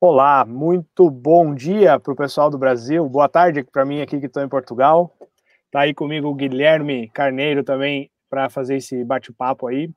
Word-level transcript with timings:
Olá, 0.00 0.44
muito 0.44 1.10
bom 1.10 1.52
dia 1.52 1.98
para 1.98 2.12
o 2.12 2.16
pessoal 2.16 2.48
do 2.48 2.56
Brasil, 2.56 3.04
boa 3.08 3.28
tarde 3.28 3.64
para 3.64 3.84
mim 3.84 4.00
aqui 4.00 4.20
que 4.20 4.26
estou 4.26 4.44
em 4.44 4.48
Portugal. 4.48 5.12
Está 5.66 5.80
aí 5.80 5.92
comigo 5.92 6.28
o 6.28 6.34
Guilherme 6.36 7.10
Carneiro 7.10 7.64
também 7.64 8.08
para 8.30 8.48
fazer 8.48 8.76
esse 8.76 9.04
bate-papo 9.04 9.66
aí. 9.66 9.90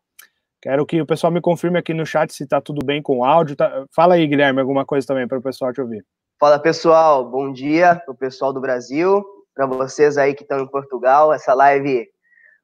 Quero 0.60 0.88
que 0.88 1.00
o 1.00 1.06
pessoal 1.06 1.32
me 1.32 1.40
confirme 1.40 1.78
aqui 1.78 1.94
no 1.94 2.04
chat 2.04 2.34
se 2.34 2.46
está 2.46 2.60
tudo 2.60 2.84
bem 2.84 3.00
com 3.00 3.20
o 3.20 3.24
áudio. 3.24 3.56
Tá... 3.56 3.86
Fala 3.96 4.16
aí, 4.16 4.26
Guilherme, 4.26 4.60
alguma 4.60 4.84
coisa 4.88 5.06
também 5.06 5.28
para 5.28 5.38
o 5.38 5.42
pessoal 5.42 5.72
te 5.72 5.80
ouvir. 5.80 6.04
Fala 6.40 6.58
pessoal, 6.58 7.30
bom 7.30 7.52
dia 7.52 7.94
para 8.04 8.12
o 8.12 8.18
pessoal 8.18 8.52
do 8.52 8.60
Brasil, 8.60 9.24
para 9.54 9.68
vocês 9.68 10.18
aí 10.18 10.34
que 10.34 10.42
estão 10.42 10.62
em 10.62 10.68
Portugal. 10.68 11.32
Essa 11.32 11.54
live 11.54 12.08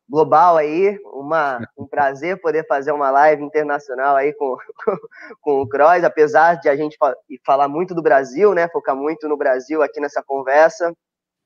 global 0.09 0.57
aí, 0.57 0.97
uma, 1.05 1.59
um 1.77 1.85
prazer 1.85 2.39
poder 2.39 2.65
fazer 2.65 2.91
uma 2.91 3.11
live 3.11 3.43
internacional 3.43 4.15
aí 4.15 4.33
com, 4.33 4.55
com 5.41 5.61
o 5.61 5.67
Cross, 5.67 6.03
apesar 6.03 6.55
de 6.55 6.69
a 6.69 6.75
gente 6.75 6.97
falar 7.45 7.67
muito 7.67 7.93
do 7.93 8.01
Brasil, 8.01 8.53
né, 8.53 8.67
focar 8.69 8.95
muito 8.95 9.27
no 9.27 9.37
Brasil 9.37 9.81
aqui 9.81 9.99
nessa 9.99 10.23
conversa. 10.23 10.93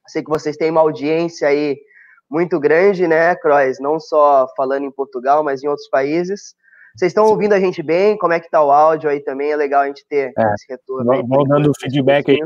Sei 0.08 0.23
que 0.23 0.30
vocês 0.30 0.58
têm 0.58 0.70
uma 0.70 0.81
audiência 0.81 1.48
aí 1.48 1.77
muito 2.30 2.59
grande, 2.59 3.08
né, 3.08 3.36
Cross, 3.36 3.80
não 3.80 4.00
só 4.00 4.48
falando 4.55 4.86
em 4.86 4.91
Portugal, 4.91 5.44
mas 5.44 5.64
em 5.64 5.67
outros 5.67 5.89
países. 5.89 6.55
Vocês 6.95 7.12
estão 7.12 7.25
ouvindo 7.25 7.53
a 7.53 7.59
gente 7.59 7.81
bem? 7.81 8.17
Como 8.17 8.34
é 8.34 8.39
que 8.39 8.50
tá 8.50 8.62
o 8.62 8.70
áudio 8.70 9.09
aí 9.09 9.22
também? 9.22 9.52
É 9.52 9.55
legal 9.55 9.81
a 9.81 9.88
gente 9.88 10.05
ter 10.09 10.34
é, 10.38 10.53
esse 10.53 10.66
retorno. 10.70 11.25
Vou, 11.25 11.48
dando 11.48 11.72
feedback 11.80 12.30
aí 12.30 12.39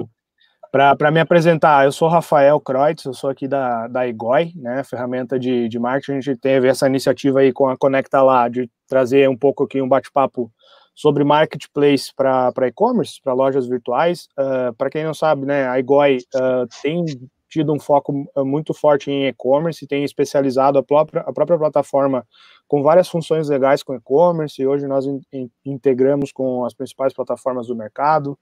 para 0.98 1.10
me 1.10 1.22
apresentar, 1.22 1.86
eu 1.86 1.92
sou 1.94 2.10
Rafael 2.10 2.60
Kreutz, 2.60 3.06
eu 3.06 3.14
sou 3.14 3.30
aqui 3.30 3.48
da, 3.48 3.88
da 3.88 4.06
EGOI, 4.06 4.52
né, 4.56 4.84
ferramenta 4.84 5.40
de, 5.40 5.70
de 5.70 5.80
marketing. 5.80 6.18
A 6.18 6.22
gente 6.22 6.38
teve 6.38 6.68
essa 6.68 6.86
iniciativa 6.86 7.40
aí 7.40 7.54
com 7.54 7.70
a 7.70 7.78
Conecta 7.78 8.22
Lá, 8.22 8.50
de 8.50 8.70
trazer 8.86 9.30
um 9.30 9.38
pouco 9.38 9.64
aqui 9.64 9.82
um 9.82 9.88
bate-papo 9.88 10.52
sobre 10.94 11.24
marketplace 11.24 12.12
para 12.14 12.68
e-commerce, 12.68 13.22
para 13.24 13.34
lojas 13.34 13.68
virtuais. 13.68 14.28
Uh, 14.38 14.74
para 14.76 14.90
quem 14.90 15.06
não 15.06 15.14
sabe, 15.14 15.46
né, 15.46 15.66
a 15.66 15.80
EGOI 15.80 16.18
uh, 16.18 16.68
tem 16.82 17.06
tido 17.48 17.72
um 17.72 17.80
foco 17.80 18.30
ah, 18.36 18.44
muito 18.44 18.74
forte 18.74 19.10
em 19.10 19.28
e-commerce, 19.28 19.88
tem 19.88 20.04
especializado 20.04 20.78
a 20.78 20.84
própria, 20.84 21.22
a 21.22 21.32
própria 21.32 21.58
plataforma 21.58 22.28
com 22.68 22.82
várias 22.82 23.08
funções 23.08 23.48
legais 23.48 23.84
com 23.84 23.96
e-commerce, 23.96 24.62
e 24.62 24.66
hoje 24.68 24.88
nós 24.88 25.06
in, 25.06 25.22
in, 25.32 25.50
integramos 25.66 26.32
com 26.32 26.66
as 26.66 26.74
principais 26.74 27.14
plataformas 27.14 27.68
do 27.68 27.76
mercado. 27.76 28.38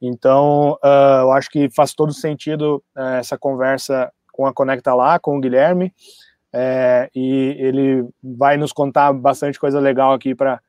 Então, 0.00 0.78
uh, 0.84 1.22
eu 1.22 1.32
acho 1.32 1.50
que 1.50 1.68
faz 1.70 1.92
todo 1.94 2.12
sentido 2.12 2.82
uh, 2.96 3.16
essa 3.18 3.36
conversa 3.36 4.12
com 4.32 4.46
a 4.46 4.52
Conecta 4.52 4.94
lá, 4.94 5.18
com 5.18 5.36
o 5.36 5.40
Guilherme, 5.40 5.92
é, 6.52 7.10
e 7.12 7.56
ele 7.58 8.08
vai 8.22 8.56
nos 8.56 8.72
contar 8.72 9.12
bastante 9.12 9.58
coisa 9.58 9.80
legal 9.80 10.12
aqui 10.12 10.36
para 10.36 10.60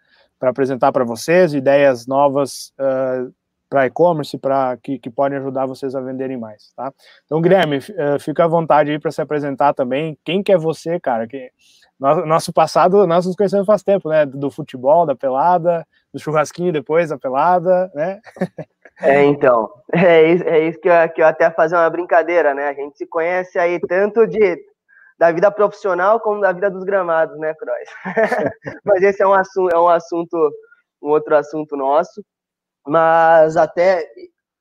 apresentar 0.42 0.92
para 0.92 1.04
vocês, 1.04 1.54
ideias 1.54 2.08
novas 2.08 2.74
uh, 2.80 3.32
para 3.70 3.86
e-commerce, 3.86 4.36
para 4.38 4.78
que, 4.78 4.98
que 4.98 5.12
podem 5.12 5.38
ajudar 5.38 5.68
vocês 5.68 5.94
a 5.94 6.02
venderem 6.02 6.38
mais, 6.38 6.72
tá? 6.76 6.92
Então, 7.26 7.40
Guilherme, 7.40 7.78
uh, 7.78 8.20
fica 8.20 8.46
à 8.46 8.48
vontade 8.48 8.90
aí 8.90 9.00
para 9.00 9.12
se 9.12 9.22
apresentar 9.22 9.74
também. 9.74 10.18
Quem 10.24 10.42
que 10.42 10.52
é 10.52 10.58
você, 10.58 11.00
cara? 11.00 11.28
Que 11.28 11.52
nosso, 12.00 12.52
passado, 12.52 13.08
nós 13.08 13.26
nos 13.26 13.36
conhecemos 13.36 13.66
faz 13.66 13.82
tempo, 13.82 14.10
né? 14.10 14.26
Do 14.26 14.52
futebol, 14.52 15.06
da 15.06 15.16
pelada, 15.16 15.88
do 16.14 16.20
churrasquinho 16.20 16.74
depois 16.74 17.10
da 17.10 17.18
pelada, 17.18 17.90
né? 17.96 18.20
É, 19.02 19.24
então, 19.24 19.70
é 19.94 20.32
isso, 20.32 20.44
é 20.46 20.60
isso 20.68 20.80
que, 20.80 20.90
eu, 20.90 21.10
que 21.14 21.22
eu 21.22 21.26
até 21.26 21.50
fazer 21.52 21.76
uma 21.76 21.90
brincadeira, 21.90 22.54
né? 22.54 22.70
A 22.70 22.74
gente 22.74 22.98
se 22.98 23.08
conhece 23.08 23.58
aí 23.58 23.80
tanto 23.80 24.28
de 24.28 24.58
da 25.18 25.32
vida 25.32 25.50
profissional 25.50 26.20
como 26.20 26.42
da 26.42 26.52
vida 26.52 26.70
dos 26.70 26.84
gramados, 26.84 27.38
né, 27.40 27.54
Croix? 27.54 27.90
Mas 28.84 29.02
esse 29.02 29.24
é 29.24 29.28
um 29.28 29.34
assunto, 29.34 29.74
é 29.74 29.80
um 29.80 29.88
assunto, 29.88 30.52
um 31.02 31.10
outro 31.10 31.36
assunto 31.36 31.78
nosso. 31.78 32.22
Mas 32.86 33.56
até 33.56 34.06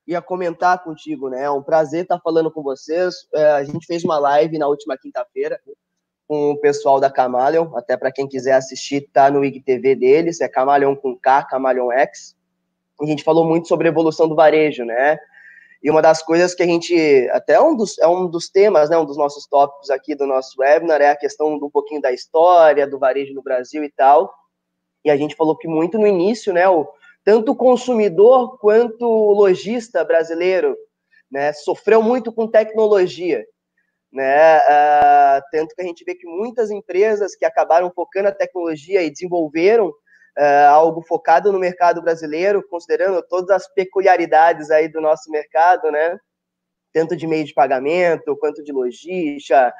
ia 0.07 0.21
comentar 0.21 0.83
contigo, 0.83 1.29
né? 1.29 1.43
É 1.43 1.51
um 1.51 1.61
prazer 1.61 2.03
estar 2.03 2.19
falando 2.19 2.51
com 2.51 2.63
vocês. 2.63 3.13
É, 3.33 3.51
a 3.51 3.63
gente 3.63 3.85
fez 3.85 4.03
uma 4.03 4.17
live 4.17 4.57
na 4.57 4.67
última 4.67 4.97
quinta-feira 4.97 5.59
com 6.27 6.51
o 6.51 6.57
pessoal 6.59 6.99
da 6.99 7.09
Camaleon, 7.09 7.75
até 7.75 7.95
para 7.95 8.11
quem 8.11 8.27
quiser 8.27 8.53
assistir, 8.53 9.09
tá 9.13 9.29
no 9.29 9.45
IGTV 9.45 9.95
deles, 9.95 10.41
é 10.41 10.47
Camaleon 10.47 10.95
com 10.95 11.15
K, 11.15 11.43
Camaleon 11.43 11.91
X. 11.91 12.35
A 13.01 13.05
gente 13.05 13.23
falou 13.23 13.45
muito 13.45 13.67
sobre 13.67 13.87
a 13.87 13.91
evolução 13.91 14.27
do 14.27 14.35
varejo, 14.35 14.83
né? 14.85 15.17
E 15.83 15.91
uma 15.91 16.01
das 16.01 16.23
coisas 16.23 16.55
que 16.55 16.63
a 16.63 16.65
gente, 16.65 17.29
até 17.31 17.61
um 17.61 17.75
dos, 17.75 17.99
é 17.99 18.07
um 18.07 18.27
dos 18.27 18.49
temas, 18.49 18.89
né, 18.89 18.97
um 18.97 19.05
dos 19.05 19.17
nossos 19.17 19.45
tópicos 19.45 19.91
aqui 19.91 20.15
do 20.15 20.25
nosso 20.25 20.59
webinar, 20.59 20.99
é 20.99 21.11
a 21.11 21.15
questão 21.15 21.59
do 21.59 21.67
um 21.67 21.69
pouquinho 21.69 22.01
da 22.01 22.11
história 22.11 22.87
do 22.87 22.97
varejo 22.97 23.33
no 23.35 23.43
Brasil 23.43 23.83
e 23.83 23.91
tal. 23.91 24.33
E 25.03 25.11
a 25.11 25.17
gente 25.17 25.35
falou 25.35 25.55
que 25.55 25.67
muito 25.67 25.99
no 25.99 26.07
início, 26.07 26.51
né, 26.51 26.67
o, 26.67 26.87
tanto 27.23 27.51
o 27.51 27.55
consumidor 27.55 28.57
quanto 28.57 29.05
o 29.05 29.33
lojista 29.33 30.03
brasileiro, 30.03 30.75
né, 31.29 31.53
sofreu 31.53 32.01
muito 32.01 32.31
com 32.31 32.47
tecnologia 32.47 33.45
né? 34.15 34.59
Uh, 34.59 35.41
tanto 35.51 35.75
que 35.75 35.81
a 35.81 35.85
gente 35.85 36.05
vê 36.05 36.15
que 36.15 36.25
muitas 36.25 36.71
empresas 36.71 37.35
que 37.35 37.43
acabaram 37.43 37.91
focando 37.93 38.29
a 38.29 38.31
tecnologia 38.31 39.03
e 39.03 39.11
desenvolveram 39.11 39.89
uh, 39.89 40.69
algo 40.69 41.01
focado 41.01 41.51
no 41.51 41.59
mercado 41.59 42.01
brasileiro, 42.01 42.65
considerando 42.69 43.21
todas 43.21 43.49
as 43.49 43.67
peculiaridades 43.73 44.71
aí 44.71 44.87
do 44.87 45.01
nosso 45.01 45.29
mercado, 45.29 45.91
né? 45.91 46.17
Tanto 46.93 47.13
de 47.17 47.27
meio 47.27 47.43
de 47.43 47.53
pagamento 47.53 48.37
quanto 48.37 48.63
de 48.63 48.71
logística, 48.71 49.73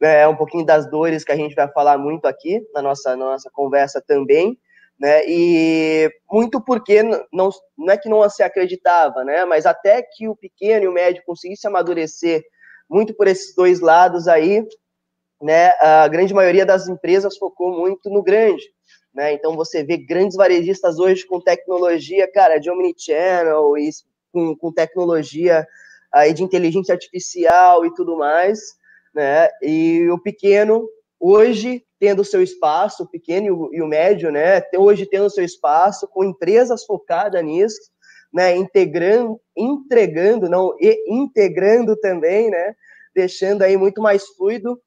é 0.00 0.26
um 0.26 0.36
pouquinho 0.36 0.66
das 0.66 0.90
dores 0.90 1.22
que 1.22 1.30
a 1.30 1.36
gente 1.36 1.54
vai 1.54 1.68
falar 1.68 1.96
muito 1.96 2.26
aqui 2.26 2.60
na 2.74 2.82
nossa, 2.82 3.14
nossa 3.16 3.48
conversa 3.52 4.02
também, 4.04 4.58
né? 4.98 5.22
E 5.28 6.10
muito 6.28 6.60
porque 6.60 7.04
não, 7.04 7.50
não 7.78 7.90
é 7.90 7.96
que 7.96 8.08
não 8.08 8.28
se 8.28 8.42
acreditava, 8.42 9.22
né? 9.22 9.44
Mas 9.44 9.64
até 9.64 10.02
que 10.02 10.26
o 10.26 10.34
pequeno 10.34 10.86
e 10.86 10.88
o 10.88 10.92
médio 10.92 11.22
conseguissem 11.24 11.68
amadurecer 11.68 12.42
muito 12.88 13.14
por 13.14 13.26
esses 13.26 13.54
dois 13.54 13.80
lados 13.80 14.28
aí, 14.28 14.66
né? 15.40 15.70
A 15.80 16.08
grande 16.08 16.32
maioria 16.32 16.64
das 16.64 16.88
empresas 16.88 17.36
focou 17.36 17.78
muito 17.78 18.08
no 18.10 18.22
grande, 18.22 18.64
né? 19.14 19.32
Então 19.32 19.54
você 19.54 19.84
vê 19.84 19.96
grandes 19.96 20.36
varejistas 20.36 20.98
hoje 20.98 21.26
com 21.26 21.40
tecnologia, 21.40 22.30
cara, 22.30 22.58
de 22.58 22.70
omnichannel 22.70 23.76
e 23.76 23.90
com, 24.32 24.56
com 24.56 24.72
tecnologia 24.72 25.66
aí 26.12 26.32
de 26.32 26.42
inteligência 26.42 26.94
artificial 26.94 27.84
e 27.84 27.94
tudo 27.94 28.16
mais, 28.16 28.60
né? 29.14 29.48
E 29.62 30.08
o 30.10 30.18
pequeno 30.18 30.88
hoje 31.18 31.84
tendo 31.98 32.24
seu 32.24 32.42
espaço, 32.42 33.04
o 33.04 33.08
pequeno 33.08 33.46
e 33.46 33.50
o, 33.50 33.74
e 33.74 33.82
o 33.82 33.86
médio, 33.86 34.30
né? 34.30 34.62
Hoje 34.76 35.06
tendo 35.06 35.30
seu 35.30 35.44
espaço 35.44 36.06
com 36.08 36.24
empresas 36.24 36.84
focadas 36.84 37.42
nisso, 37.42 37.90
né, 38.32 38.56
integrando, 38.56 39.40
entregando, 39.56 40.48
não, 40.48 40.74
e 40.80 41.04
integrando 41.08 41.96
também, 41.96 42.50
né, 42.50 42.74
deixando 43.14 43.62
aí 43.62 43.76
muito 43.76 44.00
mais 44.00 44.26
fluido 44.36 44.80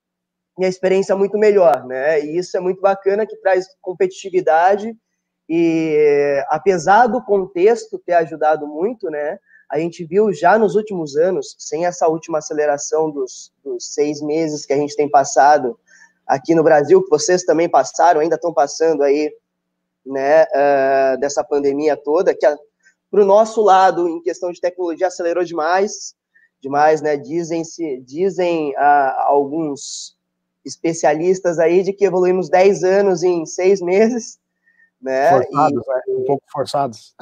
e 0.57 0.65
a 0.65 0.69
experiência 0.69 1.15
muito 1.15 1.37
melhor, 1.37 1.85
né, 1.85 2.19
e 2.19 2.37
isso 2.37 2.55
é 2.55 2.59
muito 2.59 2.81
bacana 2.81 3.25
que 3.25 3.37
traz 3.37 3.65
competitividade 3.81 4.95
e 5.47 6.43
apesar 6.49 7.07
do 7.07 7.23
contexto 7.23 7.97
ter 8.05 8.13
ajudado 8.13 8.67
muito, 8.67 9.09
né, 9.09 9.39
a 9.69 9.77
gente 9.79 10.03
viu 10.03 10.33
já 10.33 10.57
nos 10.57 10.75
últimos 10.75 11.15
anos, 11.15 11.55
sem 11.59 11.85
essa 11.85 12.07
última 12.07 12.39
aceleração 12.39 13.11
dos, 13.11 13.53
dos 13.63 13.93
seis 13.93 14.21
meses 14.21 14.65
que 14.65 14.73
a 14.73 14.77
gente 14.77 14.95
tem 14.95 15.09
passado 15.09 15.79
aqui 16.25 16.55
no 16.55 16.63
Brasil, 16.63 17.03
que 17.03 17.09
vocês 17.09 17.43
também 17.43 17.69
passaram, 17.69 18.19
ainda 18.19 18.35
estão 18.35 18.53
passando 18.53 19.03
aí, 19.03 19.31
né, 20.05 20.43
uh, 20.43 21.19
dessa 21.19 21.43
pandemia 21.43 21.95
toda, 21.95 22.35
que 22.35 22.45
a, 22.45 22.57
para 23.09 23.21
o 23.21 23.25
nosso 23.25 23.61
lado, 23.61 24.07
em 24.07 24.21
questão 24.21 24.51
de 24.51 24.61
tecnologia, 24.61 25.07
acelerou 25.07 25.43
demais, 25.43 26.15
demais, 26.61 27.01
né? 27.01 27.17
Dizem, 27.17 27.63
-se, 27.63 28.01
dizem 28.01 28.75
ah, 28.77 29.25
alguns 29.27 30.17
especialistas 30.65 31.57
aí 31.57 31.83
de 31.83 31.93
que 31.93 32.05
evoluímos 32.05 32.49
10 32.49 32.83
anos 32.83 33.23
em 33.23 33.45
seis 33.45 33.81
meses, 33.81 34.39
né? 35.01 35.29
Forçados, 35.29 35.83
e, 35.85 35.89
né? 35.89 36.01
um 36.17 36.25
pouco 36.25 36.43
forçados. 36.51 37.15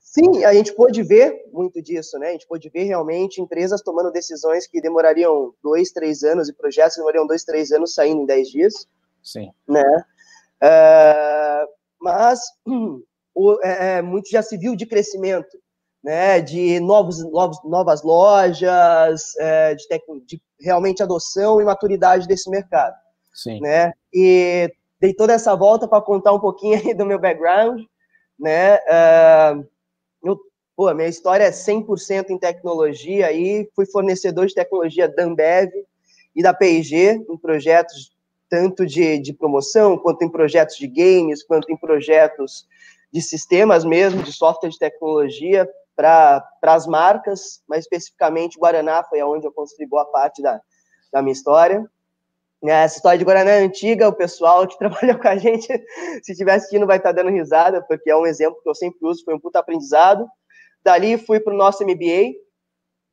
Sim, 0.00 0.44
a 0.44 0.52
gente 0.52 0.74
pôde 0.74 1.02
ver 1.02 1.44
muito 1.52 1.80
disso, 1.80 2.18
né? 2.18 2.28
A 2.28 2.32
gente 2.32 2.46
pôde 2.46 2.68
ver 2.68 2.82
realmente 2.82 3.40
empresas 3.40 3.80
tomando 3.80 4.10
decisões 4.10 4.66
que 4.66 4.80
demorariam 4.80 5.54
dois, 5.62 5.92
três 5.92 6.24
anos 6.24 6.48
e 6.48 6.52
projetos 6.52 6.94
que 6.94 7.00
demorariam 7.00 7.26
dois, 7.26 7.44
três 7.44 7.70
anos 7.70 7.94
saindo 7.94 8.22
em 8.22 8.26
dez 8.26 8.48
dias. 8.48 8.88
Sim. 9.22 9.52
Né? 9.68 10.04
Uh, 10.62 11.68
mas 12.00 12.40
é, 13.62 13.98
é, 13.98 14.02
muito 14.02 14.28
já 14.30 14.42
se 14.42 14.56
viu 14.56 14.76
de 14.76 14.86
crescimento, 14.86 15.58
né, 16.02 16.40
de 16.40 16.80
novos, 16.80 17.22
novos, 17.30 17.58
novas 17.64 18.02
lojas, 18.02 19.36
é, 19.38 19.74
de, 19.74 19.86
de, 20.26 20.42
realmente 20.60 21.02
adoção 21.02 21.60
e 21.60 21.64
maturidade 21.64 22.26
desse 22.26 22.50
mercado. 22.50 22.94
Sim. 23.32 23.60
Né? 23.60 23.92
E 24.12 24.70
dei 25.00 25.14
toda 25.14 25.32
essa 25.32 25.54
volta 25.54 25.88
para 25.88 26.02
contar 26.02 26.32
um 26.32 26.40
pouquinho 26.40 26.78
aí 26.78 26.94
do 26.94 27.06
meu 27.06 27.18
background, 27.18 27.82
né? 28.38 28.76
Uh, 28.76 29.66
eu, 30.24 30.38
pô, 30.76 30.92
minha 30.94 31.08
história 31.08 31.44
é 31.44 31.50
100% 31.50 32.30
em 32.30 32.38
tecnologia 32.38 33.26
aí, 33.26 33.68
fui 33.74 33.86
fornecedor 33.86 34.46
de 34.46 34.54
tecnologia 34.54 35.08
da 35.08 35.24
Ambev 35.24 35.70
e 36.34 36.42
da 36.42 36.52
P&G 36.52 37.24
em 37.28 37.36
projetos 37.36 38.12
tanto 38.48 38.84
de, 38.84 39.18
de 39.18 39.32
promoção, 39.32 39.96
quanto 39.96 40.22
em 40.22 40.28
projetos 40.28 40.76
de 40.76 40.86
games, 40.86 41.42
quanto 41.42 41.72
em 41.72 41.76
projetos 41.76 42.66
de 43.12 43.20
sistemas 43.20 43.84
mesmo, 43.84 44.22
de 44.22 44.32
software 44.32 44.70
de 44.70 44.78
tecnologia, 44.78 45.68
para 45.94 46.42
as 46.62 46.86
marcas, 46.86 47.62
mas 47.68 47.80
especificamente 47.80 48.58
Guaraná 48.58 49.04
foi 49.04 49.20
aonde 49.20 49.46
eu 49.46 49.52
construí 49.52 49.86
boa 49.86 50.04
parte 50.06 50.42
da, 50.42 50.60
da 51.12 51.22
minha 51.22 51.32
história. 51.32 51.84
Né, 52.62 52.84
essa 52.84 52.96
história 52.96 53.18
de 53.18 53.24
Guaraná 53.24 53.50
é 53.50 53.64
antiga, 53.64 54.08
o 54.08 54.12
pessoal 54.12 54.66
que 54.66 54.78
trabalhou 54.78 55.18
com 55.18 55.28
a 55.28 55.36
gente, 55.36 55.66
se 56.22 56.32
estiver 56.32 56.54
assistindo, 56.54 56.86
vai 56.86 56.96
estar 56.96 57.12
tá 57.12 57.22
dando 57.22 57.34
risada, 57.34 57.82
porque 57.82 58.10
é 58.10 58.16
um 58.16 58.26
exemplo 58.26 58.60
que 58.62 58.68
eu 58.68 58.74
sempre 58.74 58.98
uso, 59.02 59.24
foi 59.24 59.34
um 59.34 59.40
puta 59.40 59.58
aprendizado. 59.58 60.26
Dali 60.82 61.18
fui 61.18 61.40
para 61.40 61.52
o 61.52 61.56
nosso 61.56 61.84
MBA, 61.84 62.34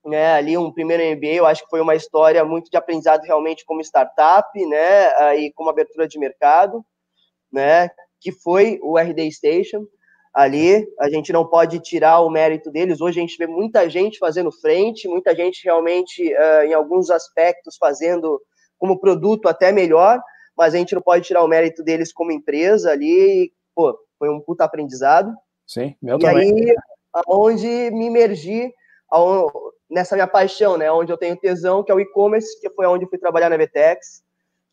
né, 0.05 0.33
ali 0.33 0.57
um 0.57 0.71
primeiro 0.71 1.03
MBA, 1.17 1.33
eu 1.33 1.45
acho 1.45 1.63
que 1.63 1.69
foi 1.69 1.81
uma 1.81 1.95
história 1.95 2.43
muito 2.45 2.69
de 2.69 2.77
aprendizado 2.77 3.23
realmente 3.23 3.65
como 3.65 3.81
startup, 3.81 4.47
né, 4.65 5.35
e 5.37 5.51
como 5.53 5.69
abertura 5.69 6.07
de 6.07 6.17
mercado, 6.17 6.85
né, 7.51 7.89
que 8.19 8.31
foi 8.31 8.79
o 8.81 8.97
RD 8.97 9.31
Station. 9.31 9.85
Ali, 10.33 10.87
a 10.99 11.09
gente 11.09 11.33
não 11.33 11.45
pode 11.45 11.79
tirar 11.79 12.19
o 12.21 12.29
mérito 12.29 12.69
deles. 12.71 13.01
Hoje 13.01 13.19
a 13.19 13.21
gente 13.21 13.37
vê 13.37 13.47
muita 13.47 13.89
gente 13.89 14.19
fazendo 14.19 14.51
frente, 14.51 15.07
muita 15.07 15.35
gente 15.35 15.63
realmente, 15.63 16.33
uh, 16.33 16.63
em 16.65 16.73
alguns 16.73 17.09
aspectos, 17.09 17.77
fazendo 17.77 18.39
como 18.77 18.99
produto 18.99 19.47
até 19.47 19.71
melhor, 19.71 20.21
mas 20.55 20.73
a 20.73 20.77
gente 20.77 20.93
não 20.93 21.01
pode 21.01 21.25
tirar 21.25 21.43
o 21.43 21.47
mérito 21.47 21.83
deles 21.83 22.13
como 22.13 22.31
empresa 22.31 22.91
ali. 22.91 23.51
Pô, 23.75 23.97
foi 24.19 24.29
um 24.29 24.39
puta 24.39 24.63
aprendizado. 24.63 25.33
Sim, 25.65 25.95
meu 26.01 26.17
e 26.17 26.19
também. 26.19 26.59
E 26.59 26.69
aí, 26.69 26.75
onde 27.27 27.67
me 27.91 28.05
imergi 28.05 28.71
nessa 29.89 30.15
minha 30.15 30.27
paixão, 30.27 30.77
né? 30.77 30.91
Onde 30.91 31.11
eu 31.11 31.17
tenho 31.17 31.35
tesão, 31.35 31.83
que 31.83 31.91
é 31.91 31.95
o 31.95 31.99
e-commerce, 31.99 32.59
que 32.61 32.69
foi 32.69 32.85
onde 32.85 33.05
eu 33.05 33.09
fui 33.09 33.17
trabalhar 33.17 33.49
na 33.49 33.57
Vetex 33.57 34.23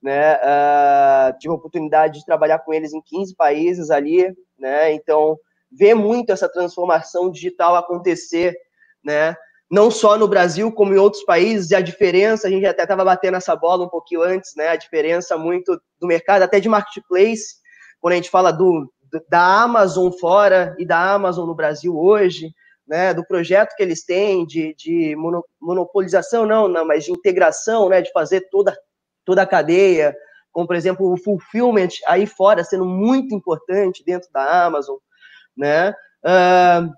né? 0.06 0.36
Uh, 0.36 1.36
tive 1.40 1.50
a 1.50 1.56
oportunidade 1.56 2.20
de 2.20 2.24
trabalhar 2.24 2.60
com 2.60 2.72
eles 2.72 2.92
em 2.94 3.02
15 3.02 3.34
países 3.34 3.90
ali, 3.90 4.32
né? 4.56 4.92
Então, 4.92 5.36
ver 5.68 5.94
muito 5.94 6.30
essa 6.30 6.48
transformação 6.48 7.28
digital 7.28 7.74
acontecer, 7.74 8.56
né? 9.04 9.34
Não 9.68 9.90
só 9.90 10.16
no 10.16 10.28
Brasil, 10.28 10.70
como 10.70 10.94
em 10.94 10.96
outros 10.96 11.24
países, 11.24 11.72
e 11.72 11.74
a 11.74 11.80
diferença, 11.80 12.46
a 12.46 12.50
gente 12.50 12.64
até 12.64 12.84
estava 12.84 13.04
batendo 13.04 13.36
essa 13.36 13.56
bola 13.56 13.84
um 13.84 13.88
pouquinho 13.88 14.22
antes, 14.22 14.52
né? 14.56 14.68
A 14.68 14.76
diferença 14.76 15.36
muito 15.36 15.76
do 16.00 16.06
mercado, 16.06 16.42
até 16.42 16.60
de 16.60 16.68
marketplace, 16.68 17.56
quando 18.00 18.12
a 18.12 18.16
gente 18.16 18.30
fala 18.30 18.52
do, 18.52 18.88
da 19.28 19.62
Amazon 19.64 20.12
fora 20.12 20.76
e 20.78 20.86
da 20.86 21.14
Amazon 21.14 21.48
no 21.48 21.54
Brasil 21.56 21.98
hoje, 21.98 22.52
né, 22.86 23.12
do 23.12 23.26
projeto 23.26 23.74
que 23.74 23.82
eles 23.82 24.04
têm 24.04 24.46
de, 24.46 24.72
de 24.78 25.16
monopolização, 25.60 26.46
não, 26.46 26.68
não, 26.68 26.86
mas 26.86 27.04
de 27.04 27.10
integração, 27.10 27.88
né, 27.88 28.00
de 28.00 28.12
fazer 28.12 28.42
toda 28.48 28.72
toda 29.26 29.42
a 29.42 29.46
cadeia, 29.46 30.16
como, 30.50 30.66
por 30.66 30.76
exemplo, 30.76 31.12
o 31.12 31.18
fulfillment 31.18 31.88
aí 32.06 32.26
fora 32.26 32.64
sendo 32.64 32.86
muito 32.86 33.34
importante 33.34 34.02
dentro 34.06 34.30
da 34.32 34.64
Amazon, 34.64 34.96
né? 35.54 35.90
Uh, 36.24 36.90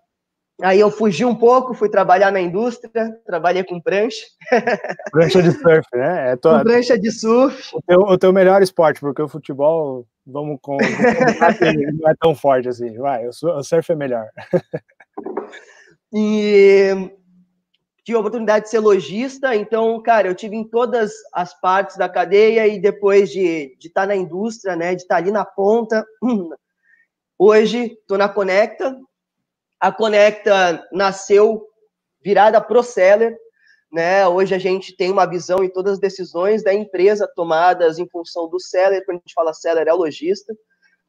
aí 0.63 0.79
eu 0.79 0.91
fugi 0.91 1.25
um 1.25 1.35
pouco, 1.35 1.75
fui 1.75 1.89
trabalhar 1.89 2.31
na 2.31 2.41
indústria, 2.41 3.11
trabalhei 3.27 3.65
com 3.65 3.81
prancha. 3.81 4.25
Prancha 5.11 5.43
de 5.43 5.51
surf, 5.51 5.89
né? 5.93 6.33
É 6.33 6.37
tua, 6.37 6.59
com 6.59 6.65
prancha 6.65 6.97
de 6.97 7.11
surf. 7.11 7.71
O 7.75 7.83
teu, 7.83 8.01
o 8.01 8.19
teu 8.19 8.33
melhor 8.33 8.63
esporte, 8.63 9.01
porque 9.01 9.23
o 9.23 9.29
futebol, 9.29 10.07
vamos 10.25 10.59
com, 10.63 10.77
não 10.77 12.11
é 12.11 12.15
tão 12.21 12.35
forte 12.37 12.69
assim. 12.69 12.97
Vai, 12.97 13.27
o 13.27 13.63
surf 13.65 13.91
é 13.91 13.97
melhor. 13.97 14.29
E 16.13 17.11
tive 18.09 18.17
a 18.17 18.21
oportunidade 18.21 18.65
de 18.65 18.71
ser 18.71 18.79
lojista, 18.79 19.55
então, 19.55 20.03
cara, 20.03 20.29
eu 20.29 20.35
tive 20.35 20.57
em 20.57 20.65
todas 20.65 21.13
as 21.31 21.53
partes 21.61 21.99
da 21.99 22.09
cadeia 22.09 22.67
e 22.67 22.81
depois 22.81 23.29
de 23.29 23.77
estar 23.79 24.01
tá 24.01 24.07
na 24.07 24.17
indústria, 24.17 24.75
né, 24.75 24.95
de 24.95 25.03
estar 25.03 25.17
tá 25.17 25.21
ali 25.21 25.31
na 25.31 25.45
ponta. 25.45 26.07
Hoje, 27.39 27.99
estou 28.01 28.17
na 28.17 28.27
Conecta. 28.27 28.99
A 29.79 29.93
Conecta 29.93 30.89
nasceu 30.91 31.69
virada 32.25 32.63
pro 32.63 32.83
seller, 32.83 33.37
né? 33.93 34.27
Hoje 34.27 34.55
a 34.55 34.59
gente 34.59 34.97
tem 34.97 35.13
uma 35.13 35.27
visão 35.27 35.63
em 35.63 35.69
todas 35.69 35.93
as 35.93 35.99
decisões 35.99 36.65
da 36.65 36.73
empresa 36.73 37.31
tomadas 37.37 37.99
em 37.99 38.09
função 38.09 38.49
do 38.49 38.59
seller. 38.59 39.05
Quando 39.05 39.19
a 39.19 39.21
gente 39.21 39.35
fala 39.35 39.53
seller, 39.53 39.87
é 39.87 39.93
o 39.93 39.99
lojista, 39.99 40.57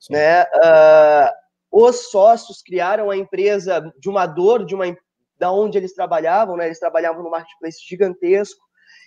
né? 0.09 0.43
Uh, 0.43 1.31
os 1.71 2.11
sócios 2.11 2.61
criaram 2.61 3.09
a 3.09 3.15
empresa 3.15 3.89
de 3.97 4.09
uma 4.09 4.25
dor, 4.25 4.65
de 4.65 4.75
uma 4.75 4.85
da 5.39 5.51
onde 5.51 5.77
eles 5.77 5.93
trabalhavam, 5.93 6.57
né? 6.57 6.65
Eles 6.65 6.79
trabalhavam 6.79 7.23
no 7.23 7.31
marketplace 7.31 7.79
gigantesco 7.87 8.59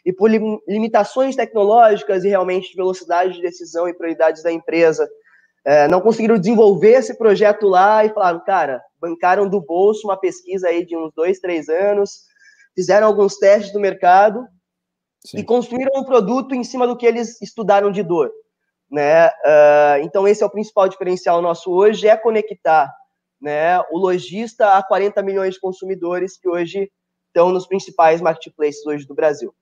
e 0.05 0.13
por 0.13 0.31
limitações 0.67 1.37
tecnológicas 1.37 2.25
e 2.25 2.29
realmente 2.29 2.71
de 2.71 2.77
velocidade 2.77 3.35
de 3.35 3.43
decisão 3.43 3.89
e 3.89 3.95
prioridades 3.95 4.43
da 4.43 4.51
empresa, 4.51 5.09
é, 5.65 5.87
não 5.87 6.01
conseguiram 6.01 6.39
desenvolver 6.39 6.95
esse 6.95 7.17
projeto 7.17 7.69
lá 7.69 8.05
e 8.05 8.09
falaram, 8.09 8.43
cara, 8.45 8.83
bancaram 9.01 9.49
do 9.49 9.61
bolso 9.61 10.07
uma 10.09 10.17
pesquisa 10.17 10.69
aí 10.69 10.85
de 10.85 10.97
uns 10.97 11.13
dois, 11.15 11.39
três 11.39 11.69
anos, 11.69 12.23
fizeram 12.75 13.07
alguns 13.07 13.37
testes 13.37 13.73
do 13.73 13.79
mercado 13.79 14.45
Sim. 15.25 15.39
e 15.39 15.45
construíram 15.45 16.01
um 16.01 16.05
produto 16.05 16.55
em 16.55 16.65
cima 16.65 16.87
do 16.87 16.97
que 16.97 17.07
eles 17.07 17.41
estudaram 17.41 17.93
de 17.93 18.03
dor. 18.03 18.33
Né? 18.91 19.29
Uh, 19.29 20.03
então, 20.03 20.27
esse 20.27 20.43
é 20.43 20.47
o 20.47 20.51
principal 20.51 20.89
diferencial 20.89 21.41
nosso 21.41 21.71
hoje, 21.71 22.09
é 22.09 22.17
conectar 22.17 22.93
né, 23.43 23.81
o 23.91 23.99
lojista 23.99 24.69
a 24.71 24.83
40 24.83 25.21
milhões 25.23 25.55
de 25.55 25.61
consumidores 25.61 26.39
que 26.39 26.49
hoje 26.49 26.91
estão 27.27 27.51
nos 27.51 27.67
principais 27.67 28.21
marketplaces 28.21 28.87
hoje 28.87 29.07
do 29.07 29.15
Brasil. 29.15 29.53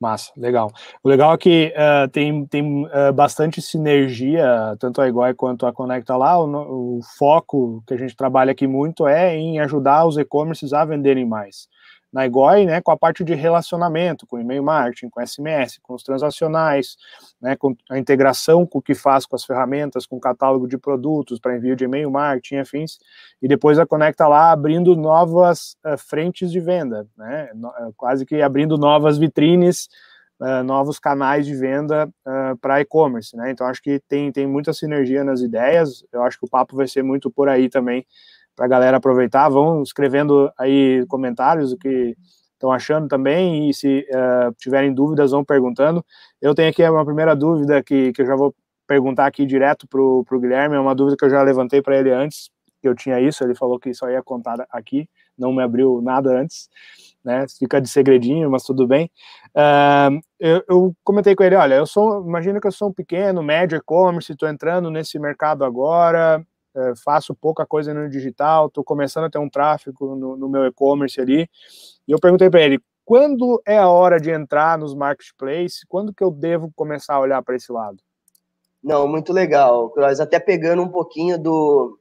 Massa, 0.00 0.32
legal. 0.36 0.70
O 1.02 1.08
legal 1.08 1.34
é 1.34 1.38
que 1.38 1.74
uh, 1.74 2.08
tem, 2.08 2.46
tem 2.46 2.86
uh, 2.86 3.12
bastante 3.12 3.60
sinergia, 3.60 4.76
tanto 4.78 5.00
a 5.00 5.08
Iguai 5.08 5.34
quanto 5.34 5.66
a 5.66 5.72
Conecta 5.72 6.16
lá. 6.16 6.38
O, 6.38 6.98
o, 6.98 7.00
foco 7.18 7.82
que 7.84 7.94
a 7.94 7.96
gente 7.96 8.14
trabalha 8.14 8.52
aqui 8.52 8.66
muito 8.66 9.08
é 9.08 9.36
em 9.36 9.58
ajudar 9.58 10.06
os 10.06 10.16
e-commerces 10.16 10.72
a 10.72 10.84
venderem 10.84 11.24
mais 11.24 11.68
na 12.12 12.26
Igoi, 12.26 12.64
né, 12.64 12.80
com 12.80 12.90
a 12.90 12.96
parte 12.96 13.22
de 13.22 13.34
relacionamento, 13.34 14.26
com 14.26 14.38
e-mail 14.38 14.62
marketing, 14.62 15.10
com 15.10 15.24
SMS, 15.24 15.78
com 15.82 15.94
os 15.94 16.02
transacionais, 16.02 16.96
né, 17.40 17.54
com 17.54 17.76
a 17.90 17.98
integração 17.98 18.66
com 18.66 18.78
o 18.78 18.82
que 18.82 18.94
faz 18.94 19.26
com 19.26 19.36
as 19.36 19.44
ferramentas, 19.44 20.06
com 20.06 20.16
o 20.16 20.20
catálogo 20.20 20.66
de 20.66 20.78
produtos 20.78 21.38
para 21.38 21.56
envio 21.56 21.76
de 21.76 21.84
e-mail 21.84 22.10
marketing, 22.10 22.56
afins, 22.56 22.98
e 23.42 23.48
depois 23.48 23.78
a 23.78 23.86
Conecta 23.86 24.26
lá 24.26 24.50
abrindo 24.50 24.96
novas 24.96 25.76
uh, 25.84 25.98
frentes 25.98 26.50
de 26.50 26.60
venda, 26.60 27.06
né, 27.16 27.50
no, 27.54 27.68
uh, 27.68 27.92
quase 27.96 28.24
que 28.24 28.40
abrindo 28.40 28.78
novas 28.78 29.18
vitrines, 29.18 29.88
uh, 30.40 30.62
novos 30.64 30.98
canais 30.98 31.44
de 31.44 31.54
venda 31.54 32.08
para 32.60 32.80
e-commerce, 32.80 33.36
né, 33.36 33.50
então 33.50 33.66
acho 33.66 33.82
que 33.82 34.00
tem, 34.08 34.32
tem 34.32 34.46
muita 34.46 34.72
sinergia 34.72 35.22
nas 35.22 35.40
ideias, 35.40 36.04
eu 36.10 36.22
acho 36.22 36.38
que 36.38 36.46
o 36.46 36.50
papo 36.50 36.74
vai 36.74 36.86
ser 36.86 37.02
muito 37.02 37.30
por 37.30 37.50
aí 37.50 37.68
também, 37.68 38.06
para 38.58 38.66
a 38.66 38.68
galera 38.68 38.96
aproveitar. 38.96 39.48
Vão 39.48 39.84
escrevendo 39.84 40.50
aí 40.58 41.06
comentários 41.06 41.72
o 41.72 41.78
que 41.78 42.16
estão 42.54 42.72
achando 42.72 43.06
também, 43.06 43.70
e 43.70 43.72
se 43.74 44.04
uh, 44.10 44.52
tiverem 44.58 44.92
dúvidas, 44.92 45.30
vão 45.30 45.44
perguntando. 45.44 46.04
Eu 46.42 46.56
tenho 46.56 46.68
aqui 46.68 46.82
uma 46.82 47.04
primeira 47.04 47.36
dúvida 47.36 47.80
que, 47.84 48.12
que 48.12 48.22
eu 48.22 48.26
já 48.26 48.34
vou 48.34 48.52
perguntar 48.84 49.26
aqui 49.26 49.46
direto 49.46 49.86
para 49.86 50.00
o 50.00 50.40
Guilherme, 50.40 50.74
é 50.74 50.80
uma 50.80 50.94
dúvida 50.94 51.16
que 51.16 51.24
eu 51.24 51.30
já 51.30 51.40
levantei 51.40 51.80
para 51.80 51.96
ele 51.96 52.10
antes, 52.10 52.50
que 52.82 52.88
eu 52.88 52.96
tinha 52.96 53.20
isso, 53.20 53.44
ele 53.44 53.54
falou 53.54 53.78
que 53.78 53.94
só 53.94 54.10
ia 54.10 54.22
contar 54.22 54.66
aqui, 54.70 55.08
não 55.38 55.52
me 55.52 55.62
abriu 55.62 56.00
nada 56.02 56.30
antes, 56.40 56.68
né, 57.22 57.44
fica 57.58 57.80
de 57.80 57.88
segredinho, 57.88 58.50
mas 58.50 58.62
tudo 58.62 58.88
bem. 58.88 59.10
Uh, 59.54 60.18
eu, 60.40 60.64
eu, 60.68 60.96
comentei 61.04 61.36
com 61.36 61.44
ele, 61.44 61.54
olha, 61.54 61.74
eu 61.74 61.86
sou, 61.86 62.26
imagina 62.26 62.60
que 62.60 62.66
eu 62.66 62.72
sou 62.72 62.88
um 62.88 62.92
pequeno, 62.92 63.42
médio 63.42 63.76
e-commerce, 63.76 64.32
estou 64.32 64.48
entrando 64.48 64.90
nesse 64.90 65.18
mercado 65.18 65.64
agora, 65.64 66.44
é, 66.78 66.94
faço 66.96 67.34
pouca 67.34 67.66
coisa 67.66 67.92
no 67.92 68.08
digital, 68.08 68.66
estou 68.66 68.84
começando 68.84 69.24
a 69.24 69.30
ter 69.30 69.38
um 69.38 69.50
tráfego 69.50 70.14
no, 70.14 70.36
no 70.36 70.48
meu 70.48 70.66
e-commerce 70.66 71.20
ali. 71.20 71.48
E 72.06 72.12
eu 72.12 72.18
perguntei 72.18 72.48
para 72.48 72.60
ele, 72.60 72.78
quando 73.04 73.60
é 73.66 73.78
a 73.78 73.88
hora 73.88 74.20
de 74.20 74.30
entrar 74.30 74.78
nos 74.78 74.94
marketplaces? 74.94 75.82
Quando 75.88 76.12
que 76.12 76.22
eu 76.22 76.30
devo 76.30 76.70
começar 76.76 77.14
a 77.14 77.20
olhar 77.20 77.42
para 77.42 77.56
esse 77.56 77.72
lado? 77.72 77.96
Não, 78.82 79.08
muito 79.08 79.32
legal, 79.32 79.90
Cross. 79.90 80.20
Até 80.20 80.38
pegando 80.38 80.82
um 80.82 80.88
pouquinho 80.88 81.38
do, 81.38 81.98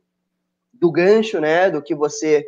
do 0.74 0.92
gancho, 0.92 1.40
né, 1.40 1.72
do 1.72 1.82
que 1.82 1.96
você 1.96 2.46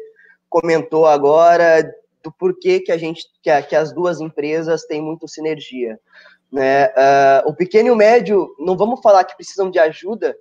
comentou 0.50 1.06
agora, 1.06 1.82
do 2.24 2.32
porquê 2.32 2.80
que 2.82 2.92
a 2.92 2.98
gente, 2.98 3.24
que, 3.42 3.50
a, 3.50 3.62
que 3.62 3.76
as 3.76 3.94
duas 3.94 4.20
empresas 4.20 4.84
têm 4.84 5.02
muito 5.02 5.28
sinergia. 5.28 6.00
Né? 6.52 6.88
Uh, 6.88 7.50
o 7.50 7.56
pequeno 7.56 7.88
e 7.88 7.92
o 7.92 7.96
médio, 7.96 8.54
não 8.60 8.76
vamos 8.76 9.00
falar 9.02 9.24
que 9.24 9.36
precisam 9.36 9.70
de 9.70 9.80
ajuda, 9.80 10.36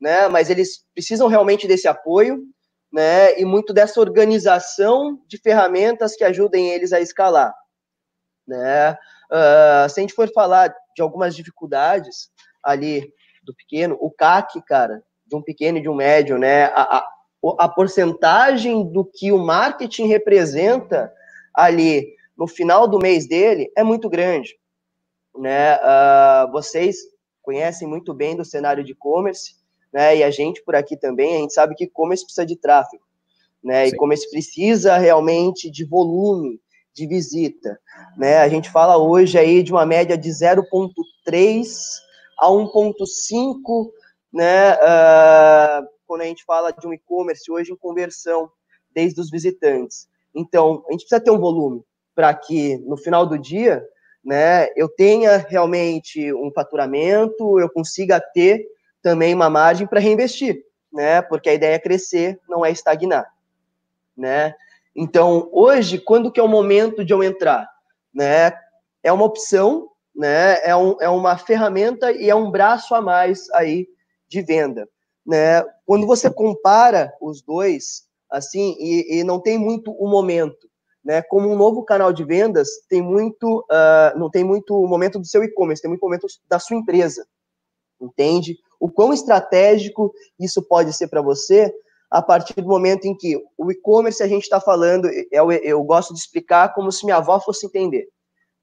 né? 0.00 0.28
Mas 0.28 0.50
eles 0.50 0.84
precisam 0.94 1.28
realmente 1.28 1.66
desse 1.66 1.88
apoio, 1.88 2.42
né? 2.92 3.38
E 3.38 3.44
muito 3.44 3.72
dessa 3.72 4.00
organização 4.00 5.20
de 5.26 5.38
ferramentas 5.38 6.14
que 6.16 6.24
ajudem 6.24 6.70
eles 6.70 6.92
a 6.92 7.00
escalar, 7.00 7.54
né? 8.46 8.92
Uh, 9.30 9.88
se 9.90 10.00
a 10.00 10.00
gente 10.00 10.14
for 10.14 10.30
falar 10.32 10.74
de 10.96 11.02
algumas 11.02 11.36
dificuldades 11.36 12.30
ali 12.62 13.12
do 13.42 13.54
pequeno, 13.54 13.96
o 14.00 14.10
CAC, 14.10 14.62
cara, 14.62 15.02
de 15.26 15.36
um 15.36 15.42
pequeno 15.42 15.78
e 15.78 15.82
de 15.82 15.88
um 15.88 15.94
médio, 15.94 16.38
né? 16.38 16.64
A, 16.66 16.98
a, 16.98 17.08
a 17.58 17.68
porcentagem 17.68 18.90
do 18.90 19.04
que 19.04 19.30
o 19.30 19.38
marketing 19.38 20.06
representa 20.06 21.12
ali 21.54 22.16
no 22.36 22.46
final 22.46 22.86
do 22.86 22.98
mês 22.98 23.28
dele 23.28 23.70
é 23.76 23.82
muito 23.82 24.08
grande, 24.08 24.56
né? 25.36 25.76
Uh, 25.76 26.50
vocês 26.52 26.96
conhecem 27.42 27.88
muito 27.88 28.14
bem 28.14 28.36
do 28.36 28.44
cenário 28.44 28.84
de 28.84 28.92
e-commerce, 28.92 29.57
né? 29.92 30.18
E 30.18 30.22
a 30.22 30.30
gente 30.30 30.62
por 30.62 30.74
aqui 30.74 30.96
também, 30.96 31.36
a 31.36 31.38
gente 31.38 31.54
sabe 31.54 31.74
que 31.74 31.84
e-commerce 31.84 32.24
precisa 32.24 32.46
de 32.46 32.56
tráfego, 32.56 33.02
né? 33.62 33.86
Sim. 33.86 33.94
E-commerce 33.94 34.30
precisa 34.30 34.96
realmente 34.96 35.70
de 35.70 35.84
volume 35.84 36.60
de 36.94 37.06
visita, 37.06 37.78
né? 38.16 38.38
A 38.38 38.48
gente 38.48 38.70
fala 38.70 38.98
hoje 38.98 39.38
aí 39.38 39.62
de 39.62 39.72
uma 39.72 39.86
média 39.86 40.18
de 40.18 40.28
0,3 40.30 41.68
a 42.38 42.48
1,5, 42.48 43.90
né? 44.32 44.74
Uh, 44.74 45.88
quando 46.06 46.22
a 46.22 46.24
gente 46.24 46.44
fala 46.44 46.72
de 46.72 46.86
um 46.86 46.92
e-commerce 46.92 47.50
hoje 47.50 47.72
em 47.72 47.76
conversão 47.76 48.50
desde 48.94 49.20
os 49.20 49.30
visitantes. 49.30 50.08
Então, 50.34 50.82
a 50.88 50.92
gente 50.92 51.02
precisa 51.02 51.20
ter 51.20 51.30
um 51.30 51.38
volume 51.38 51.82
para 52.14 52.34
que 52.34 52.78
no 52.78 52.96
final 52.96 53.26
do 53.26 53.38
dia, 53.38 53.84
né, 54.24 54.68
eu 54.74 54.88
tenha 54.88 55.36
realmente 55.36 56.32
um 56.34 56.50
faturamento, 56.52 57.60
eu 57.60 57.70
consiga 57.70 58.20
ter 58.20 58.66
também 59.02 59.34
uma 59.34 59.50
margem 59.50 59.86
para 59.86 60.00
reinvestir, 60.00 60.64
né? 60.92 61.22
Porque 61.22 61.48
a 61.48 61.54
ideia 61.54 61.74
é 61.74 61.78
crescer, 61.78 62.40
não 62.48 62.64
é 62.64 62.70
estagnar, 62.70 63.32
né? 64.16 64.54
Então, 64.94 65.48
hoje, 65.52 65.98
quando 65.98 66.32
que 66.32 66.40
é 66.40 66.42
o 66.42 66.48
momento 66.48 67.04
de 67.04 67.12
eu 67.12 67.22
entrar, 67.22 67.68
né? 68.12 68.52
É 69.02 69.12
uma 69.12 69.24
opção, 69.24 69.88
né? 70.14 70.58
É, 70.64 70.74
um, 70.74 70.96
é 71.00 71.08
uma 71.08 71.38
ferramenta 71.38 72.10
e 72.10 72.28
é 72.28 72.34
um 72.34 72.50
braço 72.50 72.94
a 72.94 73.00
mais 73.00 73.48
aí 73.50 73.88
de 74.28 74.42
venda, 74.42 74.88
né? 75.24 75.62
Quando 75.86 76.06
você 76.06 76.28
compara 76.28 77.14
os 77.20 77.40
dois, 77.42 78.08
assim, 78.30 78.76
e, 78.78 79.20
e 79.20 79.24
não 79.24 79.40
tem 79.40 79.56
muito 79.56 79.92
o 79.92 80.08
momento, 80.08 80.68
né? 81.04 81.22
Como 81.22 81.48
um 81.48 81.56
novo 81.56 81.84
canal 81.84 82.12
de 82.12 82.24
vendas, 82.24 82.68
tem 82.88 83.00
muito, 83.00 83.60
uh, 83.70 84.18
não 84.18 84.28
tem 84.28 84.42
muito 84.42 84.74
o 84.74 84.86
momento 84.88 85.18
do 85.18 85.26
seu 85.26 85.44
e-commerce, 85.44 85.80
tem 85.80 85.88
muito 85.88 86.02
momento 86.02 86.26
da 86.48 86.58
sua 86.58 86.76
empresa, 86.76 87.26
entende? 88.00 88.58
O 88.80 88.90
quão 88.90 89.12
estratégico 89.12 90.12
isso 90.38 90.62
pode 90.62 90.92
ser 90.92 91.08
para 91.08 91.20
você 91.22 91.72
a 92.10 92.22
partir 92.22 92.54
do 92.54 92.68
momento 92.68 93.04
em 93.04 93.14
que 93.14 93.36
o 93.56 93.70
e-commerce 93.70 94.22
a 94.22 94.28
gente 94.28 94.44
está 94.44 94.60
falando, 94.60 95.08
eu, 95.30 95.52
eu 95.52 95.82
gosto 95.84 96.14
de 96.14 96.20
explicar 96.20 96.72
como 96.72 96.90
se 96.90 97.04
minha 97.04 97.18
avó 97.18 97.38
fosse 97.38 97.66
entender, 97.66 98.08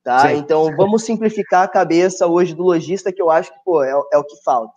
tá? 0.04 0.30
Sim. 0.30 0.38
Então, 0.38 0.76
vamos 0.76 1.04
simplificar 1.04 1.64
a 1.64 1.68
cabeça 1.68 2.26
hoje 2.26 2.56
do 2.56 2.64
lojista, 2.64 3.14
que 3.14 3.22
eu 3.22 3.30
acho 3.30 3.54
que, 3.54 3.60
pô, 3.64 3.84
é, 3.84 3.92
é 4.12 4.18
o 4.18 4.24
que 4.24 4.42
falta. 4.44 4.74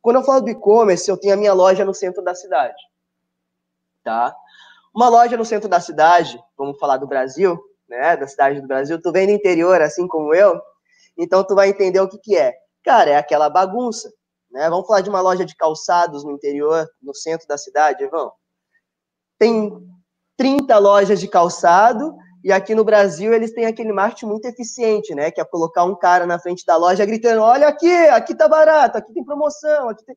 Quando 0.00 0.16
eu 0.16 0.22
falo 0.22 0.40
do 0.40 0.48
e-commerce, 0.48 1.10
eu 1.10 1.18
tenho 1.18 1.34
a 1.34 1.36
minha 1.36 1.52
loja 1.52 1.84
no 1.84 1.92
centro 1.92 2.22
da 2.22 2.34
cidade, 2.34 2.80
tá? 4.02 4.34
Uma 4.94 5.08
loja 5.08 5.36
no 5.36 5.44
centro 5.44 5.68
da 5.68 5.80
cidade, 5.80 6.40
vamos 6.56 6.78
falar 6.78 6.96
do 6.96 7.06
Brasil, 7.06 7.58
né, 7.88 8.16
da 8.16 8.26
cidade 8.26 8.60
do 8.60 8.66
Brasil, 8.66 9.00
tu 9.00 9.12
vem 9.12 9.26
do 9.26 9.32
interior, 9.32 9.80
assim 9.82 10.06
como 10.08 10.34
eu, 10.34 10.60
então 11.16 11.44
tu 11.44 11.54
vai 11.54 11.68
entender 11.68 12.00
o 12.00 12.08
que 12.08 12.18
que 12.18 12.36
é. 12.36 12.54
Cara, 12.82 13.10
é 13.10 13.16
aquela 13.16 13.50
bagunça, 13.50 14.10
né? 14.58 14.68
Vamos 14.68 14.88
falar 14.88 15.02
de 15.02 15.08
uma 15.08 15.20
loja 15.20 15.44
de 15.44 15.54
calçados 15.54 16.24
no 16.24 16.32
interior, 16.32 16.84
no 17.00 17.14
centro 17.14 17.46
da 17.46 17.56
cidade, 17.56 18.02
Evão. 18.02 18.32
Tem 19.38 19.72
30 20.36 20.76
lojas 20.78 21.20
de 21.20 21.28
calçado 21.28 22.16
e 22.42 22.50
aqui 22.50 22.74
no 22.74 22.82
Brasil 22.84 23.32
eles 23.32 23.52
têm 23.52 23.66
aquele 23.66 23.92
marketing 23.92 24.26
muito 24.26 24.46
eficiente, 24.46 25.14
né? 25.14 25.30
Que 25.30 25.40
é 25.40 25.44
colocar 25.44 25.84
um 25.84 25.94
cara 25.94 26.26
na 26.26 26.40
frente 26.40 26.66
da 26.66 26.76
loja 26.76 27.06
gritando: 27.06 27.40
olha 27.40 27.68
aqui, 27.68 27.88
aqui 28.08 28.34
tá 28.34 28.48
barato, 28.48 28.98
aqui 28.98 29.14
tem 29.14 29.24
promoção, 29.24 29.88
aqui 29.88 30.04
tem. 30.04 30.16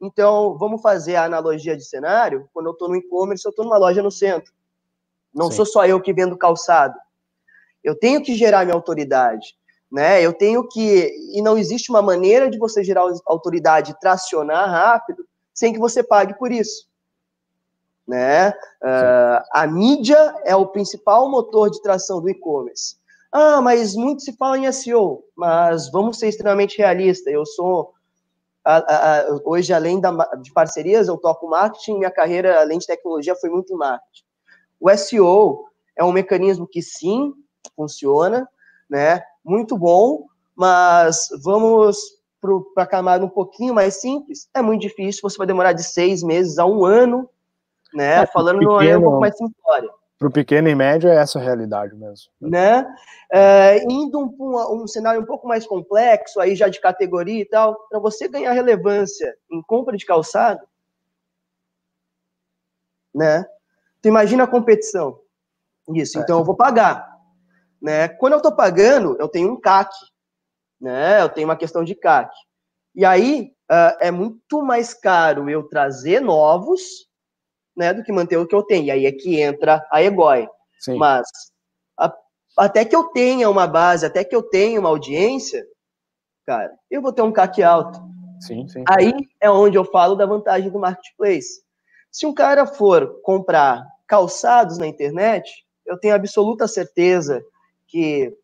Então, 0.00 0.56
vamos 0.58 0.80
fazer 0.80 1.16
a 1.16 1.24
analogia 1.24 1.76
de 1.76 1.84
cenário. 1.84 2.48
Quando 2.52 2.66
eu 2.66 2.72
estou 2.72 2.88
no 2.88 2.96
e-commerce, 2.96 3.44
eu 3.44 3.50
estou 3.50 3.64
numa 3.64 3.78
loja 3.78 4.00
no 4.00 4.10
centro. 4.12 4.52
Não 5.34 5.50
Sim. 5.50 5.56
sou 5.56 5.66
só 5.66 5.86
eu 5.86 6.00
que 6.00 6.12
vendo 6.12 6.36
calçado. 6.36 6.94
Eu 7.82 7.98
tenho 7.98 8.22
que 8.22 8.36
gerar 8.36 8.64
minha 8.64 8.76
autoridade. 8.76 9.56
Né? 9.92 10.22
Eu 10.22 10.32
tenho 10.32 10.66
que. 10.66 11.14
E 11.34 11.42
não 11.42 11.58
existe 11.58 11.90
uma 11.90 12.00
maneira 12.00 12.48
de 12.48 12.58
você 12.58 12.82
gerar 12.82 13.04
autoridade 13.26 13.98
tracionar 14.00 14.70
rápido 14.70 15.26
sem 15.52 15.70
que 15.70 15.78
você 15.78 16.02
pague 16.02 16.32
por 16.38 16.50
isso. 16.50 16.88
Né? 18.08 18.50
Uh, 18.82 19.44
a 19.52 19.66
mídia 19.66 20.34
é 20.44 20.56
o 20.56 20.66
principal 20.66 21.30
motor 21.30 21.70
de 21.70 21.82
tração 21.82 22.22
do 22.22 22.30
e-commerce. 22.30 22.96
Ah, 23.30 23.60
mas 23.60 23.94
muito 23.94 24.22
se 24.22 24.32
fala 24.32 24.58
em 24.58 24.70
SEO, 24.72 25.24
mas 25.36 25.90
vamos 25.90 26.18
ser 26.18 26.28
extremamente 26.28 26.78
realistas. 26.78 27.32
Eu 27.32 27.44
sou 27.44 27.92
a, 28.64 28.76
a, 28.76 29.40
hoje, 29.44 29.72
além 29.72 30.00
da, 30.00 30.10
de 30.36 30.52
parcerias, 30.52 31.08
eu 31.08 31.18
toco 31.18 31.48
marketing, 31.48 31.98
minha 31.98 32.10
carreira, 32.10 32.60
além 32.60 32.78
de 32.78 32.86
tecnologia, 32.86 33.36
foi 33.36 33.50
muito 33.50 33.72
em 33.72 33.76
marketing. 33.76 34.24
O 34.80 34.90
SEO 34.96 35.66
é 35.96 36.04
um 36.04 36.12
mecanismo 36.12 36.66
que 36.66 36.82
sim, 36.82 37.34
funciona, 37.76 38.48
né? 38.92 39.22
Muito 39.42 39.78
bom, 39.78 40.26
mas 40.54 41.28
vamos 41.42 41.96
para 42.74 42.84
a 42.84 42.86
camada 42.86 43.24
um 43.24 43.28
pouquinho 43.28 43.72
mais 43.72 44.00
simples, 44.00 44.48
é 44.52 44.60
muito 44.60 44.82
difícil, 44.82 45.22
você 45.22 45.38
vai 45.38 45.46
demorar 45.46 45.72
de 45.72 45.82
seis 45.82 46.22
meses 46.22 46.58
a 46.58 46.66
um 46.66 46.84
ano, 46.84 47.26
né? 47.94 48.22
É, 48.22 48.26
Falando 48.26 48.58
pequeno, 48.58 48.74
numa 48.76 48.98
um 48.98 49.02
pouco 49.02 49.20
mais 49.20 49.36
simplória 49.36 49.90
para 50.18 50.28
o 50.28 50.32
pequeno 50.32 50.68
e 50.68 50.74
médio 50.74 51.10
é 51.10 51.16
essa 51.16 51.40
a 51.40 51.42
realidade 51.42 51.96
mesmo. 51.96 52.30
Né? 52.40 52.86
É, 53.32 53.82
indo 53.90 54.20
um, 54.20 54.36
um, 54.38 54.82
um, 54.82 54.86
cenário 54.86 55.20
um 55.20 55.26
pouco 55.26 55.48
mais 55.48 55.66
complexo, 55.66 56.38
aí 56.38 56.54
já 56.54 56.68
de 56.68 56.80
categoria 56.80 57.40
e 57.40 57.44
tal, 57.44 57.74
para 57.88 57.98
você 57.98 58.28
ganhar 58.28 58.52
relevância 58.52 59.36
em 59.50 59.60
compra 59.62 59.96
de 59.96 60.06
calçado, 60.06 60.60
né? 63.12 63.44
Tu 64.00 64.08
imagina 64.08 64.44
a 64.44 64.46
competição. 64.46 65.18
Isso, 65.92 66.18
é. 66.18 66.22
então 66.22 66.38
eu 66.38 66.44
vou 66.44 66.54
pagar. 66.54 67.11
Né? 67.82 68.08
Quando 68.08 68.34
eu 68.34 68.36
estou 68.36 68.54
pagando, 68.54 69.16
eu 69.18 69.28
tenho 69.28 69.52
um 69.52 69.60
CAC, 69.60 69.92
né? 70.80 71.20
Eu 71.20 71.28
tenho 71.28 71.48
uma 71.48 71.56
questão 71.56 71.82
de 71.82 71.96
CAC. 71.96 72.32
E 72.94 73.04
aí 73.04 73.52
uh, 73.68 73.96
é 73.98 74.10
muito 74.12 74.62
mais 74.62 74.94
caro 74.94 75.50
eu 75.50 75.68
trazer 75.68 76.20
novos 76.20 77.08
né, 77.76 77.92
do 77.92 78.04
que 78.04 78.12
manter 78.12 78.36
o 78.36 78.46
que 78.46 78.54
eu 78.54 78.62
tenho. 78.62 78.86
E 78.86 78.90
aí 78.92 79.06
é 79.06 79.10
que 79.10 79.40
entra 79.40 79.84
a. 79.90 79.98
Sim. 80.78 80.96
Mas 80.96 81.26
a, 81.98 82.14
até 82.56 82.84
que 82.84 82.94
eu 82.94 83.04
tenha 83.04 83.50
uma 83.50 83.66
base, 83.66 84.06
até 84.06 84.22
que 84.22 84.36
eu 84.36 84.42
tenha 84.42 84.78
uma 84.78 84.90
audiência, 84.90 85.66
cara, 86.46 86.72
eu 86.88 87.02
vou 87.02 87.12
ter 87.12 87.22
um 87.22 87.32
CAC 87.32 87.64
alto. 87.64 88.00
Sim, 88.40 88.68
sim. 88.68 88.84
Aí 88.88 89.12
é 89.40 89.50
onde 89.50 89.76
eu 89.76 89.84
falo 89.84 90.14
da 90.14 90.26
vantagem 90.26 90.70
do 90.70 90.78
marketplace. 90.78 91.62
Se 92.12 92.26
um 92.26 92.34
cara 92.34 92.64
for 92.64 93.20
comprar 93.22 93.84
calçados 94.06 94.78
na 94.78 94.86
internet, 94.86 95.50
eu 95.86 95.98
tenho 95.98 96.14
absoluta 96.14 96.68
certeza 96.68 97.42
que 97.92 98.34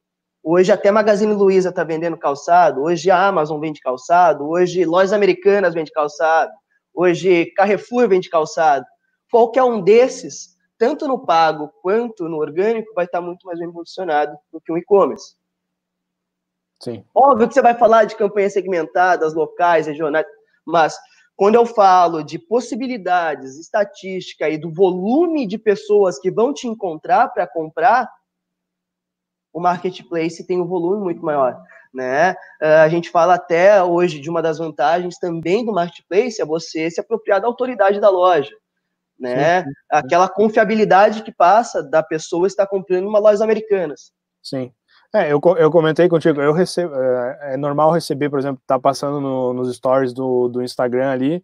hoje 0.44 0.70
até 0.70 0.90
Magazine 0.90 1.32
Luiza 1.32 1.70
está 1.70 1.82
vendendo 1.82 2.18
calçado, 2.18 2.82
hoje 2.82 3.10
a 3.10 3.26
Amazon 3.26 3.58
vende 3.58 3.80
calçado, 3.80 4.46
hoje 4.46 4.84
lojas 4.84 5.14
americanas 5.14 5.72
vende 5.72 5.90
calçado, 5.90 6.52
hoje 6.94 7.46
Carrefour 7.56 8.06
vende 8.06 8.28
calçado 8.28 8.84
qualquer 9.30 9.64
um 9.64 9.80
desses, 9.80 10.56
tanto 10.76 11.08
no 11.08 11.24
pago 11.24 11.72
quanto 11.82 12.28
no 12.28 12.36
orgânico, 12.36 12.92
vai 12.94 13.06
estar 13.06 13.20
muito 13.20 13.46
mais 13.46 13.58
bem 13.58 13.72
posicionado 13.72 14.36
do 14.52 14.60
que 14.60 14.70
o 14.70 14.78
e-commerce. 14.78 15.34
Sim. 16.80 17.04
Óbvio 17.14 17.48
que 17.48 17.54
você 17.54 17.62
vai 17.62 17.74
falar 17.74 18.04
de 18.04 18.16
campanhas 18.16 18.52
segmentadas, 18.52 19.34
locais, 19.34 19.86
regionais, 19.86 20.26
mas 20.64 20.96
quando 21.34 21.54
eu 21.54 21.66
falo 21.66 22.22
de 22.22 22.38
possibilidades, 22.38 23.58
estatística 23.58 24.48
e 24.48 24.58
do 24.58 24.72
volume 24.72 25.46
de 25.46 25.58
pessoas 25.58 26.18
que 26.18 26.30
vão 26.30 26.52
te 26.52 26.66
encontrar 26.66 27.28
para 27.28 27.46
comprar, 27.46 28.08
o 29.52 29.60
marketplace 29.60 30.46
tem 30.46 30.60
um 30.60 30.66
volume 30.66 31.02
muito 31.02 31.24
maior, 31.24 31.60
né? 31.92 32.34
Ah, 32.60 32.82
a 32.82 32.88
gente 32.88 33.10
fala 33.10 33.34
até 33.34 33.82
hoje 33.82 34.20
de 34.20 34.30
uma 34.30 34.42
das 34.42 34.58
vantagens 34.58 35.18
também 35.18 35.64
do 35.64 35.72
marketplace 35.72 36.40
é 36.40 36.44
você 36.44 36.90
se 36.90 37.00
apropriar 37.00 37.40
da 37.40 37.46
autoridade 37.46 38.00
da 38.00 38.10
loja 38.10 38.54
né? 39.18 39.64
Sim. 39.64 39.70
Aquela 39.90 40.28
confiabilidade 40.28 41.22
que 41.22 41.32
passa 41.32 41.82
da 41.82 42.02
pessoa 42.02 42.46
estar 42.46 42.66
comprando 42.66 43.08
uma 43.08 43.18
lojas 43.18 43.40
americanas. 43.40 44.12
Sim. 44.42 44.72
É, 45.14 45.32
eu, 45.32 45.40
eu 45.56 45.70
comentei 45.70 46.06
contigo, 46.06 46.40
eu 46.40 46.52
recebo, 46.52 46.94
é, 46.94 47.54
é 47.54 47.56
normal 47.56 47.90
receber, 47.90 48.28
por 48.28 48.38
exemplo, 48.38 48.62
tá 48.66 48.78
passando 48.78 49.20
no, 49.20 49.54
nos 49.54 49.74
stories 49.74 50.12
do, 50.12 50.48
do 50.48 50.62
Instagram 50.62 51.10
ali, 51.10 51.42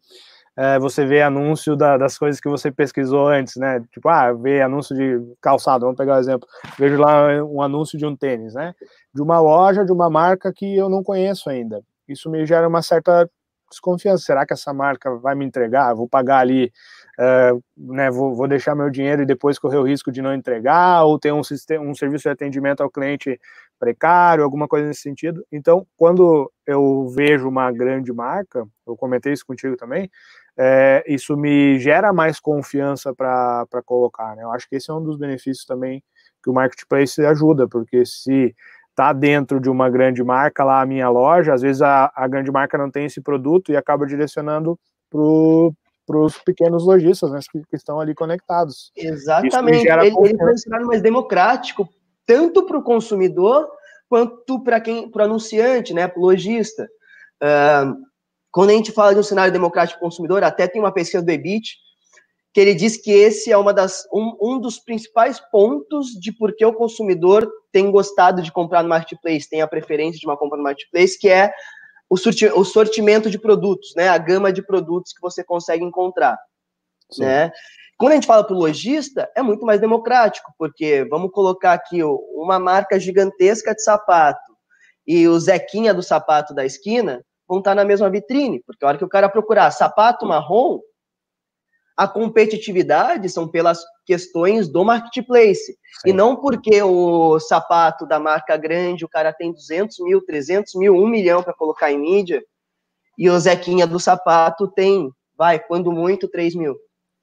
é, 0.57 0.79
você 0.79 1.05
vê 1.05 1.23
anúncio 1.23 1.77
da, 1.77 1.97
das 1.97 2.17
coisas 2.17 2.41
que 2.41 2.49
você 2.49 2.71
pesquisou 2.71 3.27
antes, 3.29 3.57
né? 3.57 3.81
Tipo, 3.93 4.09
ah, 4.09 4.33
vê 4.33 4.63
anúncio 4.63 4.95
de 4.95 5.21
calçado, 5.41 5.85
vamos 5.85 5.97
pegar 5.97 6.15
o 6.15 6.17
um 6.17 6.21
exemplo. 6.21 6.49
Vejo 6.79 6.97
lá 6.97 7.43
um 7.45 7.61
anúncio 7.61 7.99
de 7.99 8.07
um 8.07 8.17
tênis, 8.17 8.55
né? 8.55 8.75
De 9.13 9.21
uma 9.21 9.41
loja, 9.41 9.85
de 9.85 9.93
uma 9.93 10.09
marca 10.09 10.53
que 10.55 10.77
eu 10.77 10.89
não 10.89 11.03
conheço 11.03 11.51
ainda. 11.51 11.83
Isso 12.09 12.31
me 12.31 12.47
gera 12.47 12.69
uma 12.69 12.83
certa 12.83 13.29
desconfiança. 13.71 14.25
Será 14.25 14.47
que 14.47 14.53
essa 14.53 14.73
marca 14.73 15.17
vai 15.17 15.35
me 15.35 15.45
entregar? 15.45 15.95
Vou 15.95 16.09
pagar 16.09 16.39
ali 16.39 16.71
uh, 17.19 17.63
né, 17.77 18.11
vou, 18.11 18.35
vou, 18.35 18.49
deixar 18.49 18.75
meu 18.75 18.91
dinheiro 18.91 19.23
e 19.23 19.27
depois 19.27 19.59
correr 19.59 19.79
o 19.79 19.87
risco 19.87 20.11
de 20.11 20.23
não 20.23 20.35
entregar, 20.35 21.05
ou 21.05 21.19
ter 21.19 21.33
um, 21.33 21.43
sistema, 21.43 21.85
um 21.85 21.95
serviço 21.95 22.25
de 22.25 22.31
atendimento 22.31 22.83
ao 22.83 22.91
cliente 22.91 23.39
precário, 23.79 24.45
alguma 24.45 24.69
coisa 24.69 24.87
nesse 24.87 25.03
sentido. 25.03 25.45
Então, 25.51 25.87
quando 25.97 26.51
eu 26.67 27.09
vejo 27.09 27.49
uma 27.49 27.71
grande 27.71 28.13
marca, 28.13 28.67
eu 28.87 28.97
comentei 28.97 29.33
isso 29.33 29.45
contigo 29.47 29.77
também, 29.77 30.11
é, 30.57 31.05
isso 31.07 31.37
me 31.37 31.79
gera 31.79 32.13
mais 32.13 32.39
confiança 32.39 33.15
para 33.15 33.83
colocar. 33.85 34.37
Né? 34.37 34.45
Eu 34.45 34.53
acho 34.53 34.69
que 34.69 34.77
esse 34.77 34.91
é 34.91 34.95
um 34.95 35.03
dos 35.03 35.17
benefícios 35.17 35.65
também 35.65 36.03
que 36.43 36.51
o 36.51 36.53
marketplace 36.53 37.25
ajuda, 37.25 37.67
porque 37.67 38.05
se 38.05 38.55
tá 38.95 39.13
dentro 39.13 39.59
de 39.59 39.69
uma 39.69 39.91
grande 39.91 40.23
marca 40.23 40.63
lá 40.63 40.81
a 40.81 40.87
minha 40.87 41.09
loja, 41.09 41.55
às 41.55 41.63
vezes 41.63 41.83
a, 41.83 42.13
a 42.15 42.29
grande 42.29 42.51
marca 42.51 42.79
não 42.79 42.91
tem 42.91 43.07
esse 43.07 43.21
produto 43.21 43.73
e 43.73 43.77
acaba 43.77 44.07
direcionando 44.07 44.79
para 45.11 46.19
os 46.19 46.39
pequenos 46.39 46.85
lojistas 46.85 47.33
né, 47.33 47.41
que, 47.51 47.61
que, 47.69 47.77
estão 47.77 47.99
ali 47.99 48.15
conectados. 48.15 48.93
Exatamente. 48.97 49.89
Ele, 49.89 50.07
ele 50.07 50.39
foi 50.39 50.53
um 50.53 50.59
cenário 50.59 50.87
mais 50.87 51.03
democrático, 51.03 51.89
tanto 52.25 52.65
para 52.67 52.79
o 52.79 52.83
consumidor 52.83 53.69
quanto 54.09 54.63
para 54.63 54.81
quem, 54.81 55.11
para 55.11 55.23
o 55.23 55.25
anunciante, 55.25 55.93
né, 55.93 56.07
para 56.07 56.21
o 56.21 56.23
lojista. 56.23 56.89
Uh, 57.43 57.97
quando 58.55 58.71
a 58.71 58.75
gente 58.75 58.93
fala 58.93 59.13
de 59.13 59.19
um 59.19 59.25
cenário 59.25 59.53
democrático 59.53 59.99
consumidor, 59.99 60.45
até 60.45 60.69
tem 60.69 60.81
uma 60.81 60.93
pesquisa 60.93 61.21
do 61.21 61.29
EBIT 61.29 61.77
que 62.53 62.61
ele 62.61 62.73
diz 62.73 62.97
que 62.97 63.11
esse 63.11 63.51
é 63.51 63.59
uma 63.59 63.75
das, 63.75 64.07
um, 64.13 64.37
um 64.41 64.61
dos 64.61 64.79
principais 64.79 65.41
pontos 65.51 66.11
de 66.21 66.31
por 66.31 66.55
que 66.55 66.65
o 66.65 66.73
consumidor 66.73 67.51
tem 67.73 67.91
gostado 67.91 68.41
de 68.41 68.53
comprar 68.53 68.85
no 68.85 68.89
marketplace, 68.89 69.51
tem 69.51 69.61
a 69.61 69.67
preferência 69.67 70.21
de 70.21 70.27
uma 70.27 70.37
compra 70.37 70.57
no 70.57 70.63
marketplace, 70.63 71.19
que 71.19 71.29
é 71.29 71.53
o, 72.09 72.17
sorti 72.17 72.47
o 72.47 72.63
sortimento 72.65 73.29
de 73.29 73.41
produtos, 73.41 73.93
né? 73.97 74.07
A 74.07 74.19
gama 74.19 74.53
de 74.53 74.65
produtos 74.65 75.13
que 75.13 75.21
você 75.21 75.43
consegue 75.43 75.83
encontrar, 75.83 76.39
Sim. 77.11 77.25
né? 77.25 77.51
Quando 77.99 78.13
a 78.13 78.15
gente 78.15 78.27
fala 78.29 78.45
para 78.45 78.55
o 78.55 78.59
lojista, 78.61 79.29
é 79.35 79.43
muito 79.43 79.67
mais 79.67 79.81
democrático, 79.81 80.55
porque 80.57 81.05
vamos 81.11 81.33
colocar 81.33 81.73
aqui 81.73 82.05
uma 82.05 82.61
marca 82.61 83.01
gigantesca 83.01 83.75
de 83.75 83.83
sapato 83.83 84.55
e 85.05 85.27
o 85.27 85.37
Zequinha 85.41 85.93
do 85.93 86.05
sapato 86.05 86.55
da 86.55 86.65
esquina 86.65 87.21
vão 87.55 87.59
estar 87.61 87.75
na 87.75 87.85
mesma 87.85 88.11
vitrine, 88.11 88.63
porque 88.67 88.85
a 88.85 88.89
hora 88.89 88.99
que 88.99 89.05
o 89.05 89.09
cara 89.09 89.29
procurar 89.29 89.71
sapato 89.71 90.27
marrom, 90.27 90.81
a 91.97 92.09
competitividade 92.09 93.29
são 93.29 93.47
pelas 93.47 93.81
questões 94.05 94.69
do 94.69 94.85
marketplace. 94.85 95.67
Sim. 95.67 96.11
E 96.11 96.13
não 96.13 96.35
porque 96.35 96.83
o 96.83 97.39
sapato 97.39 98.05
da 98.07 98.19
marca 98.19 98.57
grande, 98.57 99.05
o 99.05 99.09
cara 99.09 99.33
tem 99.33 99.53
200 99.53 100.01
mil, 100.01 100.25
300 100.25 100.75
mil, 100.75 100.95
1 100.95 101.07
milhão 101.07 101.43
para 101.43 101.55
colocar 101.55 101.93
em 101.93 101.99
mídia, 101.99 102.43
e 103.17 103.31
o 103.31 103.39
Zequinha 103.39 103.87
do 103.87 104.01
sapato 104.01 104.67
tem, 104.67 105.09
vai, 105.39 105.61
quando 105.61 105.93
muito, 105.93 106.29
3 106.29 106.57
mil. 106.57 106.77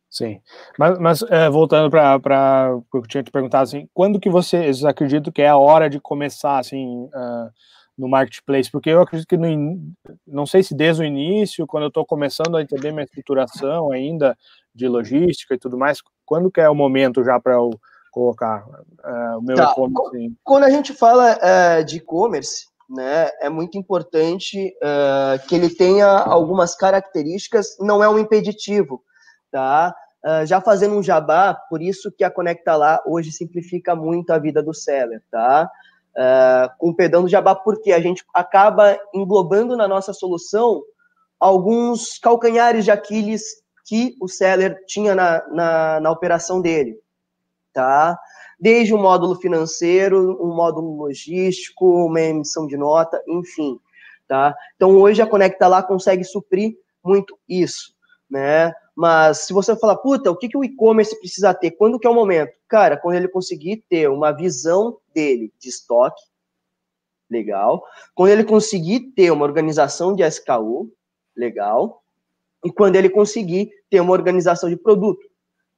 Sim, 0.10 0.42
mas, 0.78 1.00
mas 1.00 1.22
é, 1.24 1.50
voltando 1.50 1.90
para 1.90 2.76
o 2.76 2.82
que 2.82 2.98
eu 2.98 3.02
tinha 3.04 3.24
te 3.24 3.32
perguntado, 3.32 3.64
assim, 3.64 3.90
quando 3.94 4.20
que 4.20 4.30
vocês 4.30 4.84
acreditam 4.86 5.32
que 5.32 5.42
é 5.42 5.50
a 5.50 5.58
hora 5.58 5.90
de 5.90 6.00
começar, 6.00 6.60
assim, 6.60 7.06
uh, 7.06 7.50
no 8.02 8.10
marketplace? 8.10 8.70
Porque 8.70 8.90
eu 8.90 9.02
acredito 9.02 9.28
que, 9.28 9.38
no, 9.38 9.80
não 10.26 10.46
sei 10.46 10.64
se 10.64 10.74
desde 10.74 11.04
o 11.04 11.06
início, 11.06 11.68
quando 11.68 11.84
eu 11.84 11.90
estou 11.90 12.06
começando 12.06 12.58
a 12.58 12.62
entender 12.62 12.92
minha 12.92 13.04
estruturação 13.04 13.92
ainda, 13.92 14.36
de 14.74 14.88
logística 14.88 15.54
e 15.54 15.60
tudo 15.60 15.78
mais, 15.78 16.00
quando 16.26 16.50
que 16.50 16.60
é 16.60 16.70
o 16.70 16.76
momento 16.76 17.24
já 17.24 17.40
para 17.40 17.54
eu 17.54 17.70
colocar 18.12 18.66
uh, 18.66 19.38
o 19.38 19.42
meu 19.42 19.56
tá. 19.56 19.72
e-commerce? 19.72 20.36
Quando 20.44 20.64
a 20.64 20.70
gente 20.70 20.94
fala 20.94 21.38
uh, 21.38 21.84
de 21.86 21.98
e-commerce, 21.98 22.66
né, 22.90 23.30
é 23.40 23.50
muito 23.50 23.78
importante 23.78 24.76
uh, 24.84 25.48
que 25.48 25.56
ele 25.56 25.70
tenha 25.70 26.08
algumas 26.08 26.76
características, 26.76 27.78
não 27.80 28.04
é 28.04 28.10
um 28.10 28.18
impeditivo, 28.18 29.04
tá? 29.52 29.96
já 30.46 30.62
fazendo 30.62 30.94
um 30.94 31.02
jabá, 31.02 31.52
por 31.68 31.82
isso 31.82 32.12
que 32.16 32.24
a 32.24 32.30
Conecta 32.30 32.76
Lá 32.76 33.02
hoje 33.08 33.32
simplifica 33.32 33.96
muito 33.96 34.30
a 34.30 34.38
vida 34.38 34.62
do 34.62 34.72
seller, 34.72 35.20
tá? 35.32 35.68
Com 36.78 36.90
o 36.90 36.96
pedão 36.96 37.24
do 37.24 37.30
jabá, 37.30 37.56
porque 37.56 37.92
a 37.92 38.00
gente 38.00 38.24
acaba 38.34 39.00
englobando 39.14 39.78
na 39.78 39.88
nossa 39.88 40.14
solução 40.14 40.84
alguns 41.40 42.20
calcanhares 42.20 42.86
de 42.86 42.92
Aquiles 42.92 43.62
que 43.86 44.16
o 44.22 44.28
seller 44.28 44.78
tinha 44.86 45.16
na, 45.16 45.48
na, 45.50 46.00
na 46.00 46.12
operação 46.12 46.62
dele, 46.62 47.00
tá? 47.74 48.18
Desde 48.60 48.94
o 48.94 48.98
módulo 48.98 49.36
financeiro, 49.36 50.38
um 50.42 50.56
módulo 50.56 50.96
logístico, 50.96 52.06
uma 52.06 52.22
emissão 52.22 52.68
de 52.68 52.78
nota, 52.78 53.22
enfim, 53.28 53.80
tá? 54.28 54.56
Então, 54.76 54.92
hoje 54.98 55.22
a 55.22 55.28
Conecta 55.28 55.68
lá 55.68 55.82
consegue 55.82 56.24
suprir 56.24 56.78
muito 57.04 57.38
isso, 57.50 57.96
né? 58.30 58.72
Mas 58.96 59.46
se 59.46 59.54
você 59.54 59.76
falar, 59.76 59.98
puta, 59.98 60.30
o 60.30 60.36
que, 60.36 60.50
que 60.50 60.58
o 60.58 60.64
e-commerce 60.64 61.18
precisa 61.20 61.54
ter? 61.54 61.72
Quando 61.72 61.98
que 62.00 62.06
é 62.06 62.10
o 62.10 62.16
momento? 62.16 62.52
Cara, 62.68 62.98
quando 62.98 63.16
ele 63.16 63.28
conseguir 63.28 63.84
ter 63.90 64.10
uma 64.10 64.32
visão 64.32 64.98
dele 65.14 65.52
de 65.60 65.70
estoque, 65.70 66.22
legal. 67.30 67.84
Quando 68.14 68.32
ele 68.32 68.44
conseguir 68.44 69.12
ter 69.16 69.32
uma 69.32 69.46
organização 69.46 70.14
de 70.14 70.24
SKU, 70.24 70.92
legal 71.36 72.02
e 72.64 72.72
quando 72.72 72.96
ele 72.96 73.10
conseguir 73.10 73.72
ter 73.90 74.00
uma 74.00 74.12
organização 74.12 74.70
de 74.70 74.76
produto, 74.76 75.28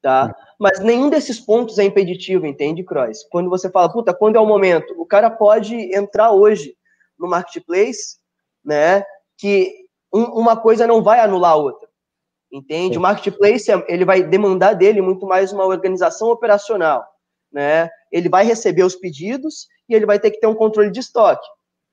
tá? 0.01 0.35
Mas 0.59 0.79
nenhum 0.79 1.09
desses 1.09 1.39
pontos 1.39 1.79
é 1.79 1.83
impeditivo, 1.83 2.45
entende, 2.45 2.83
Cross? 2.83 3.23
Quando 3.29 3.49
você 3.49 3.69
fala, 3.69 3.91
puta, 3.91 4.13
quando 4.13 4.35
é 4.35 4.39
o 4.39 4.45
momento? 4.45 4.93
O 4.97 5.05
cara 5.05 5.29
pode 5.29 5.75
entrar 5.95 6.31
hoje 6.31 6.75
no 7.17 7.27
marketplace, 7.27 8.17
né? 8.63 9.03
Que 9.37 9.73
um, 10.13 10.23
uma 10.23 10.57
coisa 10.57 10.85
não 10.85 11.01
vai 11.01 11.19
anular 11.19 11.51
a 11.51 11.55
outra, 11.55 11.87
entende? 12.53 12.97
O 12.97 13.01
marketplace 13.01 13.69
ele 13.87 14.05
vai 14.05 14.23
demandar 14.23 14.73
dele 14.73 15.01
muito 15.01 15.25
mais 15.25 15.51
uma 15.51 15.65
organização 15.65 16.29
operacional, 16.29 17.05
né? 17.51 17.89
Ele 18.11 18.29
vai 18.29 18.45
receber 18.45 18.83
os 18.83 18.95
pedidos 18.95 19.67
e 19.89 19.95
ele 19.95 20.05
vai 20.05 20.19
ter 20.19 20.31
que 20.31 20.39
ter 20.39 20.47
um 20.47 20.55
controle 20.55 20.91
de 20.91 20.99
estoque. 20.99 21.45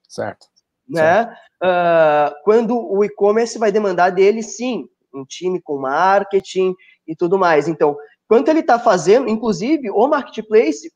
Certo. 0.08 0.46
Né? 0.88 1.32
uh, 1.62 2.34
quando 2.42 2.76
o 2.76 3.04
e-commerce 3.04 3.58
vai 3.58 3.70
demandar 3.70 4.10
dele, 4.10 4.42
sim, 4.42 4.88
um 5.14 5.24
time 5.24 5.60
com 5.60 5.78
marketing 5.78 6.74
e 7.06 7.14
tudo 7.14 7.38
mais. 7.38 7.68
Então, 7.68 7.96
quanto 8.28 8.48
ele 8.48 8.60
está 8.60 8.78
fazendo, 8.78 9.28
inclusive, 9.28 9.90
o 9.90 10.06
marketplace 10.08 10.90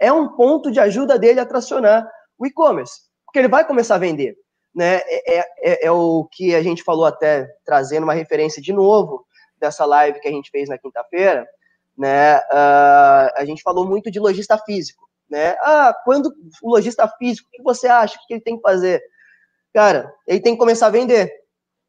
é 0.00 0.12
um 0.12 0.34
ponto 0.36 0.70
de 0.70 0.80
ajuda 0.80 1.18
dele 1.18 1.40
a 1.40 1.46
tracionar 1.46 2.08
o 2.38 2.46
e-commerce, 2.46 3.00
porque 3.26 3.38
ele 3.38 3.48
vai 3.48 3.66
começar 3.66 3.96
a 3.96 3.98
vender. 3.98 4.36
Né? 4.78 5.00
É, 5.06 5.38
é, 5.38 5.44
é, 5.60 5.86
é 5.86 5.90
o 5.90 6.24
que 6.30 6.54
a 6.54 6.62
gente 6.62 6.84
falou 6.84 7.04
até, 7.04 7.52
trazendo 7.64 8.04
uma 8.04 8.14
referência 8.14 8.62
de 8.62 8.72
novo 8.72 9.26
dessa 9.58 9.84
live 9.84 10.20
que 10.20 10.28
a 10.28 10.30
gente 10.30 10.52
fez 10.52 10.68
na 10.68 10.78
quinta-feira, 10.78 11.48
né? 11.96 12.38
Uh, 12.38 13.28
a 13.34 13.44
gente 13.44 13.60
falou 13.60 13.84
muito 13.84 14.08
de 14.08 14.20
lojista 14.20 14.56
físico, 14.58 15.08
né? 15.28 15.56
Ah, 15.62 15.92
quando 16.04 16.32
o 16.62 16.70
lojista 16.70 17.08
físico, 17.18 17.48
o 17.48 17.56
que 17.56 17.60
você 17.60 17.88
acha 17.88 18.16
que 18.24 18.34
ele 18.34 18.40
tem 18.40 18.54
que 18.54 18.62
fazer? 18.62 19.02
cara, 19.74 20.14
ele 20.28 20.40
tem 20.40 20.52
que 20.52 20.60
começar 20.60 20.86
a 20.86 20.90
vender 20.90 21.28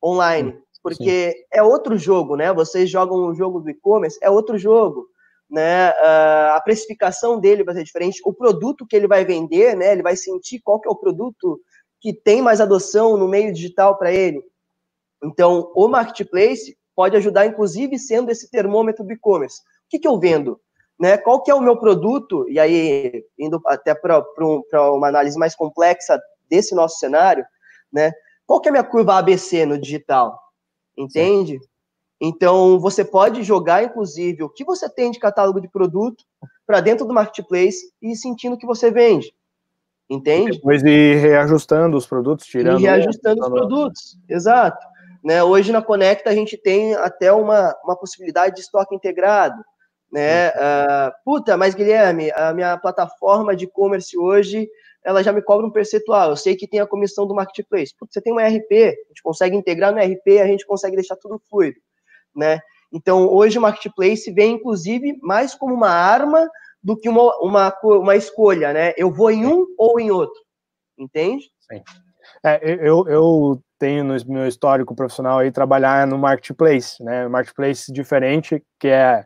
online, 0.04 0.58
porque 0.82 1.32
Sim. 1.32 1.44
é 1.54 1.62
outro 1.62 1.96
jogo, 1.96 2.36
né? 2.36 2.52
Vocês 2.52 2.90
jogam 2.90 3.28
o 3.28 3.36
jogo 3.36 3.60
do 3.60 3.70
e-commerce, 3.70 4.18
é 4.20 4.32
outro 4.32 4.58
jogo, 4.58 5.06
né? 5.48 5.92
Uh, 5.92 6.56
a 6.56 6.62
precificação 6.66 7.40
dele 7.40 7.64
vai 7.64 7.76
ser 7.76 7.84
diferente, 7.84 8.20
o 8.26 8.34
produto 8.34 8.84
que 8.88 8.96
ele 8.96 9.08
vai 9.08 9.24
vender, 9.24 9.76
né? 9.76 9.92
Ele 9.92 10.02
vai 10.02 10.16
sentir 10.16 10.60
qual 10.60 10.80
que 10.80 10.88
é 10.88 10.92
o 10.92 10.96
produto 10.96 11.62
que 12.00 12.14
tem 12.14 12.42
mais 12.42 12.62
adoção 12.62 13.18
no 13.18 13.28
meio 13.28 13.54
digital 13.54 13.98
para 13.98 14.12
ele. 14.12 14.44
Então, 15.24 15.72
o 15.76 15.88
marketplace 15.88 16.78
pode 16.96 17.16
ajudar, 17.16 17.46
inclusive, 17.46 17.98
sendo 17.98 18.32
esse 18.32 18.50
termômetro 18.50 19.04
do 19.04 19.14
e-commerce. 19.14 19.60
O 19.60 19.90
que, 19.90 20.00
que 20.00 20.08
eu 20.08 20.20
vendo? 20.20 20.60
Né? 21.00 21.18
Qual 21.18 21.42
que 21.42 21.50
é 21.50 21.56
o 21.56 21.62
meu 21.62 21.78
produto? 21.78 22.46
E 22.50 22.60
aí, 22.60 23.24
indo 23.38 23.62
até 23.66 23.96
para 23.96 24.24
uma 24.92 25.08
análise 25.08 25.38
mais 25.38 25.56
complexa 25.56 26.20
desse 26.50 26.76
nosso 26.76 27.00
cenário, 27.00 27.46
né? 27.92 28.12
Qual 28.46 28.60
que 28.60 28.68
é 28.68 28.72
a 28.72 28.74
minha 28.74 28.84
curva 28.84 29.18
ABC 29.18 29.66
no 29.66 29.80
digital? 29.80 30.38
Entende? 30.98 31.60
Sim. 31.60 31.66
Então, 32.22 32.80
você 32.80 33.06
pode 33.06 33.44
jogar, 33.44 33.84
inclusive, 33.84 34.44
o 34.44 34.50
que 34.50 34.66
você 34.66 34.90
tem 34.90 35.10
de 35.10 35.20
catálogo 35.20 35.62
de 35.62 35.70
produto 35.70 36.26
para 36.68 36.82
dentro 36.82 37.06
do 37.06 37.14
marketplace 37.14 37.94
e 38.02 38.16
sentindo 38.16 38.58
que 38.58 38.66
você 38.66 38.92
vende. 38.92 39.34
Entende? 40.10 40.54
Depois 40.54 40.82
ir 40.84 41.18
reajustando 41.18 41.96
os 41.96 42.08
produtos, 42.08 42.46
tirando. 42.48 42.80
E 42.80 42.84
reajustando 42.84 43.42
os 43.42 43.50
produtos, 43.50 44.18
exato. 44.28 44.86
Né, 45.24 45.44
hoje 45.44 45.72
na 45.72 45.82
Conecta 45.82 46.30
a 46.30 46.34
gente 46.34 46.58
tem 46.58 46.96
até 46.96 47.32
uma, 47.32 47.76
uma 47.84 47.96
possibilidade 47.96 48.56
de 48.56 48.62
estoque 48.62 48.96
integrado. 48.96 49.62
Né? 50.12 50.50
Uh, 50.50 51.12
puta, 51.24 51.56
mas 51.56 51.76
Guilherme, 51.76 52.32
a 52.32 52.54
minha 52.54 52.78
plataforma 52.78 53.56
de 53.56 53.66
e-commerce 53.66 54.18
hoje 54.18 54.68
ela 55.04 55.24
já 55.24 55.32
me 55.32 55.42
cobra 55.42 55.66
um 55.66 55.72
percentual. 55.72 56.32
Eu 56.32 56.36
sei 56.36 56.56
que 56.56 56.68
tem 56.68 56.80
a 56.80 56.88
comissão 56.88 57.26
do 57.26 57.36
marketplace. 57.36 57.96
Putz, 57.98 58.14
você 58.14 58.22
tem 58.22 58.34
uma 58.34 58.44
RP, 58.44 58.72
a 58.72 59.08
gente 59.10 59.24
consegue 59.24 59.56
integrar 59.56 59.94
no 59.94 60.00
RP, 60.00 60.40
a 60.42 60.48
gente 60.48 60.66
consegue 60.66 60.96
deixar 60.96 61.16
tudo 61.16 61.42
fluido, 61.50 61.80
né? 62.36 62.60
Então, 62.92 63.28
hoje 63.28 63.58
o 63.58 63.62
marketplace 63.62 64.32
vem, 64.32 64.56
inclusive, 64.56 65.18
mais 65.22 65.54
como 65.54 65.74
uma 65.74 65.90
arma 65.90 66.50
do 66.84 66.98
que 66.98 67.10
uma, 67.10 67.38
uma, 67.42 67.74
uma 67.84 68.16
escolha, 68.16 68.74
né? 68.74 68.94
Eu 68.98 69.12
vou 69.12 69.32
em 69.32 69.46
um 69.46 69.66
ou 69.78 70.00
em 70.00 70.12
outro, 70.12 70.40
entende? 70.98 71.46
Sim. 71.72 71.82
É, 72.44 72.60
eu, 72.64 73.08
eu 73.08 73.62
tenho 73.78 74.04
no 74.04 74.16
meu 74.28 74.48
histórico 74.48 74.96
profissional 74.96 75.40
aí 75.40 75.52
trabalhar 75.52 76.06
no 76.08 76.18
marketplace, 76.18 77.04
né? 77.04 77.28
Marketplace 77.28 77.92
diferente, 77.92 78.64
que 78.80 78.88
é 78.88 79.26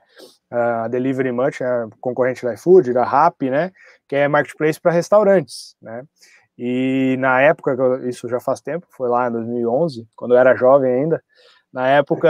a 0.51 0.87
Delivery 0.87 1.31
Much, 1.31 1.61
a 1.61 1.87
concorrente 1.99 2.43
da 2.43 2.53
iFood, 2.53 2.93
da 2.93 3.03
Rappi, 3.03 3.49
né? 3.49 3.71
Que 4.07 4.15
é 4.15 4.27
marketplace 4.27 4.79
para 4.79 4.91
restaurantes, 4.91 5.75
né? 5.81 6.03
E 6.57 7.15
na 7.19 7.41
época, 7.41 7.75
isso 8.07 8.29
já 8.29 8.39
faz 8.39 8.61
tempo, 8.61 8.85
foi 8.91 9.09
lá 9.09 9.27
em 9.27 9.31
2011, 9.31 10.07
quando 10.15 10.35
eu 10.35 10.37
era 10.37 10.55
jovem 10.55 10.93
ainda. 10.93 11.23
Na 11.73 11.88
época, 11.88 12.29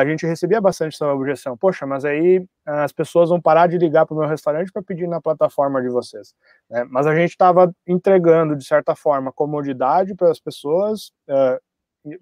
a 0.00 0.04
gente 0.06 0.24
recebia 0.26 0.60
bastante 0.60 0.94
essa 0.94 1.06
objeção. 1.12 1.54
Poxa, 1.56 1.86
mas 1.86 2.04
aí 2.04 2.42
as 2.64 2.92
pessoas 2.92 3.28
vão 3.28 3.40
parar 3.40 3.66
de 3.66 3.76
ligar 3.76 4.06
para 4.06 4.14
o 4.14 4.18
meu 4.18 4.26
restaurante 4.28 4.72
para 4.72 4.82
pedir 4.82 5.06
na 5.06 5.20
plataforma 5.20 5.82
de 5.82 5.90
vocês. 5.90 6.34
Né? 6.70 6.84
Mas 6.90 7.06
a 7.06 7.14
gente 7.14 7.30
estava 7.30 7.70
entregando, 7.86 8.56
de 8.56 8.64
certa 8.64 8.94
forma, 8.94 9.30
comodidade 9.32 10.14
para 10.14 10.30
as 10.30 10.40
pessoas, 10.40 11.12
uh, 11.28 11.60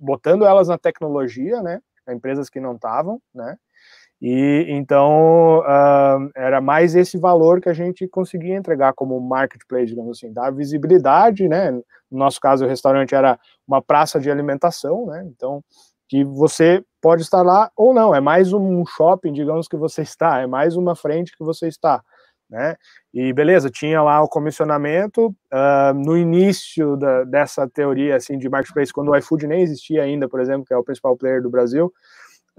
botando 0.01 0.45
elas 0.45 0.67
na 0.67 0.77
tecnologia, 0.77 1.63
né? 1.63 1.81
empresas 2.13 2.49
que 2.49 2.61
não 2.61 2.75
estavam, 2.75 3.21
né? 3.35 3.57
E 4.21 4.67
então 4.69 5.61
uh, 5.61 6.31
era 6.35 6.61
mais 6.61 6.97
esse 6.97 7.17
valor 7.17 7.61
que 7.61 7.69
a 7.69 7.73
gente 7.73 8.09
conseguia 8.09 8.57
entregar 8.57 8.93
como 8.93 9.21
marketplace, 9.21 9.87
digamos 9.87 10.19
assim, 10.19 10.33
dar 10.33 10.51
visibilidade, 10.51 11.49
né? 11.49 11.71
No 11.71 12.19
nosso 12.19 12.41
caso, 12.41 12.65
o 12.65 12.69
restaurante 12.69 13.15
era 13.15 13.39
uma 13.67 13.81
praça 13.81 14.19
de 14.19 14.29
alimentação, 14.29 15.07
né? 15.07 15.25
Então, 15.27 15.63
que 16.09 16.25
você 16.25 16.83
pode 17.01 17.23
estar 17.23 17.43
lá 17.43 17.71
ou 17.77 17.93
não, 17.93 18.15
é 18.15 18.21
mais 18.21 18.53
um 18.53 18.85
shopping, 18.87 19.33
digamos 19.33 19.69
que 19.69 19.77
você 19.77 20.03
está, 20.03 20.41
é 20.41 20.47
mais 20.47 20.77
uma 20.77 20.97
frente 20.97 21.37
que 21.37 21.45
você 21.45 21.69
está, 21.69 22.03
né? 22.51 22.77
E 23.13 23.33
beleza, 23.33 23.71
tinha 23.71 24.03
lá 24.03 24.23
o 24.23 24.29
comissionamento. 24.29 25.29
Uh, 25.53 25.95
no 25.95 26.17
início 26.17 26.97
da, 26.97 27.25
dessa 27.25 27.69
teoria 27.69 28.17
assim 28.17 28.39
de 28.39 28.49
marketplace, 28.49 28.93
quando 28.93 29.11
o 29.11 29.17
iFood 29.17 29.47
nem 29.47 29.63
existia 29.63 30.03
ainda, 30.03 30.29
por 30.29 30.41
exemplo, 30.41 30.65
que 30.65 30.73
é 30.73 30.77
o 30.77 30.85
principal 30.85 31.17
player 31.17 31.43
do 31.43 31.51
Brasil 31.51 31.93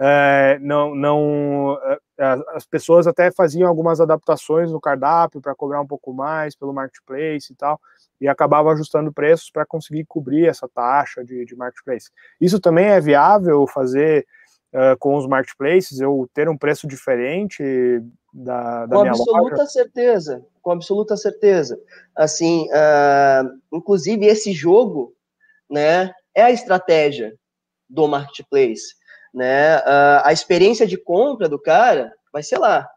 é, 0.01 0.57
não, 0.62 0.95
não, 0.95 1.77
é, 1.83 1.97
é, 2.19 2.43
as 2.53 2.65
pessoas 2.65 3.05
até 3.05 3.29
faziam 3.31 3.67
algumas 3.67 3.99
adaptações 3.99 4.71
no 4.71 4.79
cardápio 4.79 5.41
para 5.41 5.53
cobrar 5.53 5.81
um 5.81 5.88
pouco 5.88 6.13
mais 6.13 6.55
pelo 6.55 6.73
marketplace 6.73 7.51
e 7.51 7.55
tal, 7.55 7.77
e 8.21 8.25
acabava 8.25 8.71
ajustando 8.71 9.12
preços 9.12 9.51
para 9.51 9.65
conseguir 9.65 10.05
cobrir 10.05 10.47
essa 10.47 10.69
taxa 10.69 11.21
de, 11.21 11.43
de, 11.43 11.53
marketplace. 11.53 12.09
Isso 12.39 12.62
também 12.62 12.85
é 12.85 13.01
viável 13.01 13.67
fazer 13.67 14.25
uh, 14.73 14.97
com 14.99 15.17
os 15.17 15.27
marketplaces, 15.27 15.99
eu 15.99 16.29
ter 16.33 16.47
um 16.47 16.57
preço 16.57 16.88
diferente 16.88 17.62
da, 18.33 18.85
da 18.85 18.95
com 18.95 19.01
minha 19.01 19.12
absoluta 19.12 19.55
loja? 19.57 19.65
certeza, 19.65 20.45
com 20.62 20.71
absoluta 20.71 21.17
certeza. 21.17 21.77
Assim, 22.15 22.69
uh, 22.69 23.59
inclusive 23.73 24.25
esse 24.25 24.53
jogo, 24.53 25.13
né, 25.69 26.13
é 26.33 26.43
a 26.43 26.51
estratégia 26.51 27.35
do 27.89 28.07
marketplace 28.07 28.98
né? 29.33 29.77
Uh, 29.79 30.21
a 30.23 30.33
experiência 30.33 30.85
de 30.87 30.97
compra 30.97 31.47
do 31.47 31.59
cara 31.59 32.13
vai 32.31 32.43
ser 32.43 32.57
lá. 32.57 32.89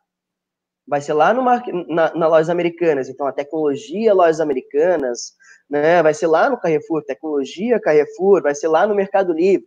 Vai 0.87 1.01
ser 1.01 1.13
lá 1.13 1.33
no 1.33 1.43
na, 1.43 2.15
na 2.15 2.27
lojas 2.27 2.51
americanas. 2.51 3.09
Então, 3.09 3.27
a 3.27 3.33
tecnologia 3.33 4.13
lojas 4.13 4.41
americanas, 4.41 5.33
né? 5.69 6.03
Vai 6.03 6.15
ser 6.15 6.27
lá 6.27 6.51
no 6.51 6.59
Carrefour, 6.59 7.05
tecnologia 7.05 7.81
Carrefour, 7.81 8.43
vai 8.43 8.55
ser 8.55 8.69
lá 8.69 8.87
no 8.87 8.95
Mercado 8.95 9.33
Livre, 9.33 9.67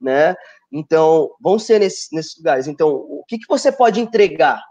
né? 0.00 0.34
Então, 0.70 1.30
vão 1.40 1.58
ser 1.58 1.78
nesses, 1.80 2.08
nesses 2.12 2.36
lugares. 2.36 2.66
Então, 2.66 2.90
o 2.90 3.24
que, 3.26 3.38
que 3.38 3.48
você 3.48 3.72
pode 3.72 4.00
entregar 4.00 4.62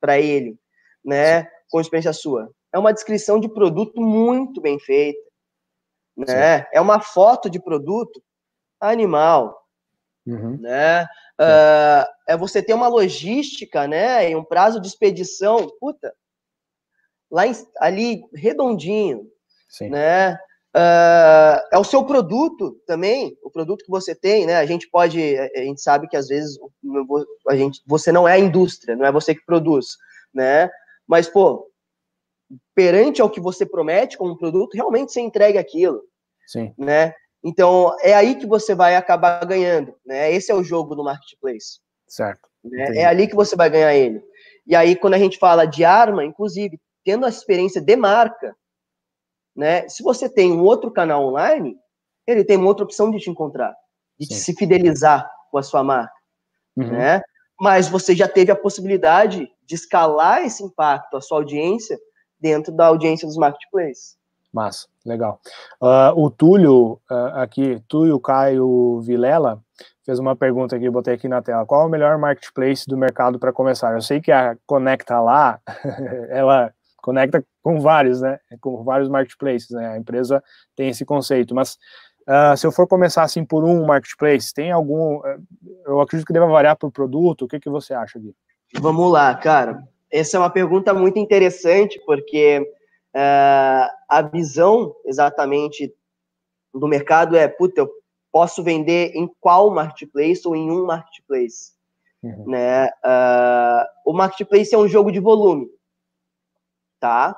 para 0.00 0.18
ele, 0.18 0.58
né? 1.04 1.48
Com 1.70 1.80
experiência 1.80 2.12
sua? 2.12 2.50
É 2.72 2.78
uma 2.78 2.92
descrição 2.92 3.38
de 3.38 3.48
produto 3.48 4.00
muito 4.00 4.60
bem 4.60 4.78
feita, 4.78 5.20
né? 6.16 6.60
Sim. 6.60 6.66
É 6.72 6.80
uma 6.80 7.00
foto 7.00 7.48
de 7.48 7.62
produto 7.62 8.22
animal, 8.80 9.56
Uhum. 10.28 10.58
Né? 10.60 11.04
Uh, 11.40 12.04
é 12.26 12.36
você 12.36 12.62
ter 12.62 12.74
uma 12.74 12.88
logística, 12.88 13.86
né? 13.86 14.30
E 14.30 14.36
um 14.36 14.44
prazo 14.44 14.80
de 14.80 14.88
expedição, 14.88 15.66
puta, 15.80 16.14
lá 17.30 17.46
em, 17.46 17.52
ali 17.78 18.22
redondinho, 18.34 19.26
Sim. 19.68 19.88
né? 19.88 20.34
Uh, 20.76 21.58
é 21.72 21.78
o 21.78 21.84
seu 21.84 22.04
produto 22.04 22.78
também, 22.86 23.36
o 23.42 23.50
produto 23.50 23.84
que 23.84 23.90
você 23.90 24.14
tem, 24.14 24.46
né? 24.46 24.56
A 24.56 24.66
gente 24.66 24.88
pode, 24.90 25.18
a 25.38 25.62
gente 25.62 25.80
sabe 25.80 26.06
que 26.06 26.16
às 26.16 26.28
vezes 26.28 26.58
a 27.48 27.56
gente, 27.56 27.80
você 27.86 28.12
não 28.12 28.28
é 28.28 28.34
a 28.34 28.38
indústria, 28.38 28.94
não 28.94 29.06
é 29.06 29.10
você 29.10 29.34
que 29.34 29.44
produz, 29.46 29.96
né? 30.32 30.68
Mas 31.06 31.26
pô, 31.26 31.70
perante 32.74 33.22
ao 33.22 33.30
que 33.30 33.40
você 33.40 33.64
promete 33.64 34.18
como 34.18 34.36
produto, 34.36 34.74
realmente 34.74 35.12
você 35.12 35.20
entrega 35.20 35.58
aquilo, 35.58 36.02
Sim. 36.46 36.74
né? 36.76 37.14
Então, 37.48 37.96
é 38.02 38.14
aí 38.14 38.34
que 38.34 38.46
você 38.46 38.74
vai 38.74 38.94
acabar 38.94 39.42
ganhando, 39.46 39.94
né? 40.04 40.30
Esse 40.30 40.52
é 40.52 40.54
o 40.54 40.62
jogo 40.62 40.94
do 40.94 41.02
marketplace. 41.02 41.80
Certo. 42.06 42.46
Né? 42.62 42.98
É 42.98 43.04
ali 43.06 43.26
que 43.26 43.34
você 43.34 43.56
vai 43.56 43.70
ganhar 43.70 43.94
ele. 43.94 44.22
E 44.66 44.76
aí, 44.76 44.94
quando 44.94 45.14
a 45.14 45.18
gente 45.18 45.38
fala 45.38 45.64
de 45.64 45.82
arma, 45.82 46.22
inclusive, 46.22 46.78
tendo 47.02 47.24
a 47.24 47.30
experiência 47.30 47.80
de 47.80 47.96
marca, 47.96 48.54
né? 49.56 49.88
Se 49.88 50.02
você 50.02 50.28
tem 50.28 50.52
um 50.52 50.60
outro 50.62 50.90
canal 50.90 51.24
online, 51.26 51.74
ele 52.26 52.44
tem 52.44 52.58
uma 52.58 52.66
outra 52.66 52.84
opção 52.84 53.10
de 53.10 53.18
te 53.18 53.30
encontrar, 53.30 53.74
de 54.18 54.26
Sim. 54.26 54.34
se 54.34 54.54
fidelizar 54.54 55.26
com 55.50 55.56
a 55.56 55.62
sua 55.62 55.82
marca, 55.82 56.12
uhum. 56.76 56.92
né? 56.92 57.22
Mas 57.58 57.88
você 57.88 58.14
já 58.14 58.28
teve 58.28 58.52
a 58.52 58.56
possibilidade 58.56 59.50
de 59.64 59.74
escalar 59.74 60.44
esse 60.44 60.62
impacto, 60.62 61.16
a 61.16 61.20
sua 61.22 61.38
audiência, 61.38 61.98
dentro 62.38 62.70
da 62.70 62.88
audiência 62.88 63.26
dos 63.26 63.38
marketplaces. 63.38 64.17
Massa, 64.58 64.88
legal. 65.06 65.40
Uh, 65.80 66.10
o 66.16 66.28
Túlio, 66.28 67.00
uh, 67.08 67.36
aqui, 67.36 67.80
Túlio 67.86 68.18
Caio 68.18 69.00
Vilela, 69.02 69.62
fez 70.04 70.18
uma 70.18 70.34
pergunta 70.34 70.74
aqui, 70.74 70.90
botei 70.90 71.14
aqui 71.14 71.28
na 71.28 71.40
tela. 71.40 71.64
Qual 71.64 71.82
é 71.82 71.86
o 71.86 71.88
melhor 71.88 72.18
marketplace 72.18 72.84
do 72.88 72.96
mercado 72.96 73.38
para 73.38 73.52
começar? 73.52 73.94
Eu 73.94 74.02
sei 74.02 74.20
que 74.20 74.32
a 74.32 74.56
Conecta 74.66 75.20
lá, 75.20 75.60
ela 76.28 76.72
conecta 76.96 77.44
com 77.62 77.78
vários, 77.78 78.20
né? 78.20 78.40
Com 78.60 78.82
vários 78.82 79.08
marketplaces, 79.08 79.70
né? 79.70 79.92
A 79.92 79.96
empresa 79.96 80.42
tem 80.74 80.88
esse 80.88 81.04
conceito, 81.04 81.54
mas 81.54 81.78
uh, 82.28 82.56
se 82.56 82.66
eu 82.66 82.72
for 82.72 82.88
começar 82.88 83.22
assim 83.22 83.44
por 83.44 83.62
um 83.62 83.86
marketplace, 83.86 84.52
tem 84.52 84.72
algum. 84.72 85.20
Eu 85.86 86.00
acredito 86.00 86.26
que 86.26 86.32
deva 86.32 86.48
variar 86.48 86.76
por 86.76 86.90
produto. 86.90 87.44
O 87.44 87.48
que, 87.48 87.60
que 87.60 87.70
você 87.70 87.94
acha, 87.94 88.18
Gui? 88.18 88.34
Vamos 88.80 89.12
lá, 89.12 89.32
cara. 89.36 89.78
Essa 90.10 90.36
é 90.36 90.40
uma 90.40 90.50
pergunta 90.50 90.92
muito 90.92 91.18
interessante, 91.20 92.02
porque 92.04 92.66
é, 93.20 93.90
a 94.08 94.22
visão 94.22 94.94
exatamente 95.04 95.92
do 96.72 96.86
mercado 96.86 97.36
é, 97.36 97.48
puta, 97.48 97.80
eu 97.80 97.90
posso 98.30 98.62
vender 98.62 99.10
em 99.16 99.28
qual 99.40 99.74
marketplace 99.74 100.46
ou 100.46 100.54
em 100.54 100.70
um 100.70 100.86
marketplace. 100.86 101.72
Uhum. 102.22 102.50
Né? 102.50 102.86
Uh, 102.86 103.84
o 104.06 104.12
marketplace 104.12 104.72
é 104.72 104.78
um 104.78 104.86
jogo 104.86 105.10
de 105.10 105.18
volume, 105.18 105.68
tá? 107.00 107.36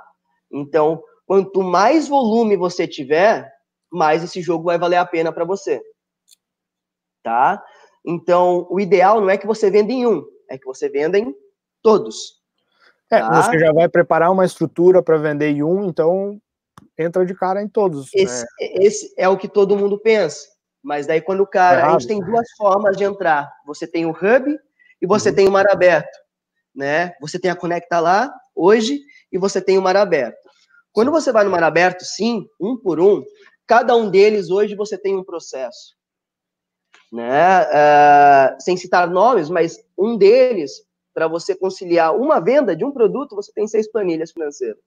Então, 0.50 1.02
quanto 1.26 1.62
mais 1.62 2.08
volume 2.08 2.56
você 2.58 2.86
tiver, 2.86 3.50
mais 3.90 4.22
esse 4.22 4.42
jogo 4.42 4.64
vai 4.64 4.78
valer 4.78 4.96
a 4.96 5.06
pena 5.06 5.32
para 5.32 5.44
você, 5.46 5.82
tá? 7.22 7.62
Então, 8.04 8.66
o 8.70 8.78
ideal 8.78 9.20
não 9.20 9.30
é 9.30 9.38
que 9.38 9.46
você 9.46 9.70
venda 9.70 9.92
em 9.92 10.06
um, 10.06 10.24
é 10.50 10.58
que 10.58 10.66
você 10.66 10.90
venda 10.90 11.18
em 11.18 11.34
todos. 11.82 12.39
É, 13.10 13.20
tá? 13.20 13.42
você 13.42 13.58
já 13.58 13.72
vai 13.72 13.88
preparar 13.88 14.30
uma 14.30 14.44
estrutura 14.44 15.02
para 15.02 15.16
vender 15.18 15.50
em 15.50 15.62
um, 15.62 15.88
então 15.88 16.40
entra 16.96 17.26
de 17.26 17.34
cara 17.34 17.62
em 17.62 17.68
todos. 17.68 18.08
Esse, 18.14 18.42
né? 18.42 18.46
esse, 18.60 19.12
é 19.16 19.28
o 19.28 19.36
que 19.36 19.48
todo 19.48 19.76
mundo 19.76 19.98
pensa. 19.98 20.46
Mas 20.82 21.06
daí 21.06 21.20
quando 21.20 21.40
o 21.40 21.46
cara. 21.46 21.80
É 21.80 21.84
a 21.84 21.90
gente 21.92 22.06
tem 22.06 22.20
duas 22.20 22.46
formas 22.56 22.96
de 22.96 23.04
entrar. 23.04 23.50
Você 23.66 23.86
tem 23.86 24.06
o 24.06 24.10
hub 24.10 24.58
e 25.02 25.06
você 25.06 25.30
uhum. 25.30 25.34
tem 25.34 25.48
o 25.48 25.50
mar 25.50 25.66
aberto. 25.70 26.18
Né? 26.74 27.12
Você 27.20 27.38
tem 27.38 27.50
a 27.50 27.56
Conecta 27.56 27.98
lá 27.98 28.32
hoje 28.54 29.00
e 29.32 29.38
você 29.38 29.60
tem 29.60 29.76
o 29.76 29.82
mar 29.82 29.96
aberto. 29.96 30.38
Quando 30.92 31.10
você 31.10 31.32
vai 31.32 31.44
no 31.44 31.50
mar 31.50 31.62
aberto, 31.62 32.04
sim, 32.04 32.46
um 32.60 32.76
por 32.76 33.00
um, 33.00 33.22
cada 33.66 33.94
um 33.94 34.10
deles 34.10 34.50
hoje 34.50 34.74
você 34.74 34.96
tem 34.96 35.16
um 35.16 35.24
processo. 35.24 35.96
Né? 37.12 37.62
Uh, 37.62 38.60
sem 38.60 38.76
citar 38.76 39.08
nomes, 39.10 39.50
mas 39.50 39.78
um 39.98 40.16
deles 40.16 40.72
para 41.20 41.28
você 41.28 41.54
conciliar 41.54 42.16
uma 42.16 42.40
venda 42.40 42.74
de 42.74 42.82
um 42.82 42.90
produto, 42.90 43.36
você 43.36 43.52
tem 43.52 43.68
seis 43.68 43.86
planilhas 43.92 44.32
financeiras. 44.32 44.80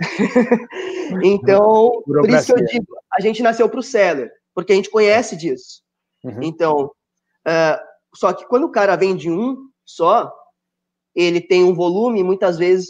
então, 1.22 2.02
por 2.04 2.28
isso 2.28 2.52
que 2.52 2.60
eu 2.60 2.66
digo, 2.66 2.96
a 3.12 3.20
gente 3.20 3.40
nasceu 3.40 3.68
para 3.68 3.78
o 3.78 3.84
seller, 3.84 4.32
porque 4.52 4.72
a 4.72 4.74
gente 4.74 4.90
conhece 4.90 5.36
disso. 5.36 5.84
Uhum. 6.24 6.42
Então, 6.42 6.90
uh, 7.46 7.78
só 8.16 8.32
que 8.32 8.44
quando 8.48 8.64
o 8.64 8.72
cara 8.72 8.96
vende 8.96 9.30
um 9.30 9.70
só, 9.84 10.34
ele 11.14 11.40
tem 11.40 11.62
um 11.62 11.72
volume, 11.72 12.24
muitas 12.24 12.58
vezes 12.58 12.88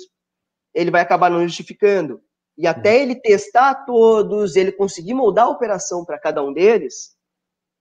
ele 0.72 0.90
vai 0.90 1.02
acabar 1.02 1.30
não 1.30 1.46
justificando. 1.46 2.22
E 2.56 2.66
até 2.66 2.96
uhum. 2.96 3.02
ele 3.02 3.14
testar 3.16 3.84
todos, 3.84 4.56
ele 4.56 4.72
conseguir 4.72 5.12
moldar 5.12 5.44
a 5.44 5.50
operação 5.50 6.02
para 6.02 6.18
cada 6.18 6.42
um 6.42 6.50
deles, 6.50 7.14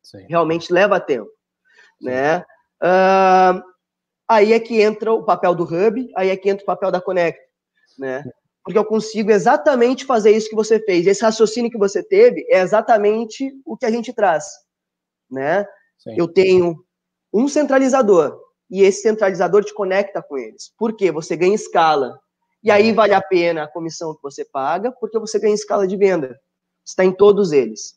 Sim. 0.04 0.26
realmente 0.28 0.74
leva 0.74 1.00
tempo. 1.00 1.32
Né? 2.02 2.40
Uh, 2.84 3.75
aí 4.28 4.54
é 4.54 4.60
que 4.60 4.82
entra 4.82 5.14
o 5.14 5.24
papel 5.24 5.54
do 5.56 5.64
Hub, 5.64 6.12
aí 6.16 6.30
é 6.30 6.38
que 6.38 6.50
entra 6.50 6.64
o 6.64 6.66
papel 6.66 6.92
da 6.92 7.02
Connect, 7.02 7.40
né? 7.98 8.24
Porque 8.64 8.78
eu 8.78 8.86
consigo 8.86 9.32
exatamente 9.32 10.06
fazer 10.06 10.32
isso 10.32 10.50
que 10.50 10.56
você 10.56 10.80
fez. 10.80 11.06
Esse 11.06 11.22
raciocínio 11.22 11.70
que 11.70 11.78
você 11.78 12.02
teve 12.02 12.46
é 12.50 12.60
exatamente 12.60 13.54
o 13.64 13.78
que 13.78 13.86
a 13.86 13.92
gente 13.92 14.12
traz, 14.12 14.46
né? 15.30 15.66
Sim. 16.00 16.16
Eu 16.18 16.28
tenho 16.28 16.84
um 17.32 17.48
centralizador 17.48 18.40
e 18.70 18.82
esse 18.82 19.02
centralizador 19.02 19.64
te 19.64 19.74
conecta 19.74 20.22
com 20.22 20.38
eles. 20.38 20.74
Por 20.78 20.96
quê? 20.96 21.12
Você 21.12 21.36
ganha 21.36 21.54
escala. 21.54 22.20
E 22.64 22.72
aí 22.72 22.92
vale 22.92 23.14
a 23.14 23.22
pena 23.22 23.64
a 23.64 23.68
comissão 23.68 24.16
que 24.16 24.24
você 24.24 24.44
paga, 24.44 24.92
porque 24.92 25.20
você 25.20 25.38
ganha 25.38 25.54
escala 25.54 25.88
de 25.88 25.96
venda. 25.96 26.40
Está 26.84 27.06
em 27.06 27.12
todos 27.12 27.52
eles. 27.52 27.96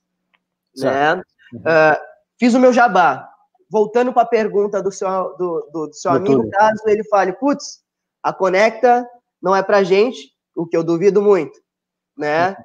Né? 0.77 1.15
Uhum. 1.15 1.61
Uh, 1.61 1.97
fiz 2.39 2.53
o 2.53 2.61
meu 2.61 2.73
jabá 2.73 3.28
voltando 3.71 4.13
para 4.13 4.23
a 4.23 4.27
pergunta 4.27 4.83
do 4.83 4.91
seu, 4.91 5.09
do, 5.37 5.69
do, 5.73 5.87
do 5.89 5.95
seu 5.95 6.11
amigo, 6.11 6.49
caso 6.51 6.83
ele 6.87 7.05
fale, 7.05 7.33
putz, 7.33 7.81
a 8.23 8.33
Conecta 8.33 9.09
não 9.41 9.55
é 9.55 9.63
para 9.63 9.83
gente, 9.83 10.33
o 10.55 10.67
que 10.67 10.77
eu 10.77 10.83
duvido 10.83 11.23
muito, 11.23 11.59
né? 12.17 12.57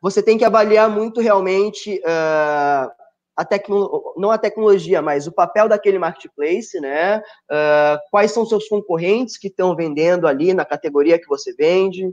Você 0.00 0.22
tem 0.22 0.38
que 0.38 0.44
avaliar 0.44 0.90
muito 0.90 1.20
realmente 1.20 2.00
uh, 2.00 2.90
a 3.36 3.44
tecno... 3.44 4.14
não 4.16 4.30
a 4.30 4.38
tecnologia, 4.38 5.00
mas 5.00 5.26
o 5.26 5.32
papel 5.32 5.68
daquele 5.68 5.98
marketplace, 5.98 6.80
né? 6.80 7.18
Uh, 7.50 7.98
quais 8.10 8.32
são 8.32 8.46
seus 8.46 8.66
concorrentes 8.68 9.36
que 9.36 9.48
estão 9.48 9.76
vendendo 9.76 10.26
ali 10.26 10.54
na 10.54 10.64
categoria 10.64 11.18
que 11.18 11.28
você 11.28 11.54
vende, 11.54 12.10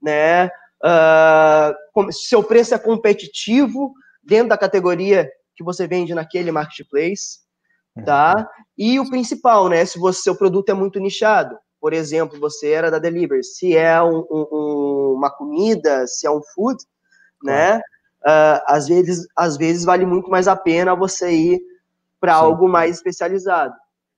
né? 0.00 0.46
Uh, 0.82 2.12
seu 2.12 2.42
preço 2.42 2.74
é 2.74 2.78
competitivo 2.78 3.92
dentro 4.22 4.48
da 4.48 4.58
categoria 4.58 5.30
que 5.54 5.64
você 5.64 5.86
vende 5.86 6.14
naquele 6.14 6.50
marketplace, 6.50 7.45
tá? 8.04 8.36
Uhum. 8.36 8.64
E 8.78 9.00
o 9.00 9.08
principal, 9.08 9.68
né? 9.68 9.84
Se 9.84 9.98
você, 9.98 10.22
seu 10.22 10.36
produto 10.36 10.68
é 10.70 10.74
muito 10.74 11.00
nichado, 11.00 11.56
por 11.80 11.92
exemplo, 11.92 12.38
você 12.40 12.70
era 12.70 12.90
da 12.90 12.98
Delivery, 12.98 13.44
se 13.44 13.76
é 13.76 14.02
um, 14.02 14.26
um, 14.30 15.14
uma 15.16 15.30
comida, 15.30 16.06
se 16.06 16.26
é 16.26 16.30
um 16.30 16.40
food, 16.54 16.82
né? 17.42 17.78
Uh, 18.26 18.58
às 18.66 18.88
vezes, 18.88 19.26
às 19.36 19.56
vezes 19.56 19.84
vale 19.84 20.04
muito 20.04 20.28
mais 20.28 20.48
a 20.48 20.56
pena 20.56 20.96
você 20.96 21.30
ir 21.30 21.60
para 22.20 22.34
algo 22.34 22.68
mais 22.68 22.96
especializado. 22.96 23.74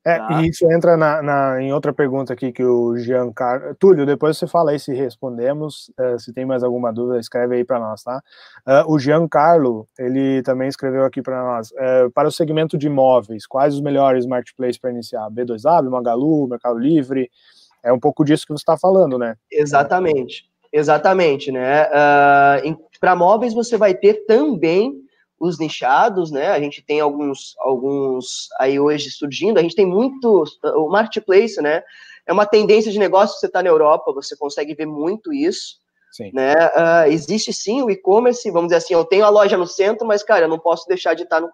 É, 0.09 0.16
tá. 0.16 0.40
e 0.40 0.49
isso 0.49 0.64
entra 0.73 0.97
na, 0.97 1.21
na, 1.21 1.62
em 1.62 1.71
outra 1.71 1.92
pergunta 1.92 2.33
aqui 2.33 2.51
que 2.51 2.64
o 2.64 2.97
Giancarlo. 2.97 3.75
Túlio, 3.75 4.07
depois 4.07 4.38
você 4.38 4.47
fala 4.47 4.71
aí 4.71 4.79
se 4.79 4.94
respondemos. 4.94 5.90
Uh, 6.01 6.18
se 6.18 6.33
tem 6.33 6.47
mais 6.47 6.62
alguma 6.62 6.90
dúvida, 6.90 7.21
escreve 7.21 7.57
aí 7.57 7.64
para 7.64 7.79
nós, 7.79 8.03
tá? 8.03 8.23
Uh, 8.66 8.90
o 8.90 8.99
Giancarlo, 8.99 9.87
ele 9.99 10.42
também 10.42 10.66
escreveu 10.66 11.05
aqui 11.05 11.21
para 11.21 11.42
nós. 11.42 11.71
Uh, 11.73 12.11
para 12.14 12.27
o 12.27 12.33
segmento 12.33 12.79
de 12.79 12.87
imóveis, 12.87 13.47
quais 13.47 13.75
os 13.75 13.83
melhores 13.83 14.25
marketplaces 14.25 14.79
para 14.79 14.90
iniciar? 14.90 15.29
B2W, 15.31 15.90
Magalu, 15.90 16.49
Mercado 16.49 16.79
Livre? 16.79 17.31
É 17.83 17.92
um 17.92 18.01
pouco 18.01 18.25
disso 18.25 18.47
que 18.47 18.53
você 18.55 18.62
está 18.62 18.79
falando, 18.79 19.18
né? 19.18 19.37
Exatamente, 19.53 20.47
exatamente, 20.73 21.53
né? 21.53 21.87
para 22.99 23.14
móveis 23.14 23.55
você 23.55 23.77
vai 23.77 23.94
ter 23.94 24.25
também 24.27 24.92
os 25.38 25.59
nichados, 25.59 26.31
né? 26.31 26.48
A 26.48 26.59
gente 26.59 26.83
tem 26.83 27.01
alguns, 27.01 27.55
alguns 27.61 28.48
aí 28.59 28.81
hoje 28.81 29.11
surgindo. 29.11 29.59
A 29.59 29.62
gente 29.62 29.77
tem 29.77 29.87
muito 29.87 30.44
o 30.64 30.88
marketplace, 30.88 31.61
né? 31.62 31.83
É 32.27 32.33
uma 32.33 32.46
tendência 32.46 32.90
de 32.90 32.98
negócio. 32.98 33.38
Você 33.38 33.46
está 33.46 33.62
na 33.62 33.68
Europa, 33.68 34.12
você 34.12 34.37
consegue 34.37 34.74
ver 34.74 34.87
muito 34.87 35.33
isso. 35.33 35.79
Sim. 36.11 36.31
Né? 36.33 36.55
Uh, 36.55 37.11
existe 37.11 37.53
sim 37.53 37.83
o 37.83 37.90
e-commerce. 37.90 38.51
Vamos 38.51 38.68
dizer 38.68 38.79
assim, 38.79 38.94
eu 38.94 39.05
tenho 39.05 39.24
a 39.24 39.29
loja 39.29 39.57
no 39.57 39.66
centro, 39.66 40.07
mas 40.07 40.22
cara, 40.22 40.46
eu 40.46 40.48
não 40.48 40.59
posso 40.59 40.87
deixar 40.88 41.14
de 41.14 41.22
estar 41.22 41.40
no, 41.40 41.51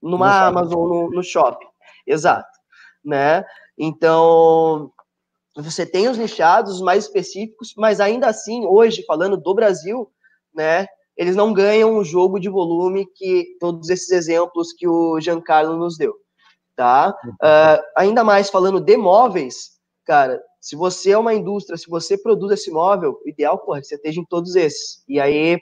numa 0.00 0.50
no 0.50 0.58
Amazon, 0.58 0.88
no, 0.88 1.10
no 1.10 1.22
shopping. 1.22 1.66
Exato, 2.06 2.58
né? 3.04 3.44
Então 3.76 4.92
você 5.56 5.84
tem 5.84 6.08
os 6.08 6.16
nichados 6.16 6.80
mais 6.80 7.04
específicos, 7.04 7.74
mas 7.76 8.00
ainda 8.00 8.28
assim, 8.28 8.64
hoje 8.66 9.04
falando 9.04 9.36
do 9.36 9.54
Brasil, 9.54 10.10
né? 10.54 10.86
Eles 11.20 11.36
não 11.36 11.52
ganham 11.52 11.98
o 11.98 12.02
jogo 12.02 12.40
de 12.40 12.48
volume 12.48 13.04
que 13.04 13.54
todos 13.60 13.90
esses 13.90 14.10
exemplos 14.10 14.72
que 14.72 14.88
o 14.88 15.20
Giancarlo 15.20 15.76
nos 15.76 15.98
deu, 15.98 16.14
tá? 16.74 17.14
Uh, 17.26 17.84
ainda 17.94 18.24
mais 18.24 18.48
falando 18.48 18.80
de 18.80 18.96
móveis, 18.96 19.72
cara, 20.06 20.42
se 20.58 20.74
você 20.74 21.10
é 21.10 21.18
uma 21.18 21.34
indústria, 21.34 21.76
se 21.76 21.90
você 21.90 22.16
produz 22.16 22.52
esse 22.52 22.70
móvel, 22.70 23.20
o 23.22 23.28
ideal, 23.28 23.58
porra, 23.58 23.76
é 23.76 23.80
que 23.82 23.88
você 23.88 23.96
esteja 23.96 24.18
em 24.18 24.24
todos 24.24 24.56
esses. 24.56 25.04
E 25.06 25.20
aí 25.20 25.60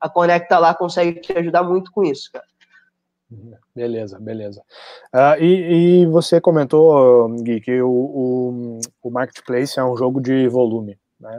a 0.00 0.08
Conecta 0.08 0.58
lá 0.58 0.74
consegue 0.74 1.20
te 1.20 1.38
ajudar 1.38 1.62
muito 1.62 1.92
com 1.92 2.02
isso, 2.02 2.28
cara. 2.32 2.44
Beleza, 3.72 4.18
beleza. 4.18 4.60
Uh, 5.14 5.40
e, 5.40 6.02
e, 6.02 6.06
você 6.06 6.40
comentou, 6.40 7.28
Gui, 7.44 7.60
que 7.60 7.80
o, 7.80 7.88
o, 7.88 8.80
o, 9.04 9.08
Marketplace 9.08 9.78
é 9.78 9.84
um 9.84 9.96
jogo 9.96 10.20
de 10.20 10.48
volume, 10.48 10.98
né? 11.20 11.38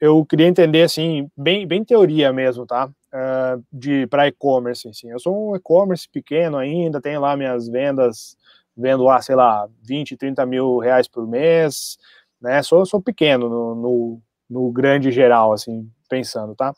Eu 0.00 0.24
queria 0.26 0.46
entender, 0.46 0.82
assim, 0.82 1.30
bem, 1.36 1.66
bem 1.66 1.84
teoria 1.84 2.32
mesmo, 2.32 2.66
tá? 2.66 2.90
Uh, 3.12 3.64
de 3.72 4.06
para 4.06 4.28
e-commerce, 4.28 4.88
assim. 4.88 5.10
Eu 5.10 5.18
sou 5.18 5.50
um 5.52 5.56
e-commerce 5.56 6.08
pequeno 6.08 6.56
ainda, 6.58 7.00
tenho 7.00 7.20
lá 7.20 7.36
minhas 7.36 7.68
vendas, 7.68 8.36
vendo 8.76 9.04
lá, 9.04 9.20
sei 9.22 9.34
lá, 9.34 9.68
20, 9.82 10.16
30 10.16 10.44
mil 10.46 10.78
reais 10.78 11.08
por 11.08 11.26
mês, 11.26 11.96
né? 12.40 12.62
Sou, 12.62 12.84
sou 12.86 13.00
pequeno 13.02 13.48
no, 13.48 13.74
no, 13.74 14.22
no 14.48 14.72
grande 14.72 15.10
geral, 15.10 15.52
assim, 15.52 15.90
pensando, 16.08 16.54
tá? 16.54 16.74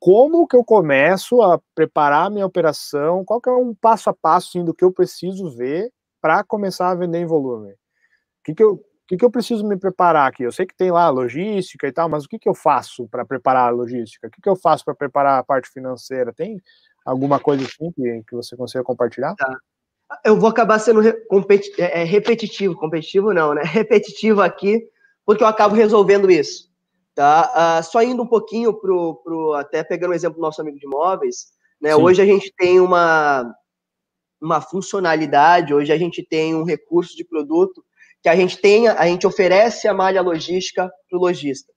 Como 0.00 0.46
que 0.46 0.56
eu 0.56 0.64
começo 0.64 1.42
a 1.42 1.60
preparar 1.74 2.30
minha 2.30 2.46
operação? 2.46 3.24
Qual 3.24 3.40
que 3.40 3.48
é 3.50 3.52
um 3.52 3.74
passo 3.74 4.08
a 4.10 4.14
passo 4.14 4.50
assim, 4.50 4.64
do 4.64 4.72
que 4.72 4.84
eu 4.84 4.92
preciso 4.92 5.50
ver 5.56 5.90
para 6.20 6.44
começar 6.44 6.90
a 6.90 6.94
vender 6.94 7.18
em 7.18 7.26
volume? 7.26 7.72
O 7.72 7.76
que, 8.44 8.54
que 8.54 8.62
eu 8.62 8.80
que, 9.08 9.16
que 9.16 9.24
eu 9.24 9.30
preciso 9.30 9.66
me 9.66 9.76
preparar 9.76 10.28
aqui? 10.28 10.42
Eu 10.42 10.52
sei 10.52 10.66
que 10.66 10.76
tem 10.76 10.90
lá 10.90 11.08
logística 11.08 11.88
e 11.88 11.92
tal, 11.92 12.10
mas 12.10 12.24
o 12.24 12.28
que, 12.28 12.38
que 12.38 12.48
eu 12.48 12.54
faço 12.54 13.08
para 13.08 13.24
preparar 13.24 13.68
a 13.68 13.70
logística? 13.70 14.28
O 14.28 14.30
que, 14.30 14.42
que 14.42 14.48
eu 14.48 14.54
faço 14.54 14.84
para 14.84 14.94
preparar 14.94 15.38
a 15.38 15.42
parte 15.42 15.70
financeira? 15.70 16.30
Tem 16.30 16.60
alguma 17.06 17.40
coisa 17.40 17.64
assim 17.64 17.90
que, 17.90 18.22
que 18.28 18.36
você 18.36 18.54
consiga 18.54 18.84
compartilhar? 18.84 19.34
Tá. 19.34 19.56
Eu 20.22 20.38
vou 20.38 20.50
acabar 20.50 20.78
sendo 20.78 21.00
é, 21.08 21.16
é, 21.78 22.04
repetitivo, 22.04 22.76
competitivo 22.76 23.32
não, 23.32 23.54
né? 23.54 23.62
Repetitivo 23.64 24.42
aqui, 24.42 24.86
porque 25.24 25.42
eu 25.42 25.48
acabo 25.48 25.74
resolvendo 25.74 26.30
isso. 26.30 26.68
Tá? 27.14 27.80
Uh, 27.80 27.82
só 27.82 28.02
indo 28.02 28.22
um 28.22 28.28
pouquinho 28.28 28.74
pro, 28.74 29.16
pro 29.24 29.54
até 29.54 29.82
pegando 29.82 30.10
o 30.10 30.14
exemplo 30.14 30.36
do 30.36 30.42
nosso 30.42 30.60
amigo 30.60 30.78
de 30.78 30.86
imóveis, 30.86 31.46
né? 31.80 31.96
Hoje 31.96 32.20
a 32.20 32.26
gente 32.26 32.52
tem 32.56 32.78
uma 32.78 33.54
uma 34.40 34.60
funcionalidade, 34.60 35.74
hoje 35.74 35.92
a 35.92 35.98
gente 35.98 36.22
tem 36.22 36.54
um 36.54 36.62
recurso 36.62 37.16
de 37.16 37.24
produto 37.24 37.82
que 38.22 38.28
a 38.28 38.36
gente 38.36 38.60
tenha, 38.60 38.94
a 38.94 39.06
gente 39.06 39.26
oferece 39.26 39.86
a 39.86 39.94
malha 39.94 40.20
logística 40.20 40.90
para 41.08 41.18
o 41.18 41.20
lojista. 41.20 41.72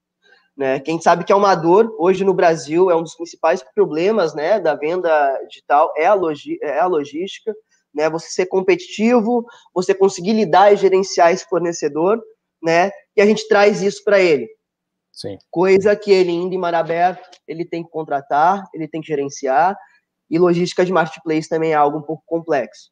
Né? 0.58 0.80
Quem 0.80 1.00
sabe 1.00 1.24
que 1.24 1.32
é 1.32 1.36
uma 1.36 1.56
dor, 1.56 1.96
hoje 1.98 2.24
no 2.24 2.34
Brasil, 2.34 2.92
é 2.92 2.96
um 2.96 3.04
dos 3.04 3.16
principais 3.16 3.64
problemas 3.74 4.34
né, 4.34 4.60
da 4.60 4.76
venda 4.76 5.38
digital, 5.48 5.92
é 5.98 6.06
a, 6.06 6.14
logi 6.14 6.58
é 6.62 6.80
a 6.80 6.88
logística, 6.88 7.54
né? 7.94 8.10
você 8.10 8.28
ser 8.30 8.46
competitivo, 8.48 9.46
você 9.74 9.94
conseguir 9.94 10.34
lidar 10.34 10.74
e 10.74 10.78
gerenciar 10.78 11.32
esse 11.32 11.48
fornecedor, 11.48 12.22
né? 12.62 12.92
e 13.16 13.22
a 13.22 13.26
gente 13.26 13.48
traz 13.48 13.82
isso 13.82 14.04
para 14.04 14.20
ele. 14.20 14.48
Sim. 15.12 15.38
Coisa 15.50 15.96
que 15.96 16.12
ele 16.12 16.32
indo 16.32 16.54
em 16.54 16.58
mar 16.58 16.74
aberto, 16.74 17.38
ele 17.48 17.66
tem 17.66 17.84
que 17.84 17.90
contratar, 17.90 18.64
ele 18.74 18.88
tem 18.88 19.02
que 19.02 19.08
gerenciar, 19.08 19.76
e 20.30 20.40
logística 20.40 20.86
de 20.86 20.94
marketplace 20.94 21.50
também 21.50 21.72
é 21.72 21.76
algo 21.76 21.98
um 21.98 22.02
pouco 22.02 22.24
complexo, 22.26 22.90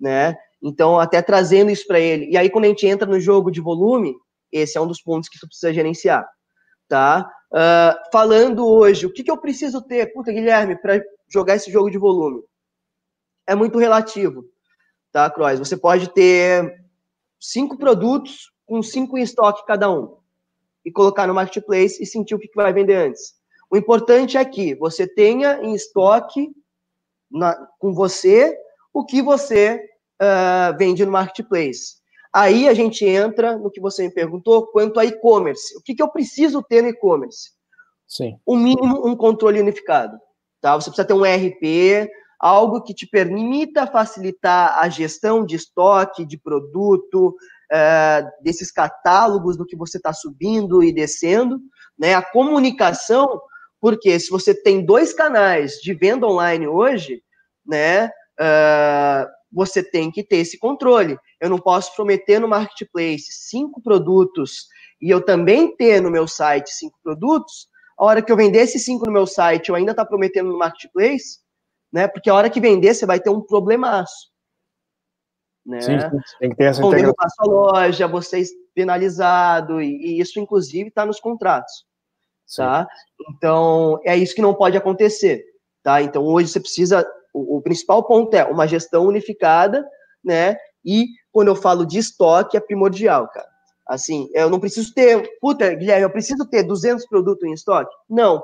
né? 0.00 0.36
Então, 0.62 0.98
até 0.98 1.20
trazendo 1.20 1.70
isso 1.70 1.86
para 1.86 1.98
ele. 1.98 2.30
E 2.30 2.36
aí, 2.36 2.48
quando 2.48 2.66
a 2.66 2.68
gente 2.68 2.86
entra 2.86 3.06
no 3.06 3.18
jogo 3.18 3.50
de 3.50 3.60
volume, 3.60 4.14
esse 4.52 4.78
é 4.78 4.80
um 4.80 4.86
dos 4.86 5.02
pontos 5.02 5.28
que 5.28 5.38
tu 5.38 5.46
precisa 5.46 5.72
gerenciar, 5.72 6.24
tá? 6.88 7.28
Uh, 7.52 8.10
falando 8.12 8.66
hoje, 8.66 9.04
o 9.04 9.12
que, 9.12 9.24
que 9.24 9.30
eu 9.30 9.38
preciso 9.38 9.82
ter, 9.82 10.12
puta, 10.12 10.32
Guilherme, 10.32 10.76
para 10.80 11.02
jogar 11.28 11.56
esse 11.56 11.70
jogo 11.70 11.90
de 11.90 11.98
volume? 11.98 12.42
É 13.46 13.54
muito 13.54 13.78
relativo, 13.78 14.44
tá, 15.10 15.28
Croix? 15.28 15.58
Você 15.58 15.76
pode 15.76 16.08
ter 16.10 16.80
cinco 17.40 17.76
produtos 17.76 18.52
com 18.64 18.82
cinco 18.82 19.18
em 19.18 19.22
estoque 19.22 19.66
cada 19.66 19.90
um 19.90 20.16
e 20.84 20.92
colocar 20.92 21.26
no 21.26 21.34
marketplace 21.34 22.00
e 22.02 22.06
sentir 22.06 22.34
o 22.34 22.38
que, 22.38 22.48
que 22.48 22.56
vai 22.56 22.72
vender 22.72 22.94
antes. 22.94 23.34
O 23.70 23.76
importante 23.76 24.36
é 24.36 24.44
que 24.44 24.74
você 24.76 25.06
tenha 25.06 25.60
em 25.62 25.74
estoque 25.74 26.50
na, 27.30 27.54
com 27.78 27.92
você 27.92 28.56
o 28.92 29.04
que 29.04 29.22
você 29.22 29.82
uh, 30.20 30.76
vende 30.76 31.04
no 31.04 31.12
marketplace. 31.12 32.02
Aí 32.32 32.66
a 32.68 32.74
gente 32.74 33.04
entra 33.04 33.58
no 33.58 33.70
que 33.70 33.80
você 33.80 34.04
me 34.04 34.12
perguntou 34.12 34.66
quanto 34.68 34.98
a 34.98 35.04
e-commerce. 35.04 35.76
O 35.76 35.82
que, 35.82 35.94
que 35.94 36.02
eu 36.02 36.08
preciso 36.08 36.62
ter 36.62 36.82
no 36.82 36.88
e-commerce? 36.88 37.50
Sim. 38.06 38.38
O 38.44 38.56
mínimo 38.56 39.06
um 39.06 39.14
controle 39.14 39.60
unificado. 39.60 40.18
Tá? 40.60 40.74
Você 40.74 40.90
precisa 40.90 41.06
ter 41.06 41.14
um 41.14 41.24
RP, 41.24 42.08
algo 42.40 42.82
que 42.82 42.94
te 42.94 43.06
permita 43.06 43.86
facilitar 43.86 44.78
a 44.78 44.88
gestão 44.88 45.44
de 45.44 45.56
estoque, 45.56 46.24
de 46.24 46.38
produto, 46.38 47.36
uh, 47.72 48.42
desses 48.42 48.70
catálogos 48.70 49.56
do 49.56 49.66
que 49.66 49.76
você 49.76 49.96
está 49.96 50.12
subindo 50.12 50.82
e 50.82 50.92
descendo, 50.92 51.60
né? 51.98 52.14
A 52.14 52.22
comunicação, 52.22 53.40
porque 53.80 54.18
se 54.18 54.30
você 54.30 54.54
tem 54.54 54.84
dois 54.84 55.12
canais 55.12 55.74
de 55.74 55.94
venda 55.94 56.26
online 56.26 56.66
hoje, 56.66 57.22
né? 57.66 58.06
Uh, 58.40 59.26
você 59.52 59.82
tem 59.82 60.10
que 60.10 60.24
ter 60.24 60.36
esse 60.36 60.58
controle. 60.58 61.18
Eu 61.40 61.50
não 61.50 61.58
posso 61.58 61.94
prometer 61.94 62.40
no 62.40 62.48
marketplace 62.48 63.26
cinco 63.30 63.80
produtos 63.82 64.66
e 65.00 65.10
eu 65.10 65.20
também 65.20 65.76
ter 65.76 66.00
no 66.00 66.10
meu 66.10 66.26
site 66.26 66.70
cinco 66.70 66.98
produtos. 67.02 67.68
A 67.98 68.04
hora 68.04 68.22
que 68.22 68.32
eu 68.32 68.36
vender 68.36 68.60
esses 68.60 68.84
cinco 68.84 69.04
no 69.04 69.12
meu 69.12 69.26
site, 69.26 69.68
eu 69.68 69.74
ainda 69.74 69.90
está 69.90 70.04
prometendo 70.04 70.50
no 70.50 70.58
marketplace, 70.58 71.40
né? 71.92 72.08
Porque 72.08 72.30
a 72.30 72.34
hora 72.34 72.48
que 72.48 72.60
vender, 72.60 72.94
você 72.94 73.04
vai 73.04 73.20
ter 73.20 73.30
um 73.30 73.40
problemaço. 73.40 74.32
Né? 75.64 75.80
Sim, 75.80 75.98
tem 76.40 76.50
que 76.50 76.56
ter 76.56 76.64
essa 76.64 76.82
integração. 76.84 77.14
a 77.18 77.28
sua 77.28 77.46
loja, 77.46 78.08
você 78.08 78.42
penalizado, 78.74 79.80
e, 79.80 79.88
e 79.88 80.20
isso, 80.20 80.40
inclusive, 80.40 80.88
está 80.88 81.04
nos 81.04 81.20
contratos. 81.20 81.84
Tá? 82.56 82.86
Então, 83.30 84.00
é 84.04 84.16
isso 84.16 84.34
que 84.34 84.42
não 84.42 84.54
pode 84.54 84.76
acontecer. 84.76 85.44
Tá? 85.82 86.02
Então, 86.02 86.22
hoje 86.24 86.48
você 86.48 86.60
precisa 86.60 87.06
o, 87.32 87.58
o 87.58 87.62
principal 87.62 88.04
ponto 88.04 88.34
é 88.34 88.44
uma 88.44 88.66
gestão 88.66 89.06
unificada, 89.06 89.86
né? 90.24 90.56
E 90.84 91.06
quando 91.30 91.48
eu 91.48 91.56
falo 91.56 91.86
de 91.86 91.98
estoque, 91.98 92.56
é 92.56 92.60
primordial, 92.60 93.28
cara. 93.28 93.48
Assim, 93.86 94.28
eu 94.32 94.48
não 94.48 94.60
preciso 94.60 94.92
ter, 94.94 95.38
puta, 95.40 95.74
Guilherme, 95.74 96.02
eu 96.02 96.10
preciso 96.10 96.46
ter 96.48 96.62
200 96.62 97.06
produtos 97.06 97.48
em 97.48 97.52
estoque? 97.52 97.94
Não, 98.08 98.42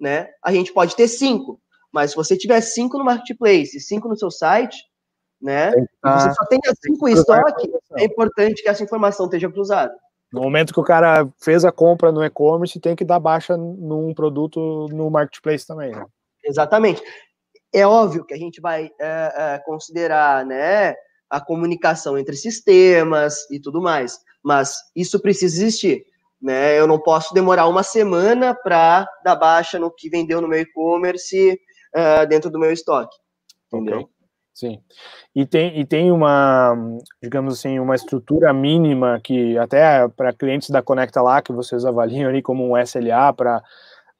né? 0.00 0.28
A 0.42 0.52
gente 0.52 0.72
pode 0.72 0.96
ter 0.96 1.08
cinco, 1.08 1.60
Mas 1.92 2.10
se 2.10 2.16
você 2.16 2.36
tiver 2.36 2.60
cinco 2.60 2.98
no 2.98 3.04
marketplace 3.04 3.76
e 3.76 3.80
cinco 3.80 4.08
no 4.08 4.16
seu 4.16 4.30
site, 4.30 4.76
né? 5.40 5.72
Ah, 6.02 6.18
você 6.18 6.34
só 6.34 6.44
tem 6.46 6.58
as 6.66 6.78
cinco 6.82 7.08
em 7.08 7.12
estoque, 7.12 7.70
é 7.96 8.04
importante 8.04 8.62
que 8.62 8.68
essa 8.68 8.82
informação 8.82 9.26
esteja 9.26 9.50
cruzada. 9.50 9.94
No 10.32 10.40
momento 10.40 10.74
que 10.74 10.80
o 10.80 10.84
cara 10.84 11.28
fez 11.40 11.64
a 11.64 11.70
compra 11.70 12.10
no 12.10 12.24
e-commerce, 12.24 12.80
tem 12.80 12.96
que 12.96 13.04
dar 13.04 13.20
baixa 13.20 13.56
num 13.56 14.12
produto 14.12 14.88
no 14.90 15.08
marketplace 15.08 15.64
também, 15.64 15.92
né? 15.92 16.04
Exatamente. 16.44 17.02
É 17.74 17.86
óbvio 17.86 18.24
que 18.24 18.32
a 18.32 18.38
gente 18.38 18.60
vai 18.60 18.90
é, 19.00 19.34
é, 19.36 19.58
considerar, 19.64 20.46
né, 20.46 20.94
a 21.28 21.40
comunicação 21.40 22.16
entre 22.16 22.36
sistemas 22.36 23.50
e 23.50 23.58
tudo 23.58 23.82
mais, 23.82 24.18
mas 24.42 24.76
isso 24.94 25.18
precisa 25.20 25.56
existir. 25.56 26.04
Né? 26.40 26.78
Eu 26.78 26.86
não 26.86 27.00
posso 27.00 27.34
demorar 27.34 27.66
uma 27.66 27.82
semana 27.82 28.54
para 28.54 29.08
dar 29.24 29.34
baixa 29.34 29.78
no 29.78 29.90
que 29.90 30.08
vendeu 30.08 30.40
no 30.40 30.48
meu 30.48 30.60
e-commerce 30.60 31.58
uh, 31.96 32.26
dentro 32.28 32.50
do 32.50 32.58
meu 32.58 32.70
estoque. 32.70 33.16
Entendeu? 33.72 34.00
Okay. 34.00 34.14
Sim. 34.54 34.78
E 35.34 35.44
tem, 35.44 35.80
e 35.80 35.84
tem 35.84 36.12
uma, 36.12 36.76
digamos 37.20 37.58
assim, 37.58 37.80
uma 37.80 37.96
estrutura 37.96 38.52
mínima 38.52 39.20
que 39.24 39.58
até 39.58 40.06
para 40.06 40.32
clientes 40.32 40.70
da 40.70 40.80
Conecta 40.80 41.20
lá, 41.20 41.42
que 41.42 41.52
vocês 41.52 41.84
avaliam 41.84 42.28
ali 42.28 42.40
como 42.40 42.70
um 42.70 42.78
SLA 42.78 43.32
para 43.32 43.60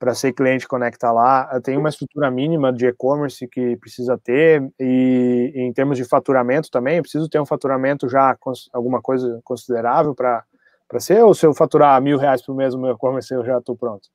para 0.04 0.14
ser 0.14 0.34
cliente 0.34 0.68
Conecta 0.68 1.10
lá, 1.10 1.58
tem 1.62 1.78
uma 1.78 1.88
estrutura 1.88 2.30
mínima 2.30 2.70
de 2.70 2.86
e-commerce 2.86 3.48
que 3.48 3.74
precisa 3.78 4.18
ter 4.18 4.62
e 4.78 5.50
em 5.54 5.72
termos 5.72 5.96
de 5.96 6.04
faturamento 6.04 6.70
também, 6.70 7.00
preciso 7.00 7.26
ter 7.26 7.40
um 7.40 7.46
faturamento 7.46 8.06
já 8.06 8.36
alguma 8.70 9.00
coisa 9.00 9.40
considerável 9.42 10.14
para 10.14 10.44
para 10.86 11.00
ser 11.00 11.24
ou 11.24 11.32
se 11.32 11.46
eu 11.46 11.54
faturar 11.54 12.00
mil 12.02 12.18
reais 12.18 12.42
por 12.42 12.54
mês 12.54 12.74
no 12.74 12.82
meu 12.82 12.92
e-commerce 12.92 13.32
eu 13.32 13.42
já 13.42 13.56
estou 13.56 13.74
pronto? 13.74 14.10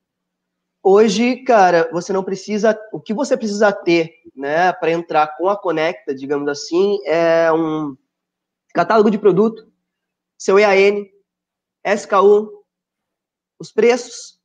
Hoje, 0.80 1.38
cara, 1.38 1.90
você 1.92 2.12
não 2.12 2.22
precisa. 2.22 2.78
O 2.92 3.00
que 3.00 3.12
você 3.12 3.36
precisa 3.36 3.72
ter, 3.72 4.14
né, 4.34 4.72
para 4.72 4.92
entrar 4.92 5.36
com 5.36 5.48
a 5.48 5.60
Conecta, 5.60 6.14
digamos 6.14 6.48
assim, 6.48 7.00
é 7.04 7.52
um 7.52 7.96
catálogo 8.72 9.10
de 9.10 9.18
produto, 9.18 9.66
seu 10.38 10.56
EAN, 10.56 11.04
SKU, 11.84 12.64
os 13.58 13.72
preços, 13.72 14.40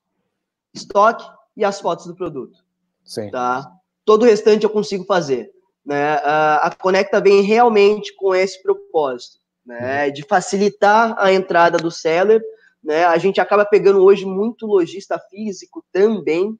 estoque 0.73 1.34
e 1.55 1.63
as 1.63 1.79
fotos 1.79 2.05
do 2.05 2.15
produto. 2.15 2.57
Sim. 3.03 3.29
Tá? 3.29 3.69
Todo 4.03 4.23
o 4.23 4.25
restante 4.25 4.63
eu 4.63 4.69
consigo 4.69 5.05
fazer. 5.05 5.51
Né? 5.85 6.15
A 6.15 6.75
Conecta 6.79 7.21
vem 7.21 7.41
realmente 7.41 8.15
com 8.15 8.33
esse 8.33 8.61
propósito, 8.61 9.37
né, 9.65 10.07
uhum. 10.07 10.13
de 10.13 10.23
facilitar 10.23 11.15
a 11.17 11.31
entrada 11.31 11.77
do 11.77 11.91
seller 11.91 12.41
né? 12.85 13.03
A 13.03 13.17
gente 13.17 13.41
acaba 13.41 13.65
pegando 13.65 14.03
hoje 14.03 14.25
muito 14.25 14.67
lojista 14.67 15.19
físico 15.29 15.83
também, 15.91 16.55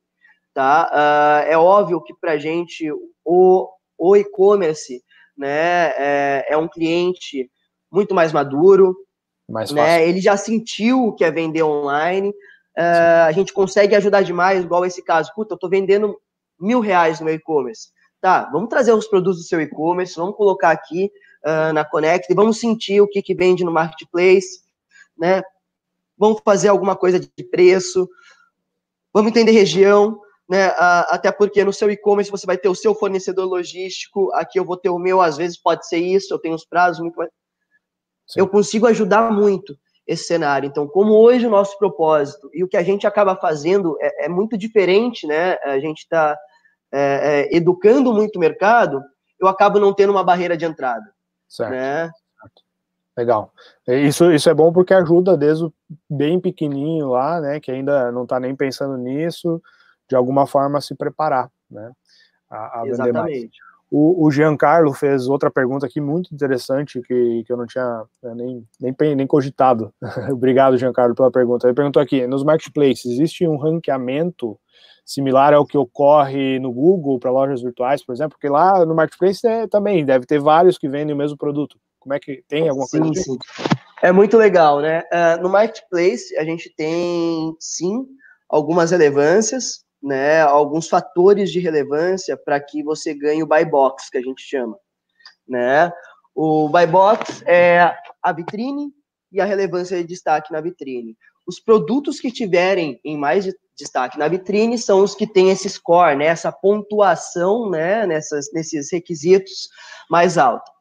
tá? 0.54 0.90
Uh, 0.92 1.52
é 1.52 1.56
óbvio 1.56 2.02
que 2.02 2.16
para 2.20 2.32
a 2.32 2.38
gente 2.38 2.92
o, 3.24 3.70
o 3.96 4.16
e-commerce, 4.18 5.04
né, 5.38 5.92
é, 5.98 6.46
é, 6.50 6.58
um 6.58 6.68
cliente 6.68 7.50
muito 7.92 8.16
mais 8.16 8.34
maduro, 8.34 8.98
mais 9.48 9.72
né? 9.72 10.08
Ele 10.08 10.20
já 10.20 10.36
sentiu 10.36 11.06
o 11.06 11.14
que 11.14 11.24
é 11.24 11.30
vender 11.30 11.62
online. 11.62 12.34
Uh, 12.78 13.26
a 13.28 13.32
gente 13.32 13.54
consegue 13.54 13.96
ajudar 13.96 14.22
demais, 14.22 14.64
igual 14.64 14.86
esse 14.86 15.02
caso. 15.04 15.32
Puta, 15.34 15.54
eu 15.54 15.58
tô 15.58 15.70
vendendo 15.70 16.20
mil 16.60 16.80
reais 16.80 17.20
no 17.20 17.26
meu 17.26 17.36
e-commerce. 17.36 17.90
Tá, 18.22 18.50
vamos 18.52 18.70
trazer 18.70 18.92
os 18.92 19.08
produtos 19.08 19.42
do 19.42 19.48
seu 19.48 19.62
e-commerce, 19.62 20.16
vamos 20.16 20.36
colocar 20.36 20.72
aqui 20.72 21.12
uh, 21.46 21.74
na 21.74 21.86
Connect, 21.86 22.34
vamos 22.34 22.60
sentir 22.60 23.02
o 23.02 23.08
que, 23.08 23.22
que 23.22 23.36
vende 23.36 23.64
no 23.64 23.72
marketplace, 23.72 24.62
né? 25.18 25.44
vamos 26.18 26.42
fazer 26.44 26.70
alguma 26.70 26.96
coisa 26.96 27.20
de 27.20 27.44
preço, 27.44 28.10
vamos 29.14 29.32
entender 29.32 29.52
região, 29.52 30.20
né? 30.48 30.68
Até 31.10 31.32
porque 31.32 31.64
no 31.64 31.74
seu 31.74 31.90
e-commerce 31.90 32.32
você 32.32 32.46
vai 32.46 32.58
ter 32.58 32.70
o 32.70 32.76
seu 32.76 32.94
fornecedor 32.96 33.46
logístico, 33.48 34.32
aqui 34.34 34.60
eu 34.60 34.66
vou 34.66 34.78
ter 34.78 34.90
o 34.90 35.00
meu, 35.00 35.22
às 35.22 35.38
vezes 35.38 35.58
pode 35.58 35.88
ser 35.88 35.98
isso, 35.98 36.34
eu 36.34 36.40
tenho 36.40 36.56
os 36.56 36.66
prazos 36.66 37.02
muito 37.02 37.16
mais. 37.16 37.30
Sim. 38.28 38.40
Eu 38.40 38.48
consigo 38.48 38.88
ajudar 38.88 39.32
muito 39.32 39.78
esse 40.08 40.26
cenário. 40.26 40.68
Então, 40.68 40.88
como 40.88 41.14
hoje 41.14 41.48
o 41.48 41.50
nosso 41.50 41.78
propósito 41.78 42.50
e 42.54 42.64
o 42.64 42.68
que 42.68 42.78
a 42.78 42.84
gente 42.84 43.08
acaba 43.08 43.36
fazendo 43.36 43.98
é, 44.02 44.26
é 44.26 44.30
muito 44.30 44.58
diferente, 44.58 45.26
né? 45.26 45.58
A 45.64 45.80
gente 45.80 46.00
está 46.00 46.38
é, 46.92 47.50
é, 47.52 47.56
educando 47.56 48.14
muito 48.14 48.36
o 48.38 48.40
mercado, 48.40 49.02
eu 49.40 49.48
acabo 49.48 49.80
não 49.80 49.94
tendo 49.94 50.12
uma 50.12 50.24
barreira 50.24 50.56
de 50.56 50.66
entrada. 50.66 51.06
Certo. 51.48 51.72
Né? 51.72 52.12
Legal. 53.18 53.52
Isso, 53.88 54.32
isso 54.32 54.50
é 54.50 54.54
bom 54.54 54.74
porque 54.74 54.94
ajuda 54.94 55.38
desde 55.38 55.66
o 55.66 55.74
bem 56.10 56.40
pequenininho 56.40 57.10
lá, 57.10 57.40
né, 57.40 57.60
que 57.62 57.72
ainda 57.72 58.12
não 58.12 58.24
está 58.24 58.40
nem 58.40 58.54
pensando 58.54 58.98
nisso, 58.98 59.62
de 60.10 60.16
alguma 60.16 60.46
forma 60.46 60.82
se 60.82 60.94
preparar, 60.94 61.50
né, 61.72 61.92
a, 62.50 62.82
a 62.82 63.14
mais. 63.14 63.50
O, 63.98 64.26
o 64.26 64.30
Giancarlo 64.30 64.92
fez 64.92 65.26
outra 65.26 65.50
pergunta 65.50 65.86
aqui 65.86 66.02
muito 66.02 66.36
interessante 66.36 67.02
que, 67.02 67.44
que 67.46 67.54
eu 67.54 67.56
não 67.56 67.66
tinha 67.66 68.04
né, 68.22 68.34
nem, 68.36 68.68
nem, 68.78 69.16
nem 69.16 69.26
cogitado. 69.26 69.94
Obrigado, 70.30 70.78
Giancarlo, 70.78 71.16
pela 71.16 71.32
pergunta. 71.32 71.66
Ele 71.66 71.74
perguntou 71.74 72.02
aqui: 72.02 72.28
nos 72.28 72.44
marketplaces, 72.44 73.06
existe 73.06 73.48
um 73.48 73.56
ranqueamento 73.56 74.60
similar 75.06 75.54
ao 75.54 75.66
que 75.66 75.78
ocorre 75.78 76.60
no 76.60 76.74
Google 76.74 77.18
para 77.22 77.32
lojas 77.32 77.62
virtuais, 77.62 78.06
por 78.06 78.12
exemplo? 78.12 78.32
Porque 78.32 78.50
lá 78.50 78.86
no 78.86 78.94
marketplace 78.94 79.48
é, 79.48 79.66
também 79.66 80.04
deve 80.04 80.26
ter 80.26 80.42
vários 80.42 80.78
que 80.78 80.90
vendem 80.90 81.16
o 81.16 81.18
mesmo 81.18 81.38
produto. 81.38 81.78
Como 81.98 82.14
é 82.14 82.20
que 82.20 82.44
tem 82.50 82.68
alguma 82.68 82.88
sim, 82.88 83.00
coisa? 83.00 83.22
Sim. 83.22 83.38
É 84.04 84.12
muito 84.12 84.36
legal, 84.36 84.82
né? 84.82 85.04
Uh, 85.04 85.42
no 85.42 85.50
marketplace 85.50 86.36
a 86.38 86.44
gente 86.44 86.70
tem 86.76 87.56
sim 87.62 88.06
algumas 88.50 88.92
relevâncias, 88.92 89.85
né? 90.06 90.42
Alguns 90.42 90.88
fatores 90.88 91.52
de 91.52 91.60
relevância 91.60 92.38
para 92.38 92.60
que 92.60 92.84
você 92.84 93.14
ganhe 93.14 93.42
o 93.42 93.48
buy 93.48 93.66
box 93.66 94.10
que 94.10 94.18
a 94.18 94.22
gente 94.22 94.42
chama, 94.42 94.78
né? 95.48 95.92
O 96.34 96.70
buy 96.70 96.86
box 96.86 97.44
é 97.46 97.94
a 98.22 98.32
vitrine 98.32 98.92
e 99.32 99.42
a 99.42 99.46
relevância 99.46 99.98
de 99.98 100.04
destaque 100.04 100.52
na 100.52 100.62
vitrine. 100.62 101.18
Os 101.48 101.60
produtos 101.60 102.20
que 102.20 102.32
tiverem 102.32 103.00
em 103.04 103.18
mais 103.18 103.44
de 103.44 103.56
destaque 103.78 104.18
na 104.18 104.28
vitrine 104.28 104.78
são 104.78 105.04
os 105.04 105.16
que 105.16 105.28
têm 105.28 105.50
esse 105.50 105.70
score, 105.70 106.16
né, 106.16 106.26
essa 106.28 106.52
pontuação, 106.52 107.70
né, 107.70 108.08
nessas, 108.08 108.52
nesses 108.54 108.92
requisitos 108.92 109.70
mais 110.10 110.38
alta, 110.38 110.72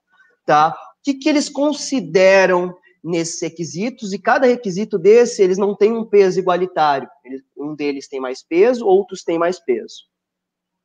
tá? 0.47 0.75
que, 1.05 1.15
que 1.15 1.29
eles 1.29 1.51
consideram 1.51 2.75
nesses 3.03 3.43
requisitos, 3.43 4.15
e 4.15 4.19
cada 4.19 4.47
requisito 4.47 4.99
desse, 4.99 5.43
eles 5.43 5.59
não 5.59 5.77
têm 5.77 5.93
um 5.93 6.07
peso 6.07 6.39
igualitário. 6.39 7.07
Um 7.65 7.75
deles 7.75 8.09
tem 8.09 8.21
mais 8.21 8.43
peso, 8.43 8.87
outros 8.87 9.23
têm 9.23 9.39
mais 9.39 9.59
peso. 9.59 10.05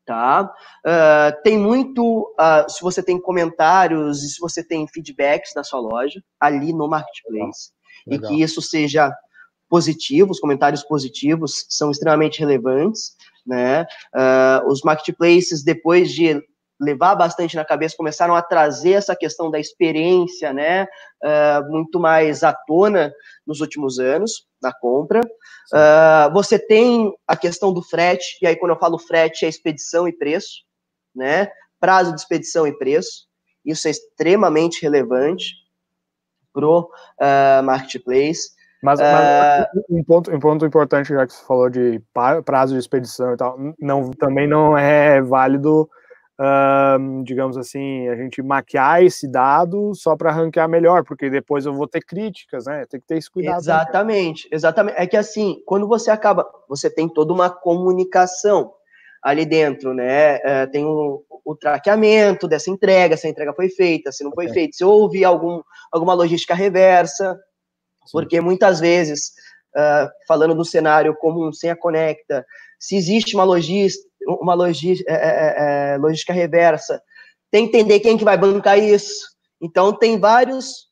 Tá? 0.06 0.52
Uh, 0.86 1.44
tem 1.44 1.58
muito, 1.58 2.34
uh, 2.40 2.68
se 2.70 2.82
você 2.82 3.04
tem 3.04 3.20
comentários 3.22 4.24
e 4.24 4.30
se 4.30 4.40
você 4.40 4.64
tem 4.64 4.88
feedbacks 4.88 5.54
na 5.56 5.64
sua 5.64 5.80
loja, 5.80 6.24
ali 6.40 6.74
no 6.74 6.88
Marketplace, 6.88 7.72
Legal. 8.08 8.32
e 8.32 8.36
que 8.36 8.44
isso 8.44 8.60
seja 8.60 9.14
positivo, 9.70 10.32
os 10.32 10.40
comentários 10.40 10.84
positivos 10.84 11.66
são 11.70 11.92
extremamente 11.92 12.40
relevantes, 12.40 13.16
né? 13.46 13.84
Uh, 14.16 14.68
os 14.68 14.82
marketplaces, 14.82 15.64
depois 15.64 16.12
de 16.12 16.42
levar 16.80 17.16
bastante 17.16 17.56
na 17.56 17.66
cabeça, 17.66 17.98
começaram 17.98 18.36
a 18.36 18.42
trazer 18.42 18.94
essa 18.94 19.16
questão 19.16 19.52
da 19.52 19.60
experiência, 19.60 20.54
né, 20.54 20.88
uh, 21.24 21.70
muito 21.70 22.00
mais 22.00 22.42
à 22.42 22.54
tona 22.54 23.12
nos 23.46 23.60
últimos 23.60 24.00
anos, 24.00 24.48
na 24.62 24.74
compra. 24.74 25.22
Uh, 25.74 26.34
você 26.34 26.60
tem 26.60 27.14
a 27.28 27.36
questão 27.36 27.74
do 27.74 27.82
frete, 27.82 28.38
e 28.42 28.48
aí 28.48 28.56
quando 28.56 28.72
eu 28.72 28.80
falo 28.80 28.98
frete 28.98 29.46
é 29.46 29.50
expedição 29.50 30.08
e 30.08 30.14
preço, 30.14 30.64
né, 31.16 31.50
prazo 31.80 32.14
de 32.14 32.20
expedição 32.20 32.68
e 32.68 32.78
preço, 32.78 33.28
isso 33.66 33.88
é 33.88 33.92
extremamente 33.92 34.82
relevante 34.82 35.54
pro 36.54 36.90
uh, 37.20 37.64
marketplace. 37.64 38.50
Mas, 38.82 39.00
mas 39.00 39.66
um, 39.90 40.04
ponto, 40.04 40.32
um 40.32 40.40
ponto 40.40 40.66
importante, 40.66 41.10
já 41.10 41.28
que 41.28 41.34
você 41.34 41.46
falou 41.46 41.70
de 41.70 42.02
prazo 42.46 42.74
de 42.74 42.80
expedição 42.80 43.34
e 43.34 43.38
tal, 43.38 43.58
não, 43.78 44.12
também 44.12 44.48
não 44.48 44.78
é 44.78 45.22
válido 45.22 45.90
Uh, 46.40 47.22
digamos 47.26 47.58
assim, 47.58 48.08
a 48.08 48.16
gente 48.16 48.42
maquiar 48.42 49.04
esse 49.04 49.28
dado 49.28 49.94
só 49.94 50.16
para 50.16 50.32
ranquear 50.32 50.70
melhor, 50.70 51.04
porque 51.04 51.30
depois 51.30 51.66
eu 51.66 51.74
vou 51.74 51.86
ter 51.86 52.00
críticas, 52.00 52.66
né? 52.66 52.86
Tem 52.90 52.98
que 52.98 53.06
ter 53.06 53.18
esse 53.18 53.30
cuidado. 53.30 53.60
Exatamente, 53.60 54.44
também. 54.44 54.56
exatamente. 54.56 54.96
É 54.98 55.06
que 55.06 55.18
assim, 55.18 55.62
quando 55.66 55.86
você 55.86 56.10
acaba, 56.10 56.50
você 56.70 56.90
tem 56.90 57.10
toda 57.10 57.34
uma 57.34 57.50
comunicação 57.50 58.72
ali 59.22 59.46
dentro, 59.46 59.94
né? 59.94 60.38
Uh, 60.38 60.72
tem 60.72 60.86
o, 60.86 61.26
o 61.44 61.56
traqueamento 61.58 62.48
dessa 62.48 62.72
entrega, 62.72 63.18
se 63.18 63.28
a 63.28 63.30
entrega 63.30 63.54
foi 63.54 63.68
feita, 63.68 64.10
se 64.10 64.24
não 64.24 64.32
foi 64.32 64.46
okay. 64.46 64.54
feita, 64.54 64.78
se 64.78 64.86
houve 64.86 65.26
algum, 65.26 65.62
alguma 65.92 66.14
logística 66.14 66.56
reversa, 66.56 67.34
Sim. 67.34 68.12
porque 68.14 68.40
muitas 68.40 68.80
vezes, 68.80 69.34
uh, 69.76 70.08
falando 70.26 70.56
do 70.56 70.64
cenário 70.64 71.14
comum, 71.18 71.52
sem 71.52 71.70
a 71.70 71.76
conecta, 71.76 72.46
se 72.80 72.96
existe 72.96 73.36
uma 73.36 73.44
logística 73.44 74.09
uma 74.36 74.54
logística, 74.54 75.12
é, 75.12 75.16
é, 75.16 75.20
é, 75.20 75.94
é, 75.94 75.98
logística 75.98 76.34
reversa, 76.34 77.02
tem 77.52 77.68
que 77.68 77.78
entender 77.78 78.00
quem 78.00 78.18
que 78.18 78.24
vai 78.24 78.38
bancar 78.38 78.78
isso. 78.78 79.28
Então, 79.62 79.92
tem 79.92 80.20
vários 80.20 80.88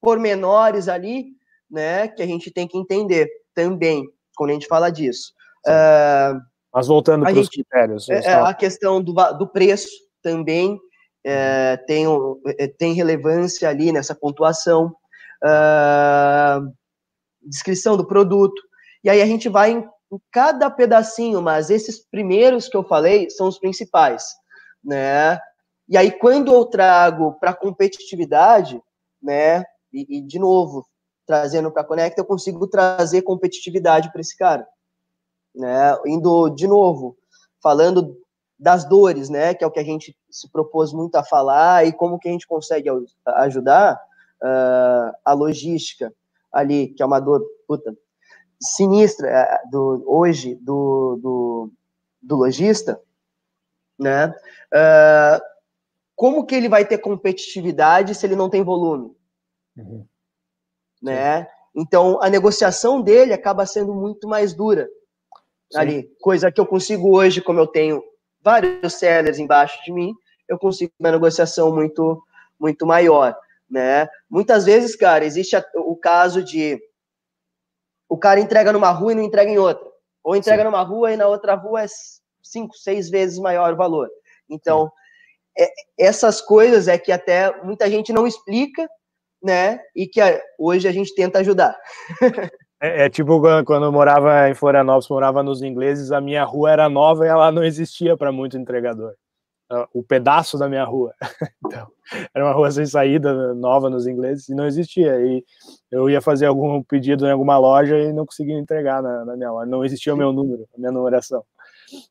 pormenores 0.00 0.88
ali, 0.88 1.26
né, 1.70 2.08
que 2.08 2.22
a 2.22 2.26
gente 2.26 2.50
tem 2.50 2.66
que 2.66 2.78
entender 2.78 3.28
também, 3.54 4.04
quando 4.36 4.50
a 4.50 4.52
gente 4.52 4.66
fala 4.66 4.90
disso. 4.90 5.32
Uh, 5.66 6.40
Mas 6.72 6.86
voltando 6.86 7.24
para 7.24 7.38
os 7.38 7.48
critérios. 7.48 8.08
É, 8.08 8.34
a 8.34 8.54
questão 8.54 9.02
do, 9.02 9.12
do 9.12 9.48
preço 9.48 9.88
também 10.22 10.78
é, 11.24 11.76
tem, 11.78 12.06
tem 12.78 12.92
relevância 12.92 13.68
ali 13.68 13.90
nessa 13.90 14.14
pontuação. 14.14 14.94
Uh, 15.42 16.72
descrição 17.42 17.96
do 17.96 18.06
produto. 18.06 18.60
E 19.02 19.10
aí 19.10 19.22
a 19.22 19.26
gente 19.26 19.48
vai 19.48 19.84
em, 20.12 20.20
cada 20.30 20.70
pedacinho, 20.70 21.40
mas 21.42 21.70
esses 21.70 21.98
primeiros 21.98 22.68
que 22.68 22.76
eu 22.76 22.84
falei 22.84 23.30
são 23.30 23.48
os 23.48 23.58
principais, 23.58 24.24
né? 24.82 25.38
E 25.88 25.96
aí 25.96 26.10
quando 26.10 26.52
eu 26.52 26.64
trago 26.64 27.32
para 27.40 27.54
competitividade, 27.54 28.82
né? 29.22 29.64
E, 29.92 30.18
e 30.18 30.20
de 30.20 30.38
novo 30.38 30.86
trazendo 31.26 31.70
para 31.70 31.84
Conecta, 31.84 32.20
eu 32.20 32.24
consigo 32.24 32.66
trazer 32.66 33.20
competitividade 33.20 34.10
para 34.10 34.20
esse 34.20 34.36
cara, 34.36 34.66
né? 35.54 35.96
Indo 36.06 36.48
de 36.50 36.66
novo 36.66 37.16
falando 37.62 38.16
das 38.58 38.84
dores, 38.88 39.28
né? 39.28 39.54
Que 39.54 39.62
é 39.62 39.66
o 39.66 39.70
que 39.70 39.80
a 39.80 39.84
gente 39.84 40.16
se 40.30 40.50
propôs 40.50 40.92
muito 40.92 41.16
a 41.16 41.24
falar 41.24 41.86
e 41.86 41.92
como 41.92 42.18
que 42.18 42.28
a 42.28 42.32
gente 42.32 42.46
consegue 42.46 42.88
ajudar 43.26 44.00
uh, 44.42 45.12
a 45.24 45.32
logística 45.32 46.12
ali, 46.52 46.88
que 46.88 47.02
é 47.02 47.06
uma 47.06 47.20
dor 47.20 47.44
puta, 47.66 47.94
sinistra 48.60 49.28
é, 49.28 49.60
do, 49.70 50.02
hoje 50.06 50.54
do, 50.56 51.18
do, 51.22 51.72
do 52.22 52.36
lojista, 52.36 53.00
né? 53.98 54.34
Uh, 54.72 55.40
como 56.14 56.44
que 56.44 56.54
ele 56.54 56.68
vai 56.68 56.84
ter 56.84 56.98
competitividade 56.98 58.14
se 58.14 58.26
ele 58.26 58.34
não 58.34 58.50
tem 58.50 58.62
volume? 58.62 59.16
Uhum. 59.76 60.04
Né? 61.00 61.46
Então, 61.74 62.20
a 62.20 62.28
negociação 62.28 63.00
dele 63.00 63.32
acaba 63.32 63.64
sendo 63.64 63.94
muito 63.94 64.26
mais 64.26 64.52
dura. 64.52 64.88
Sim. 65.70 65.78
Ali, 65.78 66.16
coisa 66.20 66.50
que 66.50 66.60
eu 66.60 66.66
consigo 66.66 67.16
hoje, 67.16 67.40
como 67.40 67.60
eu 67.60 67.66
tenho 67.66 68.02
vários 68.42 68.94
sellers 68.94 69.38
embaixo 69.38 69.82
de 69.84 69.92
mim, 69.92 70.12
eu 70.48 70.58
consigo 70.58 70.92
uma 70.98 71.12
negociação 71.12 71.72
muito 71.74 72.22
muito 72.58 72.84
maior 72.84 73.36
né? 73.70 74.08
Muitas 74.30 74.64
vezes, 74.64 74.96
cara, 74.96 75.24
existe 75.24 75.56
o 75.76 75.94
caso 75.96 76.42
de 76.42 76.80
o 78.08 78.16
cara 78.16 78.40
entrega 78.40 78.72
numa 78.72 78.90
rua 78.90 79.12
e 79.12 79.14
não 79.14 79.22
entrega 79.22 79.50
em 79.50 79.58
outra, 79.58 79.86
ou 80.22 80.34
entrega 80.34 80.62
Sim. 80.62 80.70
numa 80.70 80.82
rua 80.82 81.12
e 81.12 81.16
na 81.16 81.26
outra 81.26 81.54
rua 81.54 81.82
é 81.82 81.86
cinco, 82.42 82.74
seis 82.76 83.10
vezes 83.10 83.38
maior 83.38 83.72
o 83.72 83.76
valor. 83.76 84.08
Então, 84.48 84.90
é, 85.58 85.68
essas 85.98 86.40
coisas 86.40 86.88
é 86.88 86.96
que 86.96 87.12
até 87.12 87.62
muita 87.62 87.90
gente 87.90 88.12
não 88.12 88.26
explica, 88.26 88.88
né? 89.42 89.80
E 89.94 90.06
que 90.06 90.20
hoje 90.58 90.88
a 90.88 90.92
gente 90.92 91.14
tenta 91.14 91.40
ajudar. 91.40 91.78
É, 92.80 93.06
é, 93.06 93.10
tipo 93.10 93.40
quando 93.64 93.86
eu 93.86 93.90
morava 93.90 94.48
em 94.48 94.54
Florianópolis, 94.54 95.08
morava 95.08 95.42
nos 95.42 95.62
ingleses, 95.62 96.12
a 96.12 96.20
minha 96.20 96.44
rua 96.44 96.70
era 96.70 96.88
nova 96.88 97.26
e 97.26 97.28
ela 97.28 97.50
não 97.50 97.64
existia 97.64 98.16
para 98.16 98.30
muito 98.30 98.56
entregador 98.56 99.16
o 99.92 100.02
pedaço 100.02 100.58
da 100.58 100.68
minha 100.68 100.84
rua. 100.84 101.14
então, 101.64 101.88
era 102.34 102.44
uma 102.44 102.52
rua 102.52 102.70
sem 102.70 102.86
saída, 102.86 103.54
nova 103.54 103.90
nos 103.90 104.06
ingleses, 104.06 104.48
e 104.48 104.54
não 104.54 104.66
existia. 104.66 105.20
E 105.20 105.44
eu 105.90 106.08
ia 106.08 106.20
fazer 106.20 106.46
algum 106.46 106.82
pedido 106.82 107.26
em 107.26 107.30
alguma 107.30 107.58
loja 107.58 107.98
e 107.98 108.12
não 108.12 108.24
conseguia 108.24 108.58
entregar 108.58 109.02
na, 109.02 109.24
na 109.24 109.36
minha 109.36 109.50
loja. 109.50 109.70
Não 109.70 109.84
existia 109.84 110.14
o 110.14 110.16
meu 110.16 110.32
número, 110.32 110.66
a 110.74 110.78
minha 110.78 110.92
numeração. 110.92 111.44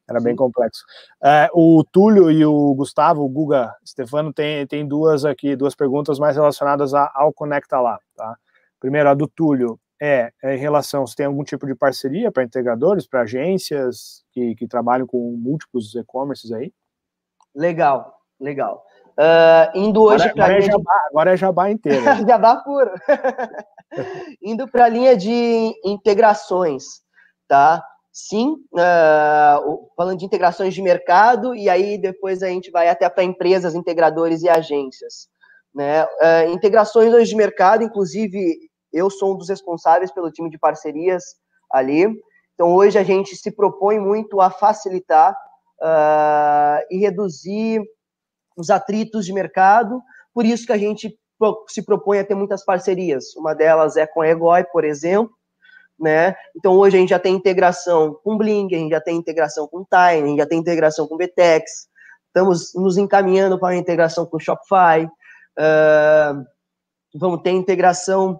Era 0.09 0.19
bem 0.19 0.35
complexo. 0.35 0.83
É, 1.23 1.49
o 1.53 1.83
Túlio 1.83 2.31
e 2.31 2.45
o 2.45 2.73
Gustavo, 2.73 3.23
o 3.23 3.29
Guga 3.29 3.75
Stefano, 3.85 4.33
tem, 4.33 4.65
tem 4.65 4.87
duas 4.87 5.25
aqui, 5.25 5.55
duas 5.55 5.75
perguntas 5.75 6.19
mais 6.19 6.35
relacionadas 6.35 6.93
ao 6.93 7.33
Conecta 7.33 7.79
Lá. 7.79 7.99
Tá? 8.15 8.37
Primeiro, 8.79 9.09
a 9.09 9.13
do 9.13 9.27
Túlio 9.27 9.79
é, 10.01 10.31
é 10.43 10.55
em 10.55 10.59
relação 10.59 11.05
se 11.05 11.15
tem 11.15 11.25
algum 11.25 11.43
tipo 11.43 11.65
de 11.65 11.75
parceria 11.75 12.31
para 12.31 12.43
integradores, 12.43 13.07
para 13.07 13.21
agências 13.21 14.23
que, 14.31 14.55
que 14.55 14.67
trabalham 14.67 15.07
com 15.07 15.35
múltiplos 15.37 15.95
e-commerces 15.95 16.51
aí. 16.51 16.71
Legal, 17.57 18.13
legal. 18.39 18.85
Uh, 19.17 19.75
indo 19.75 20.03
hoje 20.03 20.31
para 20.31 20.45
agora, 20.45 20.59
é 20.59 20.61
jabá, 20.61 21.07
agora 21.09 21.33
é 21.33 21.37
jabá 21.37 21.71
inteiro. 21.71 22.03
jabá 22.27 22.57
puro. 22.57 22.91
indo 24.43 24.67
para 24.67 24.85
a 24.85 24.89
linha 24.89 25.17
de 25.17 25.73
integrações, 25.83 26.83
tá? 27.47 27.83
Sim, 28.13 28.57
uh, 28.73 29.89
falando 29.95 30.19
de 30.19 30.25
integrações 30.25 30.75
de 30.75 30.83
mercado, 30.83 31.55
e 31.55 31.67
aí 31.67 31.97
depois 31.97 32.43
a 32.43 32.47
gente 32.47 32.69
vai 32.69 32.89
até 32.89 33.09
para 33.09 33.23
empresas, 33.23 33.73
integradores 33.73 34.43
e 34.43 34.49
agências. 34.49 35.27
Né? 35.73 36.03
Uh, 36.03 36.51
integrações 36.53 37.11
hoje 37.11 37.31
de 37.31 37.35
mercado, 37.35 37.83
inclusive 37.83 38.55
eu 38.93 39.09
sou 39.09 39.33
um 39.33 39.37
dos 39.37 39.49
responsáveis 39.49 40.11
pelo 40.11 40.31
time 40.31 40.49
de 40.49 40.59
parcerias 40.59 41.23
ali. 41.71 42.07
Então 42.53 42.75
hoje 42.75 42.99
a 42.99 43.03
gente 43.03 43.35
se 43.35 43.51
propõe 43.51 43.99
muito 43.99 44.41
a 44.41 44.51
facilitar 44.51 45.35
uh, 45.81 46.85
e 46.89 46.97
reduzir 46.97 47.81
os 48.55 48.69
atritos 48.69 49.25
de 49.25 49.33
mercado. 49.33 50.01
Por 50.33 50.45
isso 50.45 50.65
que 50.65 50.73
a 50.73 50.77
gente 50.77 51.17
se 51.67 51.83
propõe 51.83 52.19
a 52.19 52.25
ter 52.25 52.35
muitas 52.35 52.65
parcerias. 52.65 53.35
Uma 53.35 53.53
delas 53.53 53.95
é 53.95 54.07
com 54.07 54.21
a 54.21 54.27
Egoi, 54.27 54.63
por 54.65 54.83
exemplo. 54.83 55.35
Né? 55.99 56.35
Então 56.55 56.73
hoje 56.73 56.95
a 56.95 56.99
gente 56.99 57.09
já 57.09 57.19
tem 57.19 57.33
integração 57.33 58.19
com 58.23 58.37
Blink, 58.37 58.73
a 58.73 58.77
gente 58.77 58.91
já 58.91 59.01
tem 59.01 59.15
integração 59.15 59.67
com 59.67 59.83
Time, 59.83 60.23
a 60.23 60.27
gente 60.27 60.37
já 60.37 60.45
tem 60.45 60.59
integração 60.59 61.07
com 61.07 61.17
Betex, 61.17 61.87
estamos 62.27 62.71
nos 62.75 62.97
encaminhando 62.97 63.59
para 63.59 63.69
uma 63.69 63.79
integração 63.79 64.23
com 64.23 64.37
Shopify, 64.37 65.09
uh, 65.57 66.45
vamos 67.15 67.41
ter 67.41 67.49
integração 67.49 68.39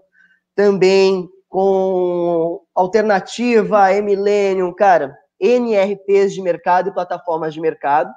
também 0.55 1.27
com 1.49 2.61
Alternativa, 2.75 3.91
Emilenium, 3.91 4.71
cara, 4.71 5.17
NRPs 5.39 6.33
de 6.33 6.41
mercado 6.41 6.89
e 6.89 6.93
plataformas 6.93 7.53
de 7.53 7.61
mercado. 7.61 8.13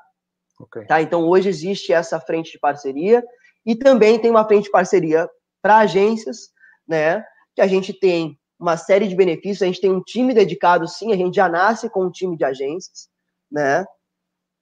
Okay. 0.59 0.85
Tá? 0.87 1.01
Então, 1.01 1.27
hoje 1.27 1.49
existe 1.49 1.93
essa 1.93 2.21
frente 2.21 2.53
de 2.53 2.59
parceria 2.59 3.25
e 3.65 3.75
também 3.75 4.19
tem 4.19 4.31
uma 4.31 4.47
frente 4.47 4.65
de 4.65 4.71
parceria 4.71 5.29
para 5.63 5.79
agências, 5.79 6.51
né? 6.87 7.25
Que 7.55 7.61
a 7.61 7.67
gente 7.67 7.93
tem 7.93 8.39
uma 8.59 8.77
série 8.77 9.09
de 9.09 9.17
benefícios, 9.17 9.63
a 9.63 9.67
gente 9.67 9.81
tem 9.81 9.91
um 9.91 10.03
time 10.03 10.35
dedicado, 10.35 10.87
sim, 10.87 11.13
a 11.13 11.17
gente 11.17 11.35
já 11.35 11.49
nasce 11.49 11.89
com 11.89 12.05
um 12.05 12.11
time 12.11 12.37
de 12.37 12.45
agências, 12.45 13.09
né? 13.51 13.87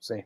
Sim, 0.00 0.22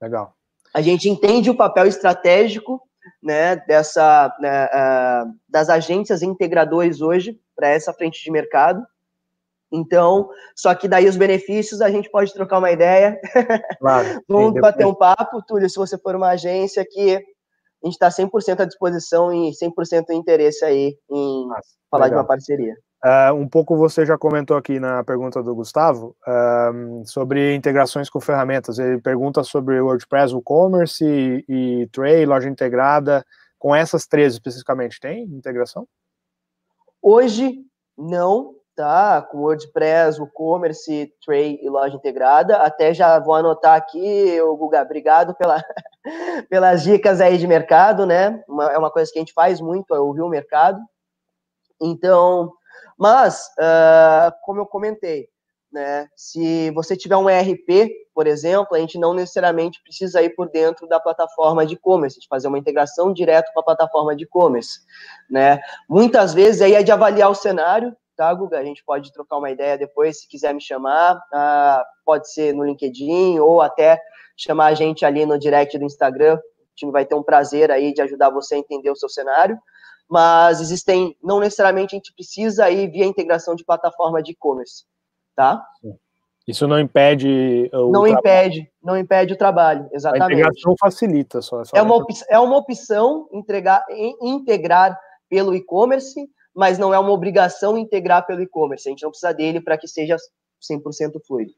legal. 0.00 0.34
A 0.74 0.82
gente 0.82 1.08
entende 1.08 1.50
o 1.50 1.56
papel 1.56 1.86
estratégico, 1.86 2.80
né, 3.22 3.56
dessa, 3.56 4.34
né, 4.38 4.66
uh, 4.66 5.34
das 5.48 5.68
agências 5.68 6.22
integradores 6.22 7.00
hoje 7.00 7.40
para 7.56 7.68
essa 7.68 7.92
frente 7.92 8.22
de 8.22 8.30
mercado, 8.30 8.86
então, 9.72 10.28
só 10.54 10.74
que 10.74 10.88
daí 10.88 11.08
os 11.08 11.16
benefícios 11.16 11.80
a 11.80 11.90
gente 11.90 12.10
pode 12.10 12.32
trocar 12.32 12.58
uma 12.58 12.70
ideia. 12.70 13.18
Claro, 13.78 14.22
Vamos 14.28 14.54
sim, 14.54 14.60
bater 14.60 14.86
um 14.86 14.94
papo, 14.94 15.42
Túlio, 15.46 15.68
se 15.68 15.76
você 15.76 15.96
for 15.98 16.16
uma 16.16 16.30
agência 16.30 16.84
que 16.88 17.16
a 17.16 17.86
gente 17.86 17.94
está 17.94 18.08
100% 18.08 18.60
à 18.60 18.64
disposição 18.64 19.32
e 19.32 19.52
100% 19.52 20.06
de 20.06 20.14
interesse 20.14 20.64
aí 20.64 20.96
em 21.10 21.46
Nossa, 21.46 21.68
falar 21.90 22.06
legal. 22.06 22.18
de 22.18 22.22
uma 22.22 22.28
parceria. 22.28 22.74
Uh, 23.02 23.32
um 23.32 23.48
pouco 23.48 23.78
você 23.78 24.04
já 24.04 24.18
comentou 24.18 24.58
aqui 24.58 24.78
na 24.78 25.02
pergunta 25.02 25.42
do 25.42 25.54
Gustavo 25.54 26.14
uh, 26.28 27.02
sobre 27.06 27.54
integrações 27.54 28.10
com 28.10 28.20
ferramentas. 28.20 28.78
Ele 28.78 29.00
pergunta 29.00 29.42
sobre 29.42 29.80
WordPress, 29.80 30.34
WooCommerce 30.34 31.04
e, 31.06 31.44
e 31.48 31.86
Tray, 31.88 32.26
loja 32.26 32.48
integrada. 32.48 33.24
Com 33.58 33.74
essas 33.74 34.06
três 34.06 34.34
especificamente, 34.34 35.00
tem 35.00 35.24
integração? 35.24 35.86
Hoje, 37.00 37.62
não, 37.96 38.54
tá? 38.80 39.20
Com 39.20 39.40
WordPress, 39.40 40.18
WooCommerce, 40.18 41.12
Tray 41.22 41.60
e 41.62 41.68
loja 41.68 41.96
integrada. 41.96 42.56
Até 42.56 42.94
já 42.94 43.18
vou 43.18 43.34
anotar 43.34 43.76
aqui, 43.76 44.40
o 44.40 44.56
Guga, 44.56 44.80
obrigado 44.80 45.34
pela, 45.34 45.62
pelas 46.48 46.82
dicas 46.82 47.20
aí 47.20 47.36
de 47.36 47.46
mercado, 47.46 48.06
né? 48.06 48.42
Uma, 48.48 48.72
é 48.72 48.78
uma 48.78 48.90
coisa 48.90 49.12
que 49.12 49.18
a 49.18 49.20
gente 49.20 49.34
faz 49.34 49.60
muito, 49.60 49.94
é 49.94 50.00
ouvir 50.00 50.22
o 50.22 50.30
mercado. 50.30 50.80
Então, 51.78 52.50
mas, 52.96 53.48
uh, 53.58 54.32
como 54.42 54.60
eu 54.60 54.66
comentei, 54.66 55.28
né? 55.70 56.08
Se 56.16 56.70
você 56.70 56.96
tiver 56.96 57.16
um 57.16 57.28
ERP, 57.28 57.92
por 58.14 58.26
exemplo, 58.26 58.74
a 58.74 58.78
gente 58.78 58.98
não 58.98 59.12
necessariamente 59.12 59.80
precisa 59.82 60.22
ir 60.22 60.30
por 60.30 60.48
dentro 60.48 60.88
da 60.88 60.98
plataforma 60.98 61.66
de 61.66 61.74
e-commerce, 61.74 62.18
de 62.18 62.26
fazer 62.26 62.48
uma 62.48 62.58
integração 62.58 63.12
direto 63.12 63.52
com 63.52 63.60
a 63.60 63.64
plataforma 63.64 64.16
de 64.16 64.24
e-commerce, 64.24 64.80
né? 65.30 65.60
Muitas 65.88 66.32
vezes 66.32 66.62
aí 66.62 66.74
é 66.74 66.82
de 66.82 66.90
avaliar 66.90 67.30
o 67.30 67.34
cenário, 67.34 67.94
tá, 68.20 68.34
Guga? 68.34 68.58
A 68.58 68.64
gente 68.64 68.84
pode 68.84 69.10
trocar 69.14 69.38
uma 69.38 69.50
ideia 69.50 69.78
depois, 69.78 70.20
se 70.20 70.28
quiser 70.28 70.52
me 70.52 70.60
chamar, 70.60 71.18
ah, 71.32 71.82
pode 72.04 72.30
ser 72.30 72.52
no 72.52 72.66
LinkedIn 72.66 73.38
ou 73.38 73.62
até 73.62 73.98
chamar 74.36 74.66
a 74.66 74.74
gente 74.74 75.06
ali 75.06 75.24
no 75.24 75.38
direct 75.38 75.78
do 75.78 75.86
Instagram. 75.86 76.36
O 76.36 76.74
time 76.76 76.92
vai 76.92 77.06
ter 77.06 77.14
um 77.14 77.22
prazer 77.22 77.70
aí 77.70 77.94
de 77.94 78.02
ajudar 78.02 78.28
você 78.28 78.56
a 78.56 78.58
entender 78.58 78.90
o 78.90 78.96
seu 78.96 79.08
cenário. 79.08 79.58
Mas 80.06 80.60
existem, 80.60 81.16
não 81.22 81.40
necessariamente 81.40 81.94
a 81.94 81.96
gente 81.96 82.12
precisa 82.12 82.68
ir 82.68 82.90
via 82.90 83.06
integração 83.06 83.54
de 83.54 83.64
plataforma 83.64 84.22
de 84.22 84.32
e-commerce, 84.32 84.84
tá? 85.34 85.64
Isso 86.46 86.68
não 86.68 86.78
impede 86.78 87.70
o 87.72 87.90
Não 87.90 88.02
trabalho. 88.02 88.18
impede, 88.18 88.72
não 88.82 88.98
impede 88.98 89.32
o 89.32 89.38
trabalho, 89.38 89.88
exatamente. 89.92 90.24
A 90.24 90.34
integração 90.34 90.74
facilita 90.78 91.40
só. 91.40 91.64
só 91.64 91.74
é, 91.74 91.80
uma 91.80 91.94
opção, 91.94 92.26
é 92.28 92.38
uma 92.38 92.56
opção 92.56 93.28
entregar, 93.32 93.82
integrar 94.20 94.98
pelo 95.28 95.54
e-commerce, 95.54 96.28
mas 96.54 96.78
não 96.78 96.92
é 96.92 96.98
uma 96.98 97.12
obrigação 97.12 97.78
integrar 97.78 98.26
pelo 98.26 98.42
e-commerce. 98.42 98.88
A 98.88 98.90
gente 98.90 99.02
não 99.02 99.10
precisa 99.10 99.32
dele 99.32 99.60
para 99.60 99.78
que 99.78 99.88
seja 99.88 100.16
100% 100.60 101.20
fluido. 101.26 101.52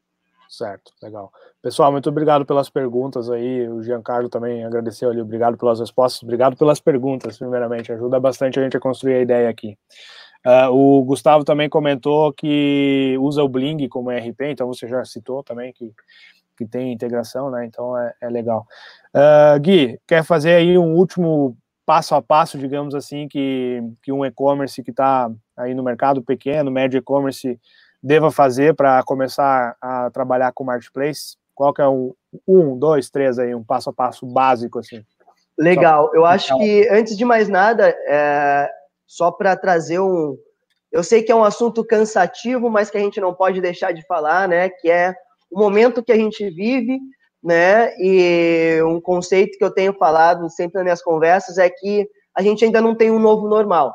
Certo, 0.49 0.93
legal. 1.03 1.33
Pessoal, 1.63 1.91
muito 1.91 2.11
obrigado 2.11 2.45
pelas 2.45 2.69
perguntas 2.69 3.31
aí. 3.31 3.67
O 3.69 3.83
Giancarlo 3.83 4.29
também 4.29 4.65
agradeceu 4.65 5.09
ali. 5.09 5.21
Obrigado 5.21 5.57
pelas 5.57 5.81
respostas. 5.81 6.23
Obrigado 6.23 6.57
pelas 6.57 6.79
perguntas, 6.79 7.39
primeiramente. 7.39 7.91
Ajuda 7.91 8.21
bastante 8.21 8.61
a 8.61 8.63
gente 8.63 8.77
a 8.77 8.81
construir 8.81 9.15
a 9.15 9.21
ideia 9.21 9.49
aqui. 9.49 9.79
Uh, 10.47 10.71
o 10.71 11.05
Gustavo 11.05 11.43
também 11.43 11.71
comentou 11.71 12.33
que 12.35 13.17
usa 13.21 13.43
o 13.43 13.49
Bling 13.49 13.89
como 13.89 14.11
RP, 14.11 14.43
então 14.43 14.67
você 14.67 14.89
já 14.89 15.03
citou 15.05 15.43
também 15.43 15.73
que, 15.73 15.91
que 16.59 16.67
tem 16.67 16.93
integração, 16.93 17.51
né? 17.51 17.65
Então 17.65 17.97
é, 17.97 18.13
é 18.21 18.29
legal. 18.29 18.67
Uh, 19.15 19.59
Gui, 19.61 19.99
quer 20.07 20.23
fazer 20.25 20.55
aí 20.57 20.77
um 20.77 20.97
último 20.97 21.57
passo 21.85 22.15
a 22.15 22.23
passo, 22.23 22.59
digamos 22.59 22.95
assim, 22.95 23.29
que, 23.29 23.83
que 24.03 24.13
um 24.13 24.25
e-commerce 24.25 24.83
que 24.83 24.91
está 24.91 25.31
aí 25.57 25.75
no 25.75 25.83
mercado 25.83 26.23
pequeno, 26.23 26.71
médio 26.71 26.99
e-commerce, 26.99 27.59
deva 28.03 28.31
fazer 28.31 28.75
para 28.75 29.03
começar 29.05 29.77
a 29.81 30.11
trabalhar 30.11 30.53
com 30.53 30.65
marketplace? 30.65 31.37
Qual 31.55 31.73
que 31.73 31.83
é 31.83 31.89
um, 31.89 32.15
um, 32.47 32.79
dois, 32.79 33.11
três 33.11 33.39
aí, 33.39 33.55
um 33.55 33.65
passo 33.65 33.91
a 33.91 33.93
passo 33.93 34.27
básico 34.27 34.79
assim? 34.79 35.05
Legal. 35.59 36.11
Eu 36.15 36.25
acho 36.25 36.57
que 36.59 36.89
antes 36.89 37.17
de 37.17 37.25
mais 37.25 37.49
nada, 37.49 37.95
é, 38.07 38.71
só 39.07 39.31
para 39.31 39.55
trazer 39.55 40.01
um, 40.01 40.37
eu 40.91 41.03
sei 41.03 41.23
que 41.23 41.31
é 41.31 41.35
um 41.35 41.45
assunto 41.45 41.85
cansativo, 41.85 42.71
mas 42.71 42.91
que 42.91 42.99
a 42.99 43.01
gente 43.01 43.21
não 43.21 43.35
pode 43.35 43.61
deixar 43.61 43.93
de 43.93 44.05
falar, 44.07 44.49
né? 44.49 44.69
Que 44.69 44.91
é 44.91 45.15
o 45.51 45.59
momento 45.59 46.03
que 46.03 46.13
a 46.13 46.17
gente 46.17 46.49
vive, 46.51 46.99
né? 47.43 47.95
E 47.99 48.83
um 48.85 49.01
conceito 49.01 49.59
que 49.59 49.65
eu 49.65 49.71
tenho 49.71 49.93
falado 49.95 50.49
sempre 50.51 50.77
nas 50.77 50.85
minhas 50.85 51.03
conversas 51.03 51.59
é 51.59 51.69
que 51.69 52.09
a 52.35 52.43
gente 52.43 52.65
ainda 52.65 52.81
não 52.81 52.95
tem 52.95 53.11
um 53.11 53.19
novo 53.19 53.49
normal 53.49 53.95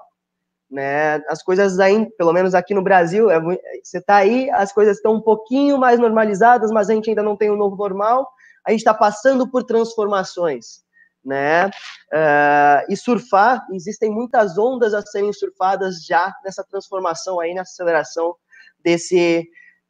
né? 0.70 1.16
As 1.30 1.41
coisas 1.41 1.80
aí, 1.80 2.06
pelo 2.18 2.34
menos 2.34 2.54
aqui 2.54 2.74
no 2.74 2.82
Brasil, 2.82 3.32
é, 3.32 3.39
você 3.82 4.00
está 4.00 4.18
aí, 4.18 4.50
as 4.52 4.72
coisas 4.72 4.98
estão 4.98 5.14
um 5.14 5.22
pouquinho 5.22 5.78
mais 5.78 6.00
normalizadas, 6.00 6.72
mas 6.72 6.89
a 6.89 6.93
gente 6.93 7.10
ainda 7.10 7.24
não 7.24 7.38
tem 7.38 7.50
um 7.50 7.56
novo 7.56 7.76
normal. 7.76 8.30
A 8.66 8.72
gente 8.72 8.82
está 8.82 8.93
passando 8.93 9.50
por 9.50 9.64
transformações, 9.64 10.84
né? 11.24 11.68
Uh, 11.68 12.91
e 12.91 12.98
surfar, 12.98 13.66
existem 13.72 14.12
muitas 14.12 14.58
ondas 14.58 14.93
a 14.93 15.02
serem 15.02 15.32
surfadas 15.32 16.04
já 16.06 16.34
nessa 16.43 16.64
transformação 16.64 17.39
aí, 17.39 17.54
nessa 17.54 17.72
aceleração 17.72 18.36
desse 18.84 19.48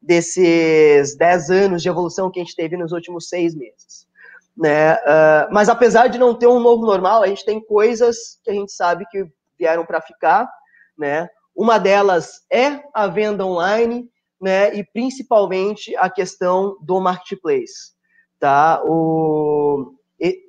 desses 0.08 1.18
10 1.18 1.50
anos 1.52 1.82
de 1.82 1.90
evolução 1.90 2.32
que 2.32 2.40
a 2.40 2.44
gente 2.44 2.56
teve 2.56 2.78
nos 2.78 2.92
últimos 2.92 3.28
seis 3.28 3.54
meses. 3.54 4.08
Né? 4.56 4.94
Uh, 4.96 5.52
mas 5.52 5.70
apesar 5.70 6.08
de 6.08 6.18
não 6.18 6.34
ter 6.34 6.48
um 6.48 6.60
novo 6.60 6.86
normal, 6.86 7.22
a 7.22 7.28
gente 7.28 7.46
tem 7.46 7.60
coisas 7.60 8.40
que 8.44 8.50
a 8.50 8.54
gente 8.54 8.72
sabe 8.72 9.06
que 9.12 9.26
vieram 9.60 9.86
para 9.86 10.02
ficar 10.02 10.50
né? 10.98 11.30
Uma 11.56 11.78
delas 11.78 12.46
é 12.52 12.82
a 12.94 13.08
venda 13.08 13.46
online, 13.46 14.10
né? 14.42 14.74
E 14.76 14.84
principalmente 14.84 15.96
a 15.98 16.10
questão 16.10 16.78
do 16.82 17.00
marketplace, 17.00 17.94
tá? 18.40 18.82
O 18.84 19.94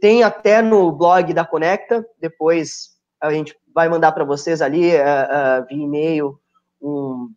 tem 0.01 0.23
até 0.23 0.63
no 0.63 0.91
blog 0.91 1.35
da 1.35 1.45
Conecta, 1.45 2.07
depois 2.19 2.97
a 3.21 3.31
gente 3.31 3.55
vai 3.75 3.87
mandar 3.87 4.13
para 4.13 4.25
vocês 4.25 4.63
ali 4.63 4.95
uh, 4.95 5.63
uh, 5.63 5.67
via 5.69 5.85
e-mail 5.85 6.41
um, 6.81 7.31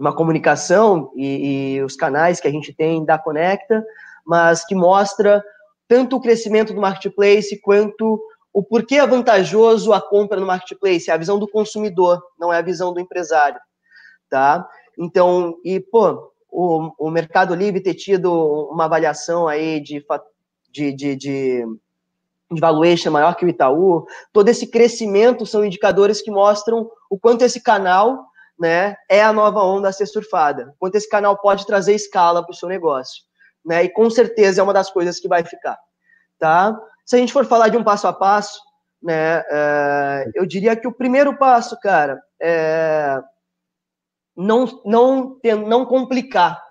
uma 0.00 0.14
comunicação 0.14 1.12
e, 1.14 1.74
e, 1.74 1.82
os 1.82 1.94
canais 1.94 2.40
que 2.40 2.48
a 2.48 2.50
gente 2.50 2.72
tem 2.72 3.04
da 3.04 3.18
Conecta, 3.18 3.84
mas 4.24 4.64
que 4.64 4.74
mostra 4.74 5.44
tanto 5.86 6.16
o 6.16 6.20
crescimento 6.20 6.72
do 6.72 6.80
marketplace 6.80 7.60
quanto 7.60 8.18
o 8.50 8.62
porquê 8.62 8.96
é 8.96 9.06
vantajoso 9.06 9.92
a 9.92 10.00
compra 10.00 10.40
no 10.40 10.46
marketplace, 10.46 11.10
é 11.10 11.12
a 11.12 11.18
visão 11.18 11.38
do 11.38 11.46
consumidor, 11.46 12.20
não 12.38 12.50
é 12.50 12.56
a 12.56 12.62
visão 12.62 12.94
do 12.94 12.98
empresário, 12.98 13.60
tá? 14.30 14.66
Então, 14.98 15.58
e, 15.62 15.78
pô, 15.78 16.32
o, 16.50 16.90
o 16.98 17.10
Mercado 17.10 17.54
Livre 17.54 17.82
ter 17.82 17.94
tido 17.94 18.32
uma 18.72 18.86
avaliação 18.86 19.46
aí 19.46 19.80
de, 19.80 20.02
de, 20.72 20.92
de, 20.94 21.16
de, 21.16 21.66
de 22.50 22.60
valuation 22.60 23.10
maior 23.10 23.34
que 23.34 23.44
o 23.44 23.48
Itaú, 23.48 24.06
todo 24.32 24.48
esse 24.48 24.66
crescimento 24.66 25.44
são 25.44 25.62
indicadores 25.62 26.22
que 26.22 26.30
mostram 26.30 26.90
o 27.10 27.18
quanto 27.18 27.42
esse 27.42 27.62
canal 27.62 28.29
né, 28.60 28.94
é 29.08 29.22
a 29.22 29.32
nova 29.32 29.60
onda 29.60 29.88
a 29.88 29.92
ser 29.92 30.06
surfada, 30.06 30.74
quanto 30.78 30.94
esse 30.94 31.08
canal 31.08 31.38
pode 31.38 31.66
trazer 31.66 31.94
escala 31.94 32.42
para 32.42 32.52
o 32.52 32.56
seu 32.56 32.68
negócio. 32.68 33.24
Né, 33.64 33.84
e 33.84 33.88
com 33.88 34.08
certeza 34.10 34.60
é 34.60 34.64
uma 34.64 34.72
das 34.72 34.90
coisas 34.90 35.18
que 35.18 35.28
vai 35.28 35.42
ficar. 35.42 35.78
Tá? 36.38 36.78
Se 37.04 37.16
a 37.16 37.18
gente 37.18 37.32
for 37.32 37.44
falar 37.44 37.68
de 37.68 37.76
um 37.76 37.84
passo 37.84 38.06
a 38.06 38.12
passo, 38.12 38.60
né, 39.02 39.42
é, 39.50 40.30
eu 40.34 40.46
diria 40.46 40.76
que 40.76 40.86
o 40.86 40.92
primeiro 40.92 41.36
passo, 41.36 41.78
cara, 41.80 42.20
é 42.40 43.18
não, 44.40 44.66
não, 44.84 45.38
não 45.66 45.84
complicar, 45.84 46.62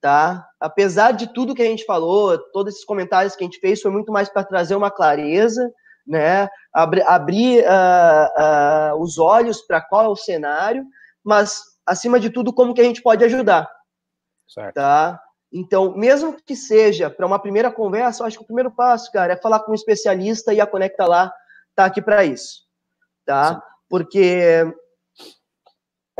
tá? 0.00 0.46
Apesar 0.60 1.12
de 1.12 1.32
tudo 1.32 1.54
que 1.54 1.62
a 1.62 1.66
gente 1.66 1.84
falou, 1.84 2.38
todos 2.52 2.74
esses 2.74 2.84
comentários 2.84 3.34
que 3.34 3.42
a 3.42 3.46
gente 3.46 3.58
fez, 3.58 3.80
foi 3.80 3.90
muito 3.90 4.12
mais 4.12 4.28
para 4.28 4.44
trazer 4.44 4.74
uma 4.74 4.90
clareza, 4.90 5.72
né? 6.06 6.48
Abri, 6.72 7.02
abrir 7.02 7.64
uh, 7.64 8.94
uh, 8.94 9.02
os 9.02 9.18
olhos 9.18 9.62
para 9.62 9.80
qual 9.80 10.04
é 10.04 10.08
o 10.08 10.16
cenário, 10.16 10.84
mas 11.24 11.62
acima 11.86 12.20
de 12.20 12.30
tudo, 12.30 12.52
como 12.52 12.74
que 12.74 12.80
a 12.80 12.84
gente 12.84 13.02
pode 13.02 13.24
ajudar, 13.24 13.70
certo. 14.48 14.74
tá? 14.74 15.20
Então, 15.52 15.96
mesmo 15.96 16.36
que 16.40 16.54
seja 16.54 17.10
para 17.10 17.26
uma 17.26 17.38
primeira 17.38 17.72
conversa, 17.72 18.22
eu 18.22 18.26
acho 18.26 18.38
que 18.38 18.44
o 18.44 18.46
primeiro 18.46 18.70
passo, 18.70 19.10
cara, 19.10 19.32
é 19.32 19.36
falar 19.36 19.60
com 19.60 19.72
um 19.72 19.74
especialista 19.74 20.54
e 20.54 20.60
a 20.60 20.66
Conecta 20.66 21.04
lá 21.06 21.32
tá 21.74 21.86
aqui 21.86 22.00
para 22.00 22.24
isso, 22.24 22.66
tá? 23.24 23.54
Sim. 23.54 23.60
Porque 23.88 24.72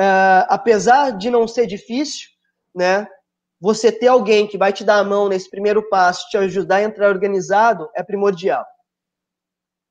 uh, 0.00 0.46
apesar 0.48 1.10
de 1.16 1.30
não 1.30 1.46
ser 1.46 1.66
difícil, 1.66 2.30
né? 2.74 3.06
Você 3.60 3.92
ter 3.92 4.08
alguém 4.08 4.46
que 4.46 4.56
vai 4.56 4.72
te 4.72 4.82
dar 4.82 4.98
a 4.98 5.04
mão 5.04 5.28
nesse 5.28 5.50
primeiro 5.50 5.86
passo, 5.90 6.26
te 6.30 6.38
ajudar 6.38 6.76
a 6.76 6.82
entrar 6.82 7.08
organizado, 7.10 7.90
é 7.94 8.02
primordial. 8.02 8.64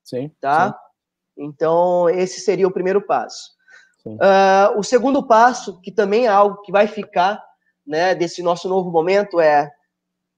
Sim. 0.04 0.30
Tá? 0.42 0.70
Sim. 0.70 1.46
Então, 1.46 2.10
esse 2.10 2.42
seria 2.42 2.68
o 2.68 2.74
primeiro 2.74 3.00
passo. 3.00 3.52
Uh, 4.16 4.80
o 4.80 4.84
segundo 4.84 5.24
passo, 5.24 5.80
que 5.82 5.92
também 5.92 6.26
é 6.26 6.30
algo 6.30 6.62
que 6.62 6.72
vai 6.72 6.88
ficar 6.88 7.44
né, 7.86 8.14
desse 8.14 8.44
nosso 8.44 8.70
novo 8.70 8.92
momento 8.92 9.40
é 9.40 9.72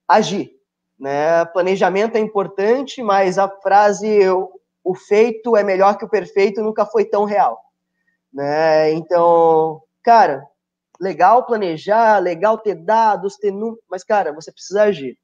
agir. 0.08 0.52
Né? 1.00 1.44
Planejamento 1.46 2.16
é 2.16 2.20
importante, 2.20 3.02
mas 3.02 3.38
a 3.38 3.50
frase 3.50 4.28
o 4.84 4.96
feito 4.96 5.56
é 5.56 5.64
melhor 5.64 5.98
que 5.98 6.06
o 6.06 6.10
perfeito 6.10 6.62
nunca 6.62 6.86
foi 6.86 7.06
tão 7.06 7.24
real. 7.24 7.60
Né? 8.34 8.94
Então, 8.94 9.82
cara, 10.04 10.46
legal 11.00 11.46
planejar, 11.46 12.20
legal 12.20 12.58
ter 12.58 12.76
dados, 12.76 13.36
ter 13.36 13.52
números, 13.52 13.84
mas, 13.90 14.04
cara, 14.04 14.32
você 14.32 14.52
precisa 14.52 14.84
agir. 14.84 15.18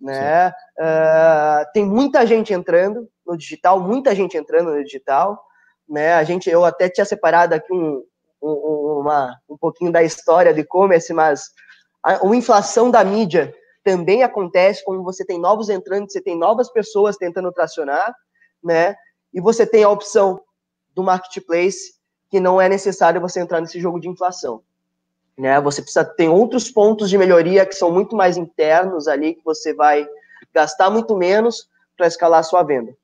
Né? 0.00 0.48
Uh, 0.48 1.72
tem 1.72 1.84
muita 1.84 2.26
gente 2.26 2.52
entrando 2.52 3.08
no 3.26 3.36
digital, 3.36 3.80
muita 3.80 4.14
gente 4.14 4.36
entrando 4.36 4.70
no 4.70 4.84
digital. 4.84 5.42
Né? 5.88 6.14
A 6.14 6.24
gente, 6.24 6.50
eu 6.50 6.64
até 6.64 6.88
tinha 6.88 7.04
separado 7.04 7.54
aqui 7.54 7.72
um, 7.72 8.02
um, 8.42 9.00
uma, 9.00 9.36
um 9.48 9.56
pouquinho 9.56 9.92
da 9.92 10.02
história 10.02 10.52
do 10.52 10.60
e-commerce, 10.60 11.12
mas 11.12 11.50
a, 12.02 12.26
a 12.26 12.36
inflação 12.36 12.90
da 12.90 13.04
mídia 13.04 13.54
também 13.84 14.22
acontece 14.22 14.84
quando 14.84 15.02
você 15.02 15.24
tem 15.24 15.38
novos 15.38 15.68
entrantes, 15.68 16.12
você 16.12 16.20
tem 16.20 16.36
novas 16.36 16.70
pessoas 16.70 17.16
tentando 17.16 17.52
tracionar, 17.52 18.12
né? 18.62 18.96
E 19.32 19.40
você 19.40 19.64
tem 19.64 19.84
a 19.84 19.90
opção 19.90 20.40
do 20.94 21.02
marketplace, 21.02 21.94
que 22.30 22.40
não 22.40 22.60
é 22.60 22.68
necessário 22.68 23.20
você 23.20 23.38
entrar 23.38 23.60
nesse 23.60 23.78
jogo 23.78 24.00
de 24.00 24.08
inflação. 24.08 24.62
Né? 25.38 25.60
Você 25.60 25.82
precisa 25.82 26.04
ter 26.04 26.28
outros 26.28 26.70
pontos 26.70 27.10
de 27.10 27.18
melhoria 27.18 27.66
que 27.66 27.74
são 27.74 27.90
muito 27.90 28.16
mais 28.16 28.36
internos 28.36 29.06
ali, 29.06 29.34
que 29.34 29.44
você 29.44 29.74
vai 29.74 30.08
gastar 30.54 30.90
muito 30.90 31.14
menos 31.16 31.68
para 31.96 32.06
escalar 32.06 32.40
a 32.40 32.42
sua 32.42 32.62
venda. 32.62 32.96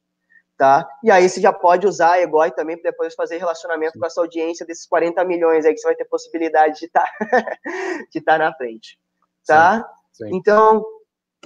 Tá? 0.63 0.89
E 1.03 1.11
aí 1.11 1.29
você 1.29 1.41
já 1.41 1.53
pode 1.53 1.89
usar 1.89 2.13
a 2.13 2.21
Egoi 2.21 2.53
também 2.53 2.81
para 2.81 2.93
depois 2.93 3.17
fazer 3.17 3.37
relacionamento 3.37 3.99
com 3.99 4.07
essa 4.07 4.21
audiência 4.21 4.65
desses 4.65 4.87
40 4.87 5.25
milhões 5.25 5.67
aí 5.67 5.75
que 5.75 5.81
você 5.81 5.89
vai 5.89 5.97
ter 5.97 6.05
possibilidade 6.05 6.79
de 6.79 6.87
estar 6.87 7.03
tá, 7.03 7.17
de 8.15 8.21
tá 8.21 8.39
na 8.39 8.55
frente. 8.55 8.97
Tá? 9.45 9.85
Sim, 10.13 10.29
sim. 10.29 10.37
Então, 10.37 10.79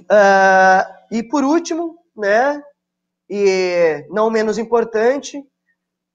uh, 0.03 0.93
e 1.11 1.23
por 1.23 1.43
último, 1.43 1.97
né, 2.15 2.61
e 3.27 4.05
não 4.11 4.29
menos 4.29 4.59
importante, 4.59 5.43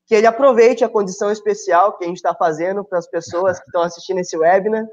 que 0.07 0.15
ele 0.15 0.29
aproveite 0.29 0.85
a 0.85 0.89
condição 0.89 1.33
especial 1.33 1.99
que 1.99 2.05
a 2.05 2.07
gente 2.07 2.19
está 2.19 2.33
fazendo 2.33 2.85
para 2.85 3.01
as 3.01 3.11
pessoas 3.11 3.59
que 3.59 3.67
estão 3.67 3.83
assistindo 3.83 4.21
esse 4.21 4.39
webinar, 4.39 4.87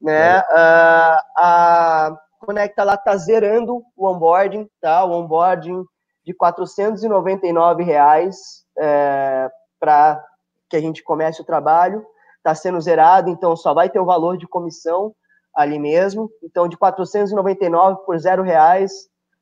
né? 0.00 0.38
Uh, 0.38 1.18
a 1.36 2.16
Conecta 2.38 2.84
lá 2.84 2.94
está 2.94 3.16
zerando 3.16 3.82
o 3.96 4.06
onboarding, 4.06 4.70
tá? 4.80 5.04
O 5.04 5.10
onboarding 5.10 5.84
de 6.26 6.34
499 6.34 7.84
reais 7.84 8.64
é, 8.78 9.48
para 9.78 10.22
que 10.68 10.76
a 10.76 10.80
gente 10.80 11.02
comece 11.02 11.40
o 11.40 11.44
trabalho. 11.44 12.04
Está 12.38 12.54
sendo 12.54 12.80
zerado, 12.80 13.30
então 13.30 13.56
só 13.56 13.72
vai 13.72 13.88
ter 13.88 14.00
o 14.00 14.04
valor 14.04 14.36
de 14.36 14.46
comissão 14.46 15.14
ali 15.54 15.78
mesmo. 15.78 16.30
Então, 16.42 16.68
de 16.68 16.76
499 16.76 18.04
por 18.04 18.18
zero 18.18 18.42
reais, 18.42 18.92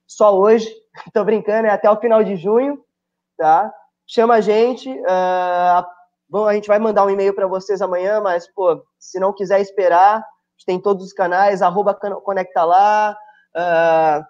só 0.07 0.39
hoje. 0.39 0.73
Estou 1.07 1.25
brincando, 1.25 1.67
é 1.67 1.71
até 1.71 1.91
o 1.91 2.01
final 2.01 2.23
de 2.23 2.37
junho, 2.37 2.79
tá? 3.37 3.73
Chama 4.07 4.35
a 4.35 4.41
gente. 4.41 4.89
Uh, 4.89 5.85
bom, 6.29 6.47
a 6.47 6.55
gente 6.55 6.69
vai 6.69 6.79
mandar 6.79 7.05
um 7.05 7.11
e-mail 7.11 7.35
para 7.35 7.47
vocês 7.47 7.83
amanhã, 7.83 8.21
mas, 8.21 8.47
pô, 8.47 8.83
se 8.99 9.19
não 9.19 9.33
quiser 9.33 9.61
esperar, 9.61 10.25
gente 10.55 10.67
tem 10.67 10.81
todos 10.81 11.05
os 11.05 11.13
canais, 11.13 11.63
arroba 11.63 11.95
Conecta 11.95 12.65
Lá, 12.65 13.17
uh, 13.57 14.25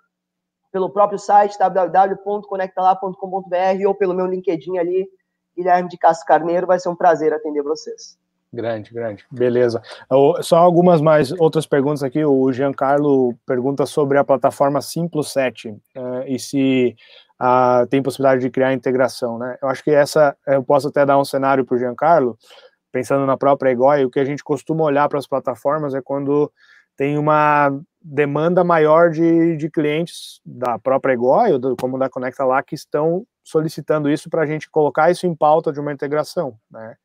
pelo 0.75 0.91
próprio 0.91 1.19
site 1.21 1.57
www.conectalá.com.br 1.57 3.87
ou 3.87 3.95
pelo 3.95 4.13
meu 4.13 4.27
LinkedIn 4.27 4.77
ali, 4.77 5.09
Guilherme 5.57 5.89
de 5.89 5.97
Castro 5.97 6.27
Carneiro, 6.27 6.67
vai 6.67 6.81
ser 6.81 6.89
um 6.89 6.97
prazer 6.97 7.33
atender 7.33 7.63
vocês. 7.63 8.19
Grande, 8.53 8.93
grande. 8.93 9.25
Beleza. 9.31 9.81
Só 10.43 10.57
algumas 10.57 11.01
mais 11.01 11.31
outras 11.39 11.65
perguntas 11.65 12.03
aqui. 12.03 12.25
O 12.25 12.53
Giancarlo 12.53 13.39
pergunta 13.47 13.87
sobre 13.87 14.19
a 14.19 14.25
plataforma 14.25 14.83
Simplo 14.83 15.23
7 15.23 15.69
uh, 15.69 15.81
eh, 15.95 16.33
e 16.33 16.41
se 16.41 16.97
uh, 17.41 17.87
tem 17.87 18.03
possibilidade 18.03 18.41
de 18.41 18.51
criar 18.51 18.73
integração, 18.73 19.39
né? 19.39 19.57
Eu 19.63 19.69
acho 19.69 19.85
que 19.85 19.93
essa 19.93 20.37
eu 20.45 20.65
posso 20.65 20.89
até 20.89 21.07
dar 21.07 21.21
um 21.21 21.25
cenário 21.25 21.65
para 21.65 21.77
o 21.77 21.79
Giancarlo, 21.79 22.37
pensando 22.91 23.25
na 23.27 23.37
própria 23.37 23.71
Egoi, 23.71 24.05
o 24.05 24.11
que 24.11 24.19
a 24.19 24.25
gente 24.25 24.43
costuma 24.43 24.83
olhar 24.83 25.09
para 25.09 25.21
as 25.21 25.29
plataformas 25.29 25.95
é 25.95 26.03
quando 26.03 26.51
tem 26.97 27.17
uma 27.17 27.71
demanda 28.05 28.63
maior 28.63 29.11
de, 29.11 29.57
de 29.57 29.71
clientes 29.71 30.39
da 30.45 30.79
própria 30.79 31.15
Egoi, 31.15 31.53
ou 31.53 31.75
como 31.75 31.99
da 31.99 32.11
Conecta 32.11 32.45
lá, 32.45 32.63
que 32.63 32.75
estão 32.75 33.27
solicitando 33.43 34.11
isso 34.11 34.29
para 34.29 34.43
a 34.43 34.47
gente 34.47 34.71
colocar 34.71 35.11
isso 35.11 35.27
em 35.27 35.35
pauta 35.35 35.73
de 35.73 35.81
uma 35.81 35.93
integração, 35.93 36.59
né? 36.71 36.97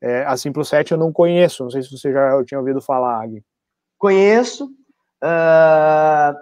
É, 0.00 0.24
a 0.24 0.34
Simplo7 0.34 0.92
eu 0.92 0.98
não 0.98 1.10
conheço, 1.10 1.64
não 1.64 1.70
sei 1.70 1.82
se 1.82 1.90
você 1.90 2.12
já 2.12 2.44
tinha 2.44 2.60
ouvido 2.60 2.80
falar, 2.80 3.22
Agui. 3.22 3.42
Conheço, 3.98 4.66
uh, 5.24 6.36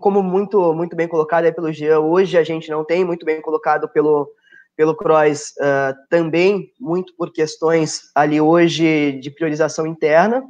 como 0.00 0.22
muito, 0.22 0.72
muito 0.74 0.96
bem 0.96 1.06
colocado 1.06 1.44
aí 1.44 1.52
pelo 1.52 1.70
Jean, 1.70 2.00
hoje 2.00 2.38
a 2.38 2.42
gente 2.42 2.70
não 2.70 2.84
tem, 2.84 3.04
muito 3.04 3.24
bem 3.24 3.40
colocado 3.42 3.86
pelo, 3.88 4.28
pelo 4.74 4.96
Cross 4.96 5.52
uh, 5.60 5.94
também, 6.08 6.72
muito 6.80 7.14
por 7.16 7.32
questões 7.32 8.10
ali 8.14 8.40
hoje 8.40 9.12
de 9.20 9.30
priorização 9.30 9.86
interna. 9.86 10.42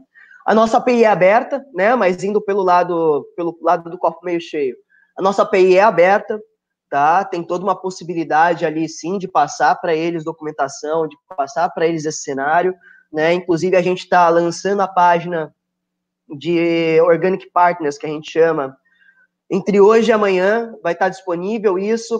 A 0.48 0.54
nossa 0.54 0.78
API 0.78 1.04
é 1.04 1.06
aberta, 1.06 1.62
né, 1.74 1.94
mas 1.94 2.24
indo 2.24 2.40
pelo 2.40 2.62
lado, 2.62 3.22
pelo 3.36 3.54
lado 3.60 3.90
do 3.90 3.98
copo 3.98 4.24
meio 4.24 4.40
cheio. 4.40 4.74
A 5.14 5.20
nossa 5.20 5.42
API 5.42 5.76
é 5.76 5.82
aberta, 5.82 6.40
tá? 6.88 7.22
Tem 7.22 7.42
toda 7.42 7.64
uma 7.64 7.78
possibilidade 7.78 8.64
ali, 8.64 8.88
sim, 8.88 9.18
de 9.18 9.28
passar 9.28 9.74
para 9.74 9.94
eles 9.94 10.24
documentação, 10.24 11.06
de 11.06 11.14
passar 11.36 11.68
para 11.68 11.86
eles 11.86 12.06
esse 12.06 12.22
cenário, 12.22 12.74
né? 13.12 13.34
Inclusive, 13.34 13.76
a 13.76 13.82
gente 13.82 14.04
está 14.04 14.26
lançando 14.30 14.80
a 14.80 14.88
página 14.88 15.54
de 16.26 16.98
Organic 17.02 17.50
Partners, 17.52 17.98
que 17.98 18.06
a 18.06 18.08
gente 18.08 18.30
chama. 18.32 18.74
Entre 19.50 19.82
hoje 19.82 20.08
e 20.08 20.14
amanhã 20.14 20.74
vai 20.82 20.94
estar 20.94 21.04
tá 21.04 21.10
disponível 21.10 21.78
isso, 21.78 22.18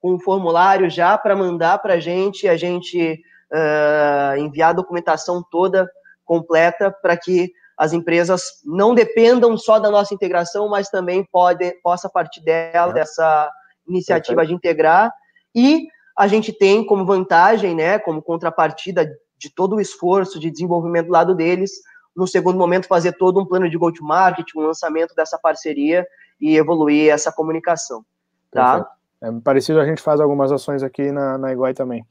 com 0.00 0.14
um 0.14 0.18
formulário 0.18 0.90
já 0.90 1.16
para 1.16 1.36
mandar 1.36 1.78
para 1.78 1.94
a 1.94 2.00
gente, 2.00 2.48
a 2.48 2.56
gente 2.56 3.22
uh, 3.52 4.36
enviar 4.36 4.70
a 4.70 4.72
documentação 4.72 5.44
toda 5.48 5.88
completa 6.24 6.90
para 6.90 7.16
que 7.16 7.52
as 7.78 7.92
empresas 7.92 8.42
não 8.64 8.92
dependam 8.92 9.56
só 9.56 9.78
da 9.78 9.90
nossa 9.90 10.12
integração, 10.12 10.68
mas 10.68 10.88
também 10.88 11.24
pode, 11.30 11.72
possa 11.80 12.08
partir 12.08 12.42
dela, 12.42 12.92
dessa 12.92 13.50
iniciativa 13.86 14.44
de 14.44 14.52
integrar, 14.52 15.12
e 15.54 15.86
a 16.18 16.26
gente 16.26 16.52
tem 16.52 16.84
como 16.84 17.06
vantagem, 17.06 17.76
né, 17.76 17.98
como 18.00 18.20
contrapartida 18.20 19.08
de 19.38 19.54
todo 19.54 19.76
o 19.76 19.80
esforço 19.80 20.40
de 20.40 20.50
desenvolvimento 20.50 21.06
do 21.06 21.12
lado 21.12 21.34
deles, 21.34 21.70
no 22.16 22.26
segundo 22.26 22.58
momento 22.58 22.88
fazer 22.88 23.12
todo 23.12 23.40
um 23.40 23.46
plano 23.46 23.70
de 23.70 23.78
go-to-market, 23.78 24.46
um 24.56 24.62
lançamento 24.62 25.14
dessa 25.14 25.38
parceria 25.38 26.04
e 26.40 26.56
evoluir 26.56 27.12
essa 27.12 27.30
comunicação, 27.30 28.04
tá? 28.50 28.84
É 29.20 29.30
parecido, 29.42 29.80
a 29.80 29.86
gente 29.86 30.02
faz 30.02 30.20
algumas 30.20 30.50
ações 30.50 30.82
aqui 30.82 31.12
na, 31.12 31.38
na 31.38 31.52
Iguai 31.52 31.74
também, 31.74 32.04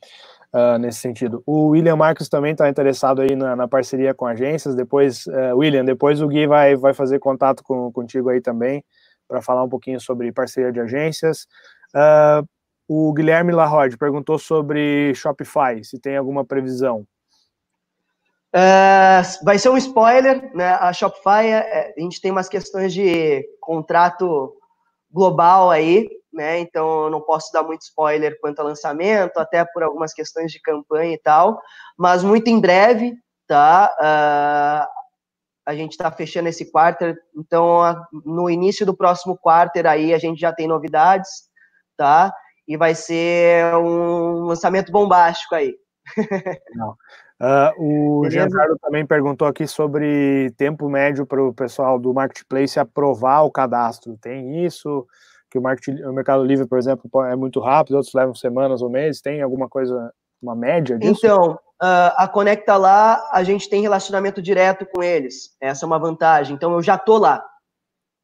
uh, 0.53 0.77
nesse 0.77 0.99
sentido. 0.99 1.41
O 1.45 1.69
William 1.69 1.95
Marcos 1.95 2.29
também 2.29 2.51
está 2.51 2.69
interessado 2.69 3.21
aí 3.21 3.35
na, 3.35 3.55
na, 3.55 3.67
parceria 3.67 4.13
com 4.13 4.25
agências, 4.25 4.75
depois, 4.75 5.25
uh, 5.27 5.55
William, 5.55 5.85
depois 5.85 6.21
o 6.21 6.27
Gui 6.27 6.47
vai, 6.47 6.75
vai 6.75 6.93
fazer 6.93 7.19
contato 7.19 7.63
com, 7.63 7.91
contigo 7.91 8.29
aí 8.29 8.41
também, 8.41 8.83
para 9.27 9.41
falar 9.41 9.63
um 9.63 9.69
pouquinho 9.69 9.99
sobre 9.99 10.31
parceria 10.31 10.71
de 10.71 10.79
agências. 10.79 11.47
Uh, 11.95 12.47
o 12.87 13.13
Guilherme 13.13 13.51
Larrode 13.51 13.97
perguntou 13.97 14.39
sobre 14.39 15.13
Shopify, 15.13 15.83
se 15.83 15.99
tem 15.99 16.15
alguma 16.15 16.45
previsão. 16.45 17.05
Uh, 18.55 19.43
vai 19.43 19.59
ser 19.59 19.69
um 19.69 19.77
spoiler, 19.77 20.55
né? 20.55 20.69
A 20.79 20.93
Shopify, 20.93 21.47
é, 21.47 21.93
a 21.95 22.01
gente 22.01 22.21
tem 22.21 22.31
umas 22.31 22.47
questões 22.47 22.93
de 22.93 23.45
contrato 23.59 24.55
global 25.11 25.69
aí, 25.69 26.09
né? 26.37 26.59
Então 26.59 27.05
eu 27.05 27.09
não 27.09 27.19
posso 27.19 27.51
dar 27.51 27.63
muito 27.63 27.81
spoiler 27.81 28.39
quanto 28.39 28.59
ao 28.59 28.67
lançamento, 28.67 29.37
até 29.37 29.65
por 29.65 29.83
algumas 29.83 30.13
questões 30.13 30.51
de 30.51 30.61
campanha 30.61 31.15
e 31.15 31.17
tal. 31.17 31.59
Mas 31.97 32.23
muito 32.23 32.47
em 32.47 32.59
breve, 32.59 33.13
tá? 33.47 33.91
Uh, 33.99 34.87
a 35.65 35.75
gente 35.75 35.91
está 35.91 36.09
fechando 36.09 36.47
esse 36.47 36.71
quarter, 36.71 37.17
então 37.35 37.81
no 38.23 38.49
início 38.49 38.85
do 38.85 38.95
próximo 38.95 39.37
quarter 39.37 39.85
aí 39.85 40.13
a 40.13 40.17
gente 40.17 40.39
já 40.39 40.53
tem 40.53 40.67
novidades, 40.67 41.29
tá? 41.97 42.33
E 42.65 42.77
vai 42.77 42.95
ser 42.95 43.75
um 43.75 44.45
lançamento 44.45 44.91
bombástico 44.91 45.55
aí. 45.55 45.75
Uh, 47.39 47.69
o 47.77 48.21
Beleza. 48.21 48.39
Giancarlo 48.39 48.79
também 48.79 49.05
perguntou 49.05 49.47
aqui 49.47 49.67
sobre 49.67 50.51
tempo 50.57 50.89
médio 50.89 51.25
para 51.25 51.43
o 51.43 51.53
pessoal 51.53 51.99
do 51.99 52.13
Marketplace 52.13 52.79
aprovar 52.79 53.43
o 53.43 53.51
cadastro. 53.51 54.17
Tem 54.17 54.65
isso? 54.65 55.05
Que 55.57 55.59
o, 55.59 55.61
market, 55.61 55.99
o 55.99 56.13
Mercado 56.13 56.43
Livre, 56.43 56.67
por 56.67 56.77
exemplo, 56.77 57.09
é 57.25 57.35
muito 57.35 57.59
rápido, 57.59 57.95
outros 57.95 58.13
levam 58.13 58.35
semanas 58.35 58.81
ou 58.81 58.89
meses. 58.89 59.21
Tem 59.21 59.41
alguma 59.41 59.67
coisa, 59.67 60.13
uma 60.41 60.55
média 60.55 60.97
disso? 60.97 61.25
Então, 61.25 61.53
uh, 61.53 62.13
a 62.15 62.27
Conecta 62.27 62.77
lá, 62.77 63.27
a 63.31 63.43
gente 63.43 63.69
tem 63.69 63.81
relacionamento 63.81 64.41
direto 64.41 64.85
com 64.85 65.01
eles. 65.01 65.55
Essa 65.59 65.85
é 65.85 65.87
uma 65.87 65.99
vantagem. 65.99 66.55
Então, 66.55 66.73
eu 66.73 66.81
já 66.81 66.97
tô 66.97 67.17
lá, 67.17 67.43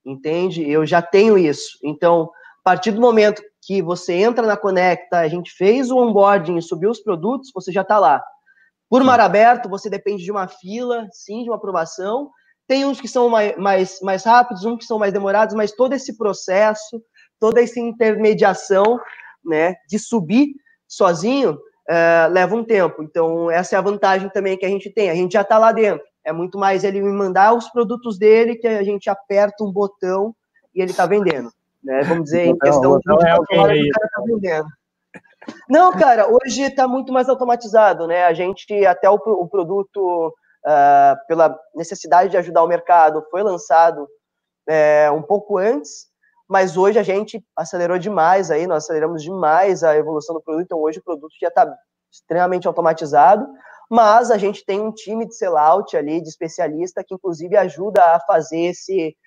entende? 0.06 0.70
Eu 0.70 0.86
já 0.86 1.02
tenho 1.02 1.38
isso. 1.38 1.78
Então, 1.84 2.30
a 2.64 2.64
partir 2.64 2.92
do 2.92 3.02
momento 3.02 3.42
que 3.66 3.82
você 3.82 4.14
entra 4.14 4.46
na 4.46 4.58
Conecta, 4.58 5.20
a 5.20 5.28
gente 5.28 5.52
fez 5.52 5.90
o 5.90 5.98
onboarding 5.98 6.58
e 6.58 6.62
subiu 6.62 6.92
os 6.92 7.00
produtos, 7.00 7.52
você 7.54 7.72
já 7.72 7.82
está 7.82 7.98
lá. 7.98 8.24
Por 8.90 9.04
mar 9.04 9.20
aberto, 9.20 9.68
você 9.68 9.90
depende 9.90 10.24
de 10.24 10.32
uma 10.32 10.48
fila, 10.48 11.08
sim, 11.12 11.44
de 11.44 11.50
uma 11.50 11.56
aprovação. 11.56 12.30
Tem 12.68 12.86
uns 12.86 13.02
que 13.02 13.08
são 13.08 13.28
mais, 13.28 13.58
mais, 13.58 14.00
mais 14.02 14.24
rápidos, 14.24 14.64
uns 14.66 14.78
que 14.78 14.86
são 14.86 15.00
mais 15.00 15.12
demorados, 15.12 15.56
mas 15.56 15.72
todo 15.72 15.94
esse 15.94 16.18
processo, 16.18 17.02
toda 17.44 17.62
essa 17.62 17.78
intermediação, 17.78 18.98
né, 19.44 19.76
de 19.90 20.00
subir 20.00 20.54
sozinho, 20.88 21.52
uh, 21.52 22.32
leva 22.32 22.56
um 22.56 22.64
tempo. 22.64 23.04
Então, 23.04 23.52
essa 23.52 23.76
é 23.76 23.78
a 23.78 23.82
vantagem 23.82 24.30
também 24.30 24.58
que 24.58 24.66
a 24.66 24.70
gente 24.70 24.90
tem. 24.90 25.10
A 25.10 25.16
gente 25.16 25.34
já 25.34 25.42
está 25.42 25.58
lá 25.58 25.74
dentro. 25.74 26.02
É 26.24 26.32
muito 26.32 26.58
mais 26.58 26.86
ele 26.86 27.02
me 27.02 27.12
mandar 27.12 27.54
os 27.54 27.68
produtos 27.68 28.18
dele 28.18 28.56
que 28.56 28.66
a 28.66 28.82
gente 28.82 29.10
aperta 29.10 29.62
um 29.62 29.74
botão 29.74 30.34
e 30.74 30.82
ele 30.82 30.92
está 30.92 31.06
vendendo. 31.06 31.52
Né? 31.84 32.02
Vamos 32.04 32.24
dizer, 32.24 32.46
em 32.46 32.58
questão 32.58 32.98
de 32.98 33.12
é 33.12 33.36
o 33.36 33.46
cara 33.46 33.76
está 33.76 34.22
vendendo. 34.26 34.68
Não, 35.68 35.92
cara, 35.92 36.26
hoje 36.30 36.62
está 36.62 36.88
muito 36.88 37.12
mais 37.12 37.28
automatizado, 37.28 38.08
né? 38.08 38.24
A 38.24 38.34
gente, 38.34 38.86
até 38.86 39.10
o, 39.10 39.16
o 39.16 39.50
produto, 39.50 40.30
uh, 40.66 41.28
pela 41.28 41.60
necessidade 41.76 42.30
de 42.30 42.38
ajudar 42.38 42.64
o 42.64 42.70
mercado, 42.70 43.22
foi 43.30 43.44
lançado 43.44 44.08
é, 44.66 45.12
um 45.12 45.22
pouco 45.22 45.58
antes, 45.58 46.13
mas 46.54 46.78
hoje 46.78 47.00
a 47.00 47.04
gente 47.04 47.44
acelerou 47.56 47.98
demais 47.98 48.52
aí, 48.52 48.68
nós 48.68 48.84
aceleramos 48.84 49.24
demais 49.24 49.84
a 49.84 49.98
evolução 49.98 50.36
do 50.36 50.42
produto, 50.42 50.66
então 50.66 50.80
hoje 50.80 51.00
o 51.00 51.04
produto 51.04 51.34
já 51.42 51.48
está 51.48 51.68
extremamente 52.12 52.68
automatizado, 52.68 53.48
mas 53.90 54.30
a 54.30 54.38
gente 54.38 54.64
tem 54.64 54.80
um 54.80 54.92
time 54.92 55.26
de 55.26 55.36
sellout 55.36 55.98
ali, 55.98 56.22
de 56.22 56.30
especialista, 56.30 57.04
que 57.04 57.16
inclusive 57.16 57.58
ajuda 57.58 58.04
a 58.04 58.20
fazer 58.20 58.66
esse, 58.66 59.18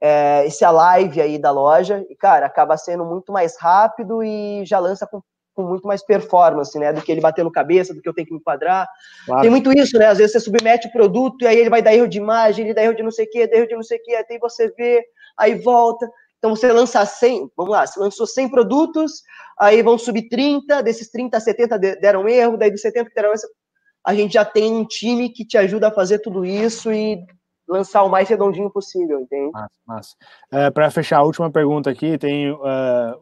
é, 0.00 0.46
esse 0.46 0.66
live 0.66 1.20
aí 1.20 1.38
da 1.38 1.50
loja, 1.50 2.02
e 2.08 2.16
cara, 2.16 2.46
acaba 2.46 2.78
sendo 2.78 3.04
muito 3.04 3.30
mais 3.30 3.58
rápido 3.60 4.22
e 4.22 4.64
já 4.64 4.78
lança 4.78 5.06
com, 5.06 5.20
com 5.54 5.62
muito 5.62 5.86
mais 5.86 6.02
performance, 6.02 6.78
né, 6.78 6.94
do 6.94 7.02
que 7.02 7.12
ele 7.12 7.20
bater 7.20 7.44
no 7.44 7.52
cabeça, 7.52 7.92
do 7.92 8.00
que 8.00 8.08
eu 8.08 8.14
tenho 8.14 8.26
que 8.26 8.32
me 8.32 8.40
enquadrar. 8.40 8.88
Claro. 9.26 9.42
Tem 9.42 9.50
muito 9.50 9.70
isso, 9.78 9.98
né, 9.98 10.06
às 10.06 10.16
vezes 10.16 10.32
você 10.32 10.40
submete 10.40 10.88
o 10.88 10.92
produto 10.92 11.42
e 11.42 11.46
aí 11.46 11.58
ele 11.58 11.68
vai 11.68 11.82
dar 11.82 11.92
erro 11.92 12.08
de 12.08 12.16
imagem, 12.16 12.64
ele 12.64 12.72
dá 12.72 12.82
erro 12.82 12.96
de 12.96 13.02
não 13.02 13.10
sei 13.10 13.26
o 13.26 13.30
que, 13.30 13.46
dá 13.46 13.58
erro 13.58 13.68
de 13.68 13.74
não 13.74 13.82
sei 13.82 13.98
o 13.98 14.02
que, 14.02 14.14
até 14.14 14.38
você 14.38 14.70
vê, 14.70 15.04
aí 15.36 15.56
volta, 15.56 16.08
então 16.40 16.56
você 16.56 16.72
lança 16.72 17.04
100, 17.04 17.50
vamos 17.54 17.70
lá, 17.70 17.86
você 17.86 18.00
lançou 18.00 18.26
100 18.26 18.48
produtos, 18.48 19.22
aí 19.58 19.82
vão 19.82 19.98
subir 19.98 20.28
30, 20.30 20.82
desses 20.82 21.10
30, 21.10 21.38
70 21.38 21.78
deram 21.78 22.26
erro, 22.26 22.56
daí 22.56 22.70
dos 22.70 22.80
70 22.80 23.10
que 23.10 23.14
deram 23.14 23.28
erro, 23.28 23.42
a 24.06 24.14
gente 24.14 24.32
já 24.32 24.44
tem 24.44 24.72
um 24.72 24.86
time 24.86 25.28
que 25.28 25.44
te 25.44 25.58
ajuda 25.58 25.88
a 25.88 25.92
fazer 25.92 26.20
tudo 26.20 26.42
isso 26.42 26.90
e 26.90 27.22
lançar 27.68 28.02
o 28.02 28.08
mais 28.08 28.26
redondinho 28.26 28.70
possível, 28.70 29.20
entende? 29.20 29.52
Massa, 29.52 29.74
massa. 29.86 30.16
É, 30.50 30.70
Para 30.70 30.90
fechar 30.90 31.18
a 31.18 31.22
última 31.22 31.50
pergunta 31.50 31.90
aqui, 31.90 32.16
tem 32.16 32.50
uh, 32.50 32.58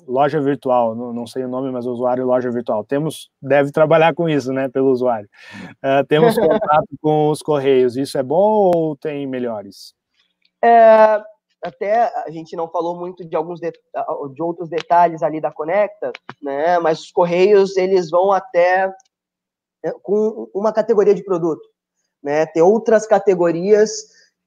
loja 0.07 0.41
virtual, 0.41 0.95
não, 0.95 1.13
não, 1.13 1.27
sei 1.27 1.45
o 1.45 1.49
nome, 1.49 1.71
mas 1.71 1.87
usuário 1.87 2.25
loja 2.25 2.51
virtual. 2.51 2.85
Temos, 2.85 3.31
deve 3.43 3.73
trabalhar 3.73 4.15
com 4.15 4.29
isso, 4.29 4.53
né, 4.53 4.69
pelo 4.69 4.91
usuário. 4.91 5.29
Uh, 5.85 6.07
temos 6.07 6.35
contato 6.39 6.89
com 7.03 7.31
os 7.31 7.43
correios, 7.43 7.97
isso 7.97 8.17
é 8.17 8.23
bom 8.23 8.71
ou 8.75 8.97
tem 8.97 9.27
melhores? 9.27 9.93
É, 10.65 11.21
até 11.63 12.13
a 12.25 12.31
gente 12.31 12.55
não 12.57 12.69
falou 12.71 12.99
muito 12.99 13.25
de 13.25 13.37
alguns 13.37 13.61
de, 13.61 13.71
de 13.71 14.43
outros 14.43 14.69
detalhes 14.69 15.23
ali 15.23 15.41
da 15.41 15.53
Conecta, 15.53 16.13
né? 16.41 16.79
Mas 16.79 17.01
os 17.01 17.11
correios 17.11 17.77
eles 17.77 18.11
vão 18.11 18.33
até 18.33 18.93
é, 19.85 19.93
com 20.03 20.49
uma 20.55 20.73
categoria 20.73 21.15
de 21.15 21.25
produto, 21.25 21.63
né? 22.23 22.47
Tem 22.47 22.63
outras 22.63 23.07
categorias 23.07 23.91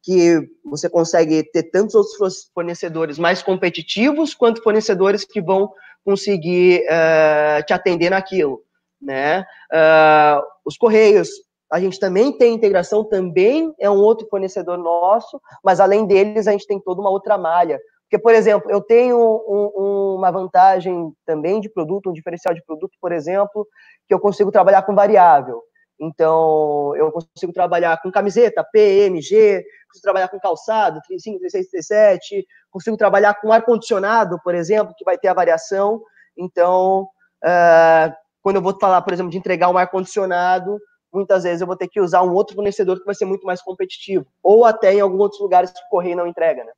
que 0.03 0.39
você 0.66 0.89
consegue 0.89 1.43
ter 1.51 1.64
tantos 1.64 1.95
outros 1.95 2.49
fornecedores 2.53 3.20
mais 3.20 3.43
competitivos 3.43 4.34
quanto 4.34 4.64
fornecedores 4.64 5.24
que 5.24 5.41
vão 5.41 5.72
conseguir 6.03 6.84
uh, 6.86 7.64
te 7.66 7.74
atender 7.74 8.09
naquilo, 8.09 8.64
né? 8.99 9.41
Uh, 9.72 10.41
os 10.66 10.78
correios, 10.78 11.30
a 11.72 11.80
gente 11.80 11.97
também 11.99 12.38
tem 12.38 12.53
integração, 12.53 13.03
também 13.03 13.74
é 13.80 13.89
um 13.89 13.97
outro 13.97 14.28
fornecedor 14.28 14.78
nosso, 14.78 15.41
mas 15.63 15.80
além 15.80 16.05
deles 16.05 16.47
a 16.47 16.51
gente 16.51 16.67
tem 16.67 16.80
toda 16.80 16.99
uma 16.99 17.09
outra 17.09 17.38
malha. 17.38 17.80
Porque, 18.03 18.22
por 18.22 18.34
exemplo, 18.34 18.69
eu 18.69 18.82
tenho 18.82 19.17
um, 19.17 20.15
uma 20.17 20.30
vantagem 20.32 21.13
também 21.26 21.61
de 21.61 21.69
produto, 21.69 22.09
um 22.09 22.13
diferencial 22.13 22.53
de 22.53 22.61
produto, 22.65 22.91
por 22.99 23.13
exemplo, 23.13 23.65
que 24.05 24.13
eu 24.13 24.19
consigo 24.19 24.51
trabalhar 24.51 24.82
com 24.82 24.93
variável. 24.93 25.63
Então, 25.97 26.93
eu 26.97 27.09
consigo 27.09 27.53
trabalhar 27.53 28.01
com 28.01 28.11
camiseta, 28.11 28.67
PMG, 28.69 29.63
consigo 29.88 30.03
trabalhar 30.03 30.28
com 30.28 30.39
calçado, 30.41 30.99
35, 31.07 31.39
36, 31.39 31.69
37, 31.69 32.45
consigo 32.69 32.97
trabalhar 32.97 33.36
com 33.36 33.53
ar-condicionado, 33.53 34.38
por 34.43 34.55
exemplo, 34.55 34.93
que 34.97 35.05
vai 35.05 35.17
ter 35.17 35.30
a 35.30 35.34
variação. 35.34 36.01
Então, 36.36 37.07
uh, 37.45 38.13
quando 38.41 38.57
eu 38.57 38.61
vou 38.61 38.78
falar, 38.78 39.01
por 39.03 39.13
exemplo, 39.13 39.32
de 39.32 39.38
entregar 39.38 39.69
um 39.69 39.78
ar-condicionado, 39.78 40.78
muitas 41.14 41.43
vezes 41.43 41.62
eu 41.62 41.68
vou 41.68 41.76
ter 41.76 41.88
que 41.88 41.99
usar 41.99 42.24
um 42.24 42.34
outro 42.34 42.55
fornecedor 42.55 42.99
que 42.99 43.05
vai 43.05 43.16
ser 43.16 43.26
muito 43.26 43.45
mais 43.45 43.62
competitivo. 43.62 44.26
Ou 44.41 44.66
até 44.66 44.93
em 44.93 45.01
alguns 45.01 45.22
outros 45.22 45.41
lugares 45.41 45.72
que 45.72 45.80
o 45.80 45.89
correio 45.89 46.16
não 46.16 46.28
entrega, 46.28 46.64
né? 46.64 46.72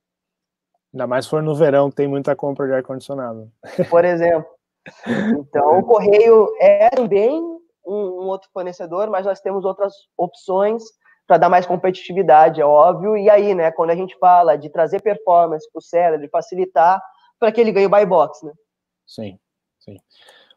Ainda 0.92 1.06
mais 1.06 1.24
se 1.24 1.30
for 1.30 1.42
no 1.42 1.54
verão, 1.54 1.90
tem 1.90 2.06
muita 2.06 2.36
compra 2.36 2.66
de 2.66 2.72
ar-condicionado. 2.72 3.50
Por 3.90 4.04
exemplo. 4.04 4.48
Então, 5.38 5.78
o 5.78 5.82
correio 5.82 6.48
é 6.60 6.90
também 6.90 7.40
um, 7.86 7.94
um 7.94 8.26
outro 8.28 8.48
fornecedor, 8.52 9.10
mas 9.10 9.26
nós 9.26 9.40
temos 9.40 9.64
outras 9.64 9.92
opções 10.16 10.82
para 11.26 11.38
dar 11.38 11.48
mais 11.48 11.66
competitividade, 11.66 12.60
é 12.60 12.64
óbvio. 12.64 13.16
E 13.16 13.30
aí, 13.30 13.54
né, 13.54 13.70
quando 13.72 13.90
a 13.90 13.96
gente 13.96 14.16
fala 14.18 14.56
de 14.56 14.68
trazer 14.68 15.00
performance 15.00 15.70
para 15.72 15.78
o 15.78 15.82
seller, 15.82 16.20
de 16.20 16.28
facilitar 16.28 17.02
para 17.38 17.50
que 17.50 17.60
ele 17.60 17.72
ganhe 17.72 17.86
o 17.86 17.90
buy 17.90 18.04
box, 18.04 18.44
né? 18.44 18.52
Sim, 19.06 19.38
sim. 19.80 19.96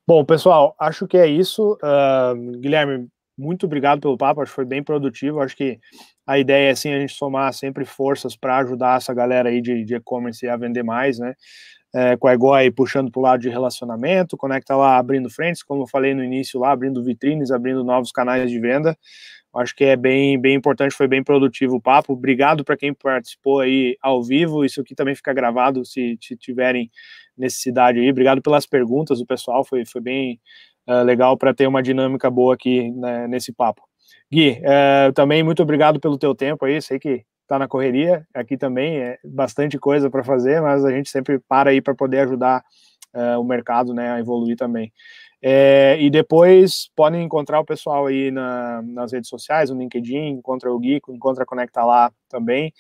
Bom, 0.06 0.24
pessoal, 0.24 0.76
acho 0.80 1.08
que 1.08 1.18
é 1.18 1.28
isso. 1.28 1.78
Uh, 1.84 2.60
Guilherme, 2.60 3.10
muito 3.38 3.66
obrigado 3.66 4.02
pelo 4.02 4.18
papo, 4.18 4.42
acho 4.42 4.52
que 4.52 4.56
foi 4.56 4.66
bem 4.66 4.84
produtivo. 4.84 5.42
Acho 5.42 5.56
que 5.56 5.80
a 6.26 6.40
ideia 6.40 6.70
é 6.70 6.72
assim 6.72 6.92
a 6.94 7.00
gente 7.00 7.14
somar 7.14 7.54
sempre 7.54 7.86
forças 7.86 8.36
para 8.36 8.58
ajudar 8.58 8.98
essa 8.98 9.14
galera 9.14 9.50
aí 9.50 9.62
de 9.62 9.96
e-commerce 9.96 10.48
a 10.48 10.58
vender 10.58 10.84
mais, 10.84 11.20
né? 11.20 11.36
é, 11.94 12.18
com 12.18 12.28
a 12.28 12.34
Egoi 12.34 12.72
puxando 12.72 13.12
para 13.12 13.20
o 13.20 13.24
lado 13.24 13.42
de 13.42 13.50
relacionamento, 13.50 14.38
conecta 14.38 14.76
lá 14.76 14.98
abrindo 14.98 15.30
frentes, 15.30 15.64
como 15.64 15.84
eu 15.84 15.88
falei 15.88 16.14
no 16.14 16.24
início 16.24 16.60
lá, 16.60 16.72
abrindo 16.72 17.04
vitrines, 17.04 17.52
abrindo 17.52 17.84
novos 17.84 18.12
canais 18.12 18.50
de 18.50 18.60
venda. 18.60 18.98
Acho 19.56 19.76
que 19.76 19.86
é 19.86 19.96
bem, 19.96 20.40
bem 20.40 20.56
importante, 20.56 20.94
foi 20.94 21.08
bem 21.08 21.24
produtivo 21.24 21.78
o 21.78 21.82
papo. 21.82 22.14
Obrigado 22.14 22.64
para 22.64 22.78
quem 22.78 22.94
participou 22.94 23.62
aí 23.62 23.98
ao 24.02 24.24
vivo. 24.24 24.64
Isso 24.64 24.82
aqui 24.82 24.94
também 24.94 25.16
fica 25.16 25.34
gravado 25.34 25.84
se, 25.84 26.18
se 26.22 26.36
tiverem 26.38 26.92
necessidade 27.36 28.00
aí. 28.00 28.10
Obrigado 28.10 28.42
pelas 28.42 28.68
perguntas 28.68 29.20
do 29.20 29.26
pessoal, 29.26 29.64
foi, 29.64 29.84
foi 29.86 30.02
bem 30.02 30.40
uh, 30.88 31.04
legal 31.04 31.38
para 31.38 31.54
ter 31.54 31.68
uma 31.68 31.84
dinâmica 31.84 32.30
boa 32.30 32.54
aqui 32.54 32.92
né, 32.92 33.28
nesse 33.28 33.52
papo. 33.52 33.82
Gui, 34.32 34.62
uh, 34.62 35.14
também 35.14 35.44
muito 35.44 35.62
obrigado 35.62 36.00
pelo 36.00 36.18
teu 36.18 36.34
tempo 36.34 36.66
aí. 36.66 36.82
Sei 36.82 37.00
que 37.00 37.24
está 37.44 37.58
na 37.58 37.68
correria, 37.68 38.28
aqui 38.34 38.58
também 38.58 38.98
é 38.98 39.18
bastante 39.24 39.80
coisa 39.80 40.10
para 40.10 40.24
fazer, 40.24 40.62
mas 40.62 40.84
a 40.84 40.92
gente 40.92 41.10
sempre 41.10 41.40
para 41.48 41.70
aí 41.70 41.82
para 41.82 41.96
poder 41.96 42.20
ajudar 42.20 42.62
uh, 43.14 43.40
o 43.40 43.44
mercado 43.44 43.94
né, 43.94 44.12
a 44.12 44.20
evoluir 44.20 44.58
também. 44.58 44.92
É, 45.42 45.98
e 46.00 46.10
depois 46.10 46.90
podem 46.96 47.24
encontrar 47.24 47.60
o 47.60 47.66
pessoal 47.66 48.08
aí 48.08 48.32
na, 48.32 48.82
nas 48.82 49.14
redes 49.14 49.30
sociais, 49.30 49.70
no 49.70 49.78
LinkedIn, 49.78 50.30
encontra 50.30 50.72
o 50.72 50.80
Gui, 50.80 51.00
encontra 51.10 51.44
a 51.44 51.46
Conecta 51.46 51.84
lá 51.84 52.12
também. 52.28 52.74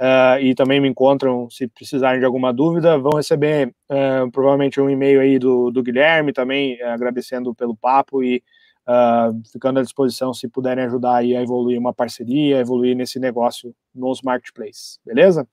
Uh, 0.00 0.40
e 0.40 0.54
também 0.54 0.80
me 0.80 0.88
encontram 0.88 1.50
se 1.50 1.68
precisarem 1.68 2.20
de 2.20 2.24
alguma 2.24 2.54
dúvida. 2.54 2.98
Vão 2.98 3.16
receber 3.16 3.68
uh, 3.68 4.30
provavelmente 4.32 4.80
um 4.80 4.88
e-mail 4.88 5.20
aí 5.20 5.38
do, 5.38 5.70
do 5.70 5.82
Guilherme 5.82 6.32
também, 6.32 6.80
agradecendo 6.80 7.54
pelo 7.54 7.76
papo 7.76 8.22
e 8.22 8.42
uh, 8.88 9.38
ficando 9.52 9.78
à 9.78 9.82
disposição 9.82 10.32
se 10.32 10.48
puderem 10.48 10.84
ajudar 10.84 11.16
aí 11.16 11.36
a 11.36 11.42
evoluir 11.42 11.78
uma 11.78 11.92
parceria, 11.92 12.60
evoluir 12.60 12.96
nesse 12.96 13.18
negócio 13.20 13.74
nos 13.94 14.22
marketplaces, 14.22 14.98
beleza? 15.04 15.46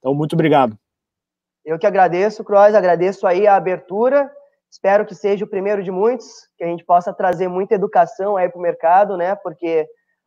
Então, 0.00 0.12
muito 0.12 0.32
obrigado. 0.32 0.76
Eu 1.64 1.78
que 1.78 1.86
agradeço, 1.86 2.42
Croz, 2.42 2.74
agradeço 2.74 3.24
aí 3.28 3.46
a 3.46 3.54
abertura, 3.54 4.28
espero 4.68 5.06
que 5.06 5.14
seja 5.14 5.44
o 5.44 5.48
primeiro 5.48 5.84
de 5.84 5.92
muitos, 5.92 6.48
que 6.58 6.64
a 6.64 6.66
gente 6.66 6.84
possa 6.84 7.12
trazer 7.12 7.46
muita 7.46 7.76
educação 7.76 8.36
aí 8.36 8.48
para 8.48 8.58
o 8.58 8.62
mercado, 8.62 9.16
né, 9.16 9.36
porque, 9.36 9.86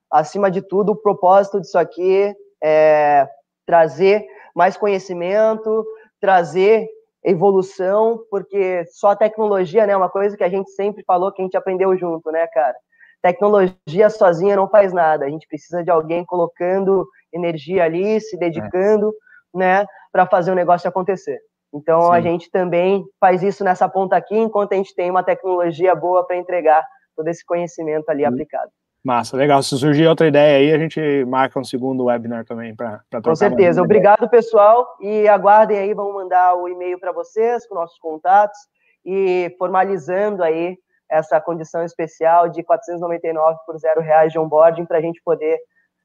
acima 0.09 0.49
de 0.49 0.61
tudo, 0.61 0.93
o 0.93 0.95
propósito 0.95 1.59
disso 1.59 1.77
aqui 1.77 2.33
é 2.63 3.27
trazer 3.67 4.25
mais 4.55 4.75
conhecimento, 4.77 5.85
trazer 6.19 6.87
evolução, 7.23 8.23
porque 8.31 8.85
só 8.87 9.09
a 9.09 9.15
tecnologia, 9.15 9.85
né, 9.85 9.93
é 9.93 9.97
uma 9.97 10.09
coisa 10.09 10.37
que 10.37 10.43
a 10.43 10.49
gente 10.49 10.71
sempre 10.71 11.03
falou, 11.03 11.31
que 11.31 11.41
a 11.41 11.45
gente 11.45 11.57
aprendeu 11.57 11.95
junto, 11.97 12.31
né, 12.31 12.47
cara? 12.47 12.75
Tecnologia 13.21 14.09
sozinha 14.09 14.55
não 14.55 14.69
faz 14.69 14.93
nada, 14.93 15.25
a 15.25 15.29
gente 15.29 15.47
precisa 15.47 15.83
de 15.83 15.91
alguém 15.91 16.23
colocando 16.23 17.05
energia 17.33 17.83
ali, 17.83 18.21
se 18.21 18.37
dedicando, 18.37 19.09
é. 19.09 19.57
né, 19.57 19.85
para 20.11 20.25
fazer 20.25 20.51
o 20.51 20.55
negócio 20.55 20.87
acontecer. 20.87 21.39
Então 21.73 22.03
Sim. 22.03 22.11
a 22.11 22.21
gente 22.21 22.49
também 22.49 23.03
faz 23.19 23.43
isso 23.43 23.63
nessa 23.63 23.89
ponta 23.89 24.15
aqui, 24.15 24.37
enquanto 24.37 24.73
a 24.73 24.75
gente 24.77 24.95
tem 24.95 25.11
uma 25.11 25.23
tecnologia 25.23 25.93
boa 25.93 26.25
para 26.25 26.37
entregar 26.37 26.81
todo 27.15 27.27
esse 27.27 27.45
conhecimento 27.45 28.09
ali 28.09 28.23
aplicado. 28.23 28.71
Massa, 29.07 29.37
legal. 29.37 29.63
Se 29.63 29.77
surgir 29.77 30.05
outra 30.05 30.27
ideia 30.27 30.57
aí, 30.57 30.73
a 30.73 30.77
gente 30.77 31.23
marca 31.23 31.57
um 31.57 31.63
segundo 31.63 32.03
webinar 32.03 32.43
também 32.43 32.75
para 32.75 33.01
Com 33.23 33.33
certeza. 33.37 33.81
Obrigado, 33.81 34.29
pessoal. 34.29 34.85
E 34.99 35.25
aguardem 35.29 35.77
aí, 35.77 35.93
vamos 35.93 36.13
mandar 36.13 36.55
o 36.55 36.67
e-mail 36.67 36.99
para 36.99 37.13
vocês 37.13 37.65
com 37.65 37.75
nossos 37.75 37.97
contatos 37.99 38.59
e 39.05 39.55
formalizando 39.57 40.43
aí 40.43 40.77
essa 41.09 41.39
condição 41.39 41.85
especial 41.85 42.49
de 42.49 42.61
499 42.63 43.57
por 43.65 43.77
zero 43.77 44.01
reais 44.01 44.33
de 44.33 44.37
onboarding 44.37 44.83
para 44.83 44.97
a 44.97 45.01
gente 45.01 45.21
poder 45.23 45.57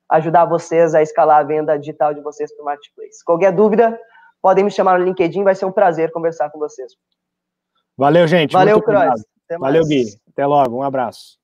ajudar 0.09 0.45
vocês 0.45 0.95
a 0.95 1.03
escalar 1.03 1.41
a 1.41 1.43
venda 1.43 1.77
digital 1.77 2.15
de 2.15 2.21
vocês 2.21 2.55
para 2.55 2.63
o 2.63 2.67
Marketplace. 2.67 3.25
Qualquer 3.25 3.51
dúvida, 3.51 3.99
podem 4.41 4.63
me 4.63 4.71
chamar 4.71 5.01
no 5.01 5.05
LinkedIn, 5.07 5.43
vai 5.43 5.57
ser 5.57 5.65
um 5.65 5.73
prazer 5.73 6.13
conversar 6.13 6.51
com 6.51 6.59
vocês. 6.61 6.93
Valeu, 7.99 8.29
gente. 8.29 8.53
Valeu, 8.53 8.81
Cross. 8.81 9.25
Valeu, 9.59 9.83
Gui. 9.83 10.05
Até 10.31 10.47
logo. 10.47 10.77
Um 10.77 10.83
abraço. 10.85 11.42